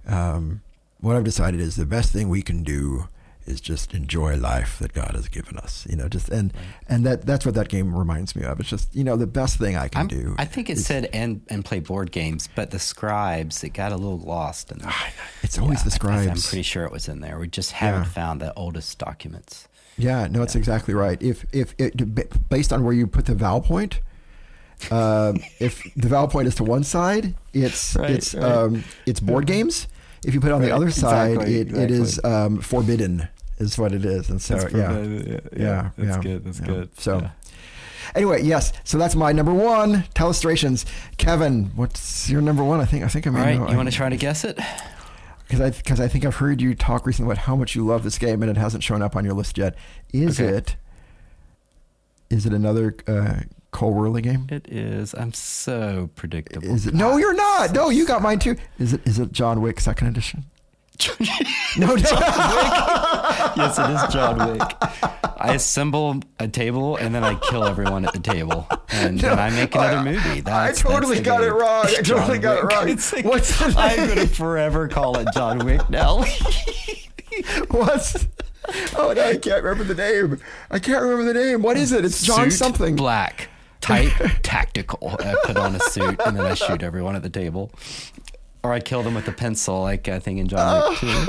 um, 0.07 0.63
what 1.01 1.17
I've 1.17 1.25
decided 1.25 1.61
is 1.61 1.77
the 1.77 1.87
best 1.87 2.13
thing 2.13 2.29
we 2.29 2.43
can 2.43 2.63
do 2.63 3.09
is 3.47 3.61
just 3.61 3.95
enjoy 3.95 4.37
life 4.37 4.79
that 4.79 4.93
God 4.93 5.13
has 5.15 5.29
given 5.29 5.57
us. 5.59 5.87
You 5.89 5.97
know, 5.97 6.09
just 6.09 6.29
and 6.29 6.53
and 6.89 7.05
that 7.07 7.27
that's 7.27 7.45
what 7.47 7.55
that 7.57 7.69
game 7.69 7.95
reminds 7.95 8.35
me 8.37 8.43
of. 8.45 8.61
It's 8.61 8.69
just 8.69 8.95
you 8.95 9.05
know 9.05 9.17
the 9.17 9.27
best 9.27 9.59
thing 9.59 9.77
I 9.77 9.89
can 9.89 9.99
I'm- 9.99 10.07
do. 10.09 10.35
I 10.39 10.45
think 10.45 10.71
it 10.71 10.79
said 10.79 11.09
and 11.13 11.43
and 11.49 11.65
play 11.65 11.81
board 11.81 12.11
games, 12.13 12.49
but 12.55 12.71
the 12.71 12.79
scribes 12.79 13.63
it 13.65 13.71
got 13.71 13.93
a 13.93 13.97
little 13.97 14.19
lost. 14.19 14.73
In 14.73 14.81
it's 15.43 15.59
always 15.59 15.83
the 15.85 15.91
scribes. 15.91 16.27
I'm 16.29 16.51
pretty 16.51 16.63
sure 16.63 16.85
it 16.85 16.93
was 16.93 17.09
in 17.09 17.21
there. 17.21 17.39
We 17.39 17.49
just 17.49 17.73
haven't 17.73 18.03
Yeah. 18.03 18.09
found 18.09 18.41
the 18.41 18.53
oldest 18.55 18.99
documents. 18.99 19.69
Yeah, 19.97 20.27
no, 20.29 20.43
it's 20.43 20.57
exactly 20.57 20.95
right. 20.95 21.23
If 21.23 21.45
if 21.53 21.75
it 21.79 22.49
based 22.49 22.73
on 22.73 22.83
where 22.85 22.93
you 22.95 23.07
put 23.07 23.27
the 23.27 23.35
vowel 23.35 23.61
point, 23.61 24.01
um, 24.91 25.39
if 25.61 25.83
the 25.95 26.09
vowel 26.09 26.29
point 26.29 26.49
is 26.49 26.55
to 26.57 26.65
one 26.65 26.83
side, 26.85 27.35
it's 27.53 27.95
Right, 27.99 28.11
it's 28.11 28.35
right. 28.35 28.45
um, 28.45 28.85
it's 29.07 29.21
board 29.21 29.47
games. 29.47 29.87
If 30.27 30.33
you 30.33 30.41
put 30.41 30.49
it 30.49 30.53
on 30.55 30.63
the 30.63 30.71
other 30.75 30.91
side, 30.91 31.33
exactly, 31.33 31.61
it, 31.61 31.73
it 31.77 31.91
is 31.91 32.19
um, 32.25 32.61
forbidden, 32.63 33.29
is 33.59 33.79
what 33.79 33.93
it 33.93 34.05
is. 34.05 34.29
And 34.31 34.41
so 34.43 34.57
That's 34.57 34.73
yeah. 34.75 34.99
Yeah, 35.01 35.41
yeah, 35.57 35.91
that's 35.97 36.17
yeah, 36.17 36.21
good, 36.23 36.45
that's 36.45 36.61
yeah. 36.61 36.67
good, 36.67 37.01
So 37.01 37.19
yeah. 37.21 37.31
anyway, 38.15 38.43
yes. 38.43 38.73
So 38.85 38.99
that's 38.99 39.15
my 39.15 39.33
number 39.33 39.53
one. 39.55 40.05
Telestrations. 40.15 40.85
Kevin, 41.19 41.67
what's 41.77 42.29
your 42.29 42.41
number 42.41 42.65
one? 42.65 42.81
I 42.81 42.85
think 42.85 43.05
I 43.05 43.09
think 43.09 43.27
I 43.27 43.31
All 43.31 43.37
may 43.37 43.43
right, 43.43 43.59
know. 43.61 43.71
you 43.71 43.77
want 43.77 43.89
to 43.91 43.95
try 43.97 44.09
to 44.09 44.17
guess 44.17 44.45
it? 44.45 44.59
because 45.47 45.61
I 45.61 45.71
because 45.71 46.01
I 46.01 46.09
think 46.09 46.25
I've 46.25 46.37
heard 46.37 46.61
you 46.61 46.75
talk 46.75 47.07
recently 47.07 47.31
about 47.33 47.45
how 47.45 47.55
much 47.57 47.75
you 47.75 47.85
love 47.85 48.03
this 48.03 48.19
game 48.19 48.43
and 48.43 48.51
it 48.51 48.57
hasn't 48.57 48.83
shown 48.83 49.03
up 49.03 49.15
on 49.17 49.25
your 49.25 49.35
list 49.35 49.57
yet. 49.59 49.75
Is 50.13 50.41
Okay. 50.41 50.57
it? 50.57 50.77
Is 52.31 52.47
it 52.47 52.53
another 52.53 52.97
uh, 53.07 53.41
Cole 53.71 53.95
Wehrle 53.95 54.21
game? 54.23 54.47
It 54.51 54.67
is. 54.69 55.15
I'm 55.15 55.33
so 55.33 56.11
predictable. 56.17 56.67
Is 56.69 56.87
it? 56.87 56.95
No, 56.95 57.17
you're 57.19 57.35
not. 57.35 57.73
No, 57.73 57.91
you 57.91 58.07
got 58.07 58.23
mine 58.23 58.39
too. 58.39 58.57
Is 58.79 58.93
it? 58.95 59.07
Is 59.07 59.19
it 59.19 59.31
John 59.33 59.61
Wick 59.61 59.79
Second 59.81 60.09
Edition? 60.09 60.45
No, 61.77 61.87
no. 61.87 61.95
yes, 63.57 63.79
it 63.79 63.91
is 63.91 64.13
John 64.13 64.53
Wick. 64.53 64.63
I 65.37 65.53
assemble 65.55 66.21
a 66.39 66.47
table 66.49 66.97
and 66.97 67.15
then 67.15 67.25
I 67.25 67.35
kill 67.35 67.65
everyone 67.65 68.05
at 68.07 68.13
the 68.15 68.21
table, 68.21 68.67
and 68.91 69.19
then 69.19 69.39
I 69.39 69.51
make 69.51 69.75
another 69.75 70.03
movie. 70.03 70.41
That's, 70.41 70.81
totally 70.81 71.17
that's 71.17 71.19
the 71.19 71.25
got 71.25 71.43
it 71.45 71.53
wrong. 71.53 71.87
I 71.87 72.01
John 72.03 72.21
totally 72.21 72.39
got 72.39 72.59
it 72.59 72.63
Wick. 72.65 72.73
wrong. 72.73 72.89
It's 72.89 73.13
like- 73.13 73.25
What's 73.25 73.59
the 73.59 73.75
I'm 73.77 74.09
gonna 74.09 74.27
forever 74.29 74.89
call 74.89 75.19
it 75.19 75.27
John 75.35 75.59
Wick 75.67 75.91
now. 75.91 76.25
What's? 77.71 78.27
Oh 78.97 79.13
no, 79.15 79.23
I 79.29 79.37
can't 79.37 79.63
remember 79.63 79.85
the 79.93 79.95
name. 79.95 80.39
I 80.71 80.79
can't 80.79 81.03
remember 81.03 81.25
the 81.33 81.35
name. 81.39 81.61
What 81.63 81.77
is 81.77 81.93
it? 81.93 82.05
It's 82.05 82.23
John 82.23 82.51
Suit 82.51 82.57
something. 82.57 82.97
Black, 82.97 83.49
tight, 83.81 84.11
tactical. 84.43 85.17
I 85.19 85.35
put 85.45 85.57
on 85.57 85.75
a 85.75 85.81
suit 85.81 86.21
and 86.25 86.37
then 86.39 86.47
I 86.47 86.55
shoot 86.55 86.83
everyone 86.83 87.17
at 87.17 87.23
the 87.23 87.29
table. 87.31 87.73
Or 88.65 88.73
I 88.73 88.81
kill 88.81 89.03
them 89.03 89.15
with 89.15 89.29
a 89.29 89.33
pencil, 89.33 89.83
like 89.83 90.09
I 90.09 90.19
think 90.19 90.39
in 90.41 90.49
John 90.49 90.91
Wick 90.91 90.99
2. 90.99 91.27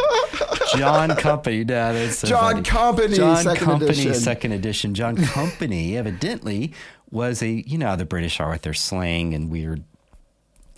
John 0.78 1.16
Company, 1.18 1.58
yeah, 1.68 1.92
that's 1.92 2.20
so 2.20 2.28
John 2.30 2.54
funny. 2.54 2.64
Company, 2.64 3.16
John 3.18 3.44
second 3.44 3.64
Company, 3.66 3.90
edition. 3.92 4.14
second 4.16 4.52
edition. 4.54 4.94
John 4.96 5.18
Company, 5.18 5.98
evidently, 5.98 6.74
was 7.12 7.44
a 7.44 7.50
you 7.68 7.78
know 7.78 7.88
how 7.88 7.96
the 7.98 8.06
British 8.06 8.40
are 8.40 8.50
with 8.50 8.62
their 8.64 8.74
slang 8.74 9.34
and 9.34 9.52
weird 9.52 9.84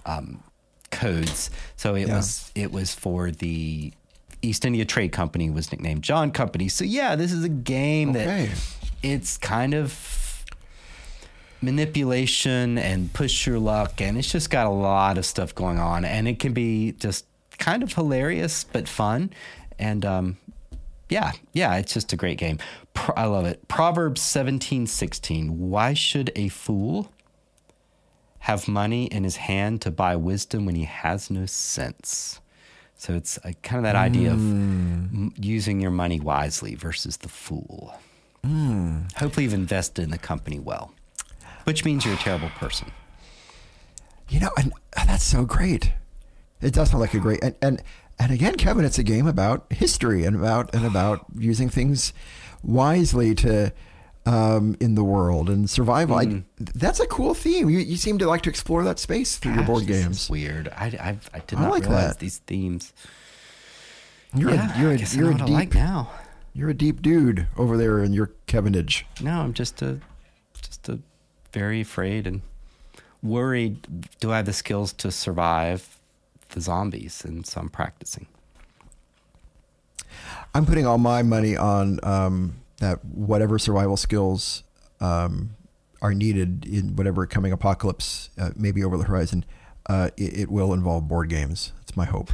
um, 0.06 0.44
codes. 0.92 1.50
So 1.76 1.96
it 1.96 2.08
Yeah. 2.08 2.16
was 2.18 2.52
it 2.56 2.72
was 2.72 2.94
for 2.96 3.30
the 3.32 3.94
East 4.42 4.66
India 4.66 4.84
Trade 4.86 5.12
Company 5.12 5.50
was 5.50 5.72
nicknamed 5.72 6.04
John 6.04 6.32
Company. 6.32 6.70
So 6.70 6.84
yeah, 6.84 7.16
this 7.16 7.32
is 7.32 7.44
a 7.44 7.50
game 7.50 8.10
Okay. 8.12 8.48
that 8.48 8.78
it's 9.04 9.38
kind 9.38 9.74
of 9.74 9.92
manipulation 11.62 12.78
and 12.78 13.12
push 13.14 13.48
your 13.48 13.60
luck 13.60 14.00
and 14.02 14.18
it's 14.18 14.32
just 14.32 14.50
got 14.50 14.68
a 14.68 14.72
lot 14.72 15.18
of 15.18 15.26
stuff 15.26 15.56
going 15.56 15.80
on 15.80 16.06
and 16.06 16.28
it 16.28 16.40
can 16.40 16.54
be 16.54 16.92
just 16.94 17.26
kind 17.58 17.82
of 17.82 17.94
hilarious 17.94 18.64
but 18.64 18.88
fun 18.88 19.32
and 19.80 20.06
um 20.06 20.38
yeah 21.10 21.32
yeah 21.54 21.76
it's 21.78 21.94
just 21.94 22.14
a 22.14 22.16
great 22.16 22.38
game. 22.38 22.60
Pro- 22.94 23.16
i 23.16 23.26
love 23.26 23.46
it. 23.46 23.68
Proverbs 23.68 24.22
17 24.22 24.86
16 24.88 25.70
why 25.70 25.94
should 25.94 26.32
a 26.36 26.48
fool 26.50 27.12
have 28.40 28.68
money 28.68 29.06
in 29.06 29.24
his 29.24 29.38
hand 29.38 29.82
to 29.82 29.92
buy 29.92 30.16
wisdom 30.16 30.66
when 30.66 30.76
he 30.76 30.84
has 30.86 31.30
no 31.32 31.46
sense? 31.48 32.40
So 32.96 33.14
it's 33.16 33.38
uh 33.40 33.54
kind 33.64 33.78
of 33.78 33.84
that 33.84 33.96
idea 33.96 34.30
of 34.32 34.38
m- 34.40 35.34
using 35.38 35.82
your 35.82 35.92
money 35.92 36.20
wisely 36.20 36.76
versus 36.76 37.18
the 37.18 37.30
fool. 37.30 37.96
Hopefully 39.18 39.44
you've 39.44 39.54
invested 39.54 40.04
in 40.04 40.10
the 40.12 40.18
company 40.18 40.58
well 40.60 40.94
which 41.68 41.84
means 41.84 42.06
you're 42.06 42.14
a 42.14 42.18
terrible 42.18 42.50
person 42.52 42.90
You 44.30 44.40
know, 44.40 44.52
and 44.58 44.72
that's 45.06 45.24
so 45.24 45.44
great. 45.46 45.92
It 46.62 46.74
does 46.74 46.90
sound 46.92 47.02
like 47.02 47.14
a 47.14 47.20
great 47.20 47.44
and 47.44 47.56
and 47.62 47.84
and 48.20 48.32
again, 48.32 48.56
Kevin, 48.56 48.84
it's 48.86 48.98
a 48.98 49.04
game 49.04 49.28
about 49.28 49.72
history 49.72 50.24
and 50.24 50.36
about 50.36 50.74
and 50.74 50.86
about 50.86 51.26
using 51.38 51.70
things 51.70 52.14
wisely 52.64 53.36
to 53.36 53.72
um, 54.26 54.76
in 54.80 54.96
the 54.96 55.04
world 55.04 55.50
and 55.50 55.70
survival. 55.70 56.16
I, 56.18 56.44
that's 56.60 57.00
a 57.00 57.06
cool 57.08 57.34
theme. 57.34 57.70
You, 57.70 57.80
you 57.80 57.96
seem 57.96 58.18
to 58.20 58.28
like 58.28 58.42
to 58.44 58.50
explore 58.50 58.84
that 58.84 59.00
space 59.00 59.38
through 59.38 59.54
your 59.54 59.64
board 59.64 59.86
games. 59.88 60.30
weird 60.30 60.68
I, 60.70 60.86
I, 60.88 61.18
I 61.34 61.40
did 61.48 61.60
I 61.60 61.62
not 61.64 61.72
like 61.72 61.84
realize 61.84 62.10
that. 62.10 62.20
these 62.20 62.40
themes 62.40 62.92
You're 64.36 64.52
yeah, 64.54 64.76
a, 64.78 64.82
you're 64.82 64.92
I 64.92 64.96
a, 64.96 65.16
you're 65.16 65.32
a 65.32 65.38
deep 65.38 65.50
like 65.50 65.74
now 65.76 66.12
you're 66.54 66.70
a 66.70 66.74
deep 66.74 67.02
dude 67.02 67.48
over 67.56 67.78
there 67.78 68.00
in 68.04 68.12
your 68.14 68.32
Kevinage. 68.48 69.06
no 69.22 69.32
i'm 69.42 69.54
just 69.54 69.82
a 69.82 70.00
very 71.52 71.82
afraid 71.82 72.28
and 72.28 72.42
worried 73.24 74.10
do 74.20 74.32
i 74.32 74.38
have 74.38 74.46
the 74.46 74.54
skills 74.54 74.94
to 74.94 75.12
survive 75.12 76.00
the 76.50 76.62
zombies 76.62 77.24
and 77.26 77.46
so 77.46 77.60
i'm 77.60 77.70
practicing 77.70 78.28
I'm 80.54 80.66
putting 80.66 80.86
all 80.86 80.98
my 80.98 81.24
money 81.24 81.56
on 81.56 82.00
um, 82.04 82.56
that 82.78 83.04
whatever 83.06 83.60
survival 83.60 83.98
skills 83.98 84.64
um, 85.00 85.56
are 86.02 86.14
needed 86.14 86.66
in 86.66 86.96
whatever 86.96 87.26
coming 87.26 87.52
apocalypse 87.52 88.30
uh, 88.40 88.52
maybe 88.56 88.84
over 88.84 88.98
the 88.98 89.04
horizon. 89.04 89.46
Uh, 89.88 90.10
it, 90.18 90.40
it 90.40 90.52
will 90.52 90.74
involve 90.74 91.08
board 91.08 91.30
games. 91.30 91.74
That's 91.80 91.96
my 91.96 92.06
hope. 92.06 92.32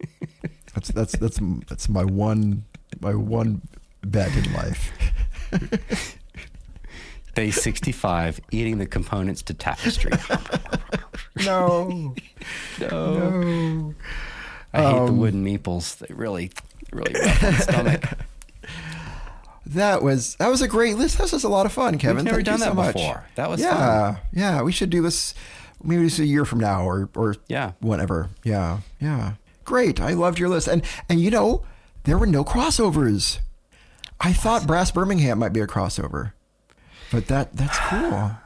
that's 0.74 0.88
that's 0.88 1.16
that's 1.16 1.40
that's 1.68 1.88
my 1.88 2.04
one 2.04 2.64
my 3.00 3.14
one 3.14 3.62
bet 4.02 4.34
in 4.36 4.52
life. 4.52 4.92
day 7.34 7.50
65 7.50 8.40
eating 8.50 8.78
the 8.78 8.86
components 8.86 9.42
to 9.42 9.54
tapestry 9.54 10.12
No, 11.44 12.14
no. 12.80 13.94
i 14.72 14.82
hate 14.82 14.90
the 14.92 15.02
Um, 15.02 15.18
wooden 15.18 15.44
meeples 15.44 15.98
they 15.98 16.12
really 16.14 16.50
really 16.92 17.12
rough 17.14 17.42
on 17.44 17.52
the 17.52 17.58
stomach 17.60 18.04
That 19.66 20.02
was 20.02 20.34
that 20.36 20.48
was 20.48 20.60
a 20.60 20.66
great 20.68 20.96
list. 20.98 21.18
That 21.18 21.30
was 21.32 21.44
a 21.44 21.48
lot 21.48 21.66
of 21.66 21.72
fun, 21.72 21.96
Kevin. 21.96 22.16
We've 22.16 22.24
never 22.24 22.36
Thank 22.38 22.46
done 22.46 22.58
you 22.58 22.64
so 22.64 22.70
that 22.70 22.74
much. 22.74 22.94
before. 22.94 23.24
That 23.36 23.48
was 23.48 23.60
yeah, 23.60 24.16
yeah. 24.32 24.60
We 24.62 24.72
should 24.72 24.90
do 24.90 25.00
this 25.02 25.34
maybe 25.84 26.04
just 26.04 26.18
a 26.18 26.26
year 26.26 26.44
from 26.44 26.58
now 26.58 26.82
or 26.84 27.08
or 27.14 27.36
Yeah. 27.48 27.72
whatever. 27.78 28.28
Yeah, 28.42 28.80
yeah. 29.00 29.34
Great. 29.64 30.00
I 30.00 30.14
loved 30.14 30.40
your 30.40 30.48
list, 30.48 30.66
and 30.66 30.82
and 31.08 31.20
you 31.20 31.30
know 31.30 31.62
there 32.04 32.18
were 32.18 32.26
no 32.26 32.42
crossovers. 32.44 33.38
I 34.20 34.32
thought 34.32 34.66
Brass 34.66 34.90
Birmingham 34.90 35.38
might 35.38 35.52
be 35.52 35.60
a 35.60 35.66
crossover, 35.68 36.32
but 37.12 37.26
that 37.28 37.54
that's 37.56 37.78
cool. 37.78 38.32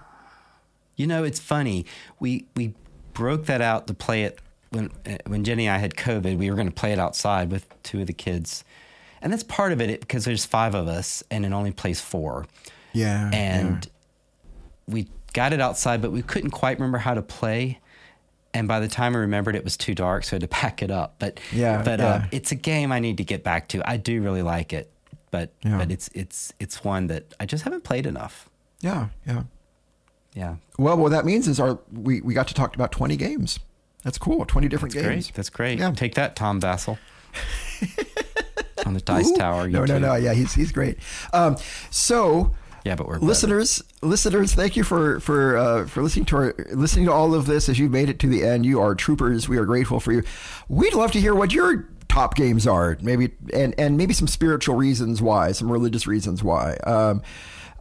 You 0.99 1.07
know, 1.07 1.25
it's 1.25 1.39
funny. 1.39 1.85
We 2.21 2.47
we 2.57 2.73
broke 3.13 3.45
that 3.47 3.61
out 3.61 3.87
to 3.89 3.93
play 3.93 4.23
it 4.23 4.41
when 4.71 4.91
uh, 5.07 5.19
when 5.27 5.45
Jenny 5.45 5.67
and 5.67 5.75
I 5.75 5.79
had 5.79 5.95
COVID. 5.95 6.39
We 6.39 6.49
were 6.49 6.57
going 6.57 6.69
to 6.69 6.75
play 6.75 6.91
it 6.93 6.99
outside 6.99 7.51
with 7.51 7.67
two 7.83 8.01
of 8.01 8.07
the 8.07 8.15
kids, 8.15 8.65
and 9.21 9.31
that's 9.31 9.43
part 9.43 9.73
of 9.73 9.83
it 9.83 10.01
because 10.01 10.25
there's 10.25 10.47
five 10.47 10.75
of 10.75 10.89
us 10.89 11.23
and 11.31 11.45
it 11.45 11.53
only 11.53 11.71
plays 11.71 12.01
four. 12.01 12.47
Yeah, 12.95 13.31
and 13.31 13.87
we 14.89 15.09
got 15.35 15.53
it 15.53 15.61
outside, 15.61 16.01
but 16.01 16.13
we 16.13 16.23
couldn't 16.23 16.53
quite 16.53 16.79
remember 16.79 16.97
how 16.97 17.13
to 17.13 17.21
play. 17.21 17.79
And 18.55 18.67
by 18.67 18.81
the 18.81 18.89
time 18.89 19.15
I 19.15 19.19
remembered, 19.19 19.55
it 19.55 19.65
was 19.65 19.77
too 19.77 19.95
dark, 19.95 20.25
so 20.25 20.33
I 20.33 20.35
had 20.37 20.41
to 20.41 20.49
pack 20.63 20.83
it 20.83 20.91
up. 20.91 21.17
But 21.19 21.41
Yeah, 21.53 21.83
but 21.83 22.01
yeah. 22.01 22.07
Uh, 22.07 22.25
it's 22.33 22.53
a 22.53 22.57
game 22.57 22.91
I 22.91 23.01
need 23.01 23.19
to 23.19 23.25
get 23.25 23.45
back 23.45 23.69
to. 23.69 23.83
I 23.87 23.99
do 23.99 24.23
really 24.23 24.41
like 24.41 24.73
it. 24.73 24.91
but 25.31 25.53
Yeah. 25.63 25.77
but 25.77 25.91
it's 25.91 26.09
it's 26.15 26.55
it's 26.59 26.83
one 26.83 27.09
that 27.09 27.35
I 27.39 27.45
just 27.45 27.65
haven't 27.65 27.85
played 27.85 28.07
enough. 28.07 28.49
Yeah, 28.81 29.09
yeah. 29.27 29.43
Yeah, 30.35 30.57
Well, 30.79 30.99
what 30.99 31.13
that 31.13 31.25
means 31.25 31.49
is 31.49 31.59
our 31.59 31.79
we, 31.91 32.21
we 32.21 32.35
got 32.35 32.47
to 32.49 32.55
talk 32.55 32.75
about 32.75 32.93
20 32.93 33.17
games. 33.17 33.59
That's 34.03 34.19
cool. 34.19 34.45
20 34.45 34.69
different 34.69 34.95
that's 34.95 35.07
games. 35.07 35.27
great. 35.29 35.35
That's 35.35 35.49
great. 35.51 35.79
Yeah. 35.79 35.93
Take 35.93 36.15
that, 36.17 36.37
Tom 36.37 36.61
Vasel. 36.61 36.99
on 38.87 38.93
the 38.95 39.01
Dice 39.01 39.31
Ooh. 39.31 39.37
Tower. 39.37 39.69
No, 39.69 39.85
no, 39.85 39.99
no. 39.99 40.15
Yeah, 40.15 40.35
he's 40.35 40.53
he's 40.55 40.73
great. 40.73 40.99
Um, 41.33 41.57
so 41.91 42.55
Yeah, 42.85 42.95
but 42.97 43.07
we're 43.07 43.15
better. 43.15 43.27
listeners, 43.27 43.83
listeners, 44.03 44.53
thank 44.55 44.77
you 44.77 44.85
for 44.85 45.21
for 45.21 45.57
uh, 45.57 45.87
for 45.87 46.03
listening 46.03 46.27
to 46.27 46.37
our 46.37 46.55
listening 46.73 47.07
to 47.07 47.13
all 47.13 47.35
of 47.35 47.47
this. 47.47 47.69
As 47.71 47.79
you 47.79 47.89
made 47.89 48.09
it 48.11 48.19
to 48.21 48.29
the 48.29 48.45
end, 48.45 48.65
you 48.67 48.81
are 48.81 48.95
troopers. 48.95 49.49
We 49.49 49.57
are 49.59 49.65
grateful 49.65 50.01
for 50.01 50.13
you. 50.13 50.23
We'd 50.69 50.95
love 50.95 51.13
to 51.13 51.21
hear 51.21 51.35
what 51.35 51.53
your 51.53 51.89
top 52.09 52.35
games 52.35 52.67
are, 52.67 52.97
maybe 53.01 53.33
and 53.55 53.75
and 53.79 53.97
maybe 53.97 54.13
some 54.15 54.29
spiritual 54.29 54.77
reasons 54.77 55.21
why, 55.23 55.53
some 55.53 55.73
religious 55.73 56.07
reasons 56.07 56.45
why. 56.45 56.75
Um, 56.85 57.23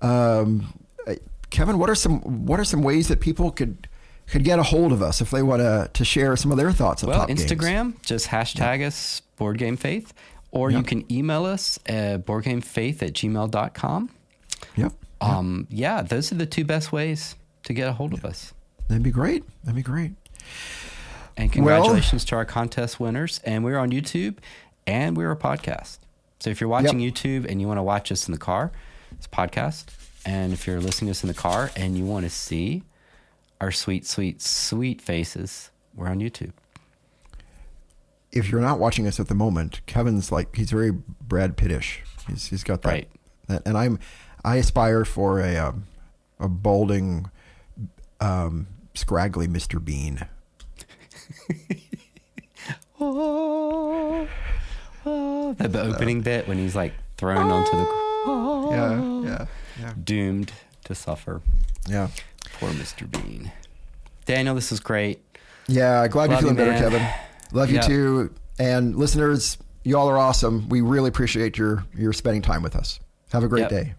um, 0.02 0.74
Kevin, 1.56 1.78
what 1.80 1.90
are 1.90 1.96
some 1.96 2.20
what 2.46 2.60
are 2.60 2.66
some 2.66 2.82
ways 2.84 3.08
that 3.08 3.20
people 3.22 3.50
could 3.52 3.88
could 4.28 4.44
get 4.44 4.60
a 4.60 4.64
hold 4.64 4.92
of 4.92 5.02
us 5.02 5.22
if 5.22 5.32
they 5.32 5.42
want 5.42 5.62
to 5.62 5.90
to 5.94 6.04
share 6.06 6.36
some 6.36 6.52
of 6.52 6.58
their 6.58 6.72
thoughts 6.72 7.04
on 7.04 7.10
Well, 7.10 7.20
top 7.20 7.28
games? 7.30 7.46
Instagram, 7.46 8.02
just 8.04 8.28
hashtag 8.28 8.86
us 8.86 9.22
Board 9.38 9.58
Game 9.58 9.78
Faith, 9.78 10.14
or 10.52 10.70
Yeah. 10.72 10.78
you 10.80 10.84
can 10.84 11.10
email 11.12 11.46
us 11.46 11.80
at 11.86 12.26
boardgamefaith 12.26 13.02
at 13.04 13.14
gmail.com. 13.14 14.10
Yep, 14.76 14.94
Um, 15.22 15.68
yeah, 15.70 16.02
those 16.02 16.32
are 16.32 16.36
the 16.36 16.46
two 16.46 16.66
best 16.66 16.92
ways 16.92 17.36
to 17.64 17.74
get 17.74 17.88
a 17.88 17.94
hold 17.94 18.14
of 18.14 18.26
us. 18.26 18.54
that'd 18.88 19.02
be 19.04 19.12
great. 19.12 19.44
That'd 19.64 19.76
be 19.76 19.82
great. 19.82 20.12
And 21.38 21.50
Well- 21.50 21.54
congratulations 21.54 22.24
to 22.26 22.36
our 22.36 22.46
contest 22.46 23.00
winners. 23.00 23.40
And 23.44 23.64
we're 23.64 23.78
on 23.78 23.92
YouTube 23.92 24.36
and 24.88 25.18
we're 25.18 25.32
a 25.32 25.36
podcast. 25.38 25.98
So 26.40 26.50
if 26.50 26.62
you're 26.62 26.70
watching 26.70 27.00
Yep. 27.00 27.14
YouTube 27.14 27.46
and 27.50 27.60
you 27.62 27.68
want 27.68 27.78
to 27.80 27.84
watch 27.84 28.12
us 28.12 28.28
in 28.28 28.32
the 28.32 28.38
car, 28.38 28.72
it's 29.12 29.26
a 29.26 29.30
podcast. 29.30 29.86
And 30.26 30.54
if 30.54 30.66
you're 30.66 30.80
listening 30.82 31.08
to 31.08 31.12
us 31.12 31.24
in 31.24 31.28
the 31.28 31.34
car 31.36 31.70
and 31.76 31.98
you 31.98 32.04
want 32.06 32.26
to 32.26 32.30
see 32.30 32.84
our 33.62 33.72
sweet, 33.72 34.06
sweet, 34.06 34.42
sweet 34.42 35.02
faces, 35.02 35.70
we're 35.96 36.08
on 36.08 36.20
YouTube. 36.20 36.52
if 38.32 38.50
you're 38.50 38.60
not 38.62 38.80
watching 38.80 39.08
us 39.08 39.20
at 39.20 39.28
the 39.28 39.36
moment, 39.36 39.82
Kevin's 39.86 40.32
like 40.32 40.56
he's 40.56 40.72
very 40.72 40.92
Brad 40.92 41.56
Pittish. 41.58 42.02
He's 42.28 42.48
he's 42.48 42.64
got 42.64 42.82
that, 42.82 42.90
Right. 42.90 43.10
that 43.48 43.62
and 43.68 43.78
I'm 43.78 44.00
I 44.44 44.56
aspire 44.58 45.06
for 45.06 45.40
a 45.40 45.56
um, 45.58 45.86
a 46.40 46.50
balding, 46.50 47.30
um, 48.20 48.68
scraggly 48.94 49.48
Mr. 49.48 49.84
Bean. 49.84 50.26
Oh, 53.00 54.28
oh. 55.06 55.54
The, 55.54 55.68
the 55.68 55.82
opening 55.84 56.22
bit 56.22 56.48
when 56.48 56.58
he's 56.58 56.76
like 56.76 56.94
thrown 57.18 57.52
onto 57.52 57.72
the 57.72 57.86
Yeah, 58.72 59.30
yeah, 59.32 59.46
yeah, 59.80 59.94
doomed 60.04 60.52
to 60.86 60.96
suffer. 60.96 61.42
yeah. 61.88 62.10
Poor 62.60 62.70
Mr. 62.70 63.10
Bean. 63.10 63.52
Daniel, 64.26 64.56
this 64.56 64.72
is 64.72 64.80
great. 64.80 65.20
Yeah, 65.68 66.08
glad 66.08 66.30
Love 66.30 66.42
you're 66.42 66.54
feeling 66.54 66.58
you, 66.68 66.72
better. 66.74 66.84
Kevin. 66.92 67.08
Love 67.52 67.70
you 67.70 67.76
Yeah. 67.78 67.82
too. 67.82 68.34
And 68.60 68.96
listeners, 68.96 69.58
y'all 69.84 70.08
are 70.10 70.18
awesome. 70.18 70.70
We 70.70 70.82
really 70.82 71.10
appreciate 71.10 71.58
your 71.58 71.86
your 71.96 72.14
spending 72.14 72.42
time 72.42 72.64
with 72.64 72.76
us. 72.76 73.00
Have 73.32 73.44
a 73.44 73.48
great 73.48 73.62
Yep. 73.62 73.70
day. 73.70 73.94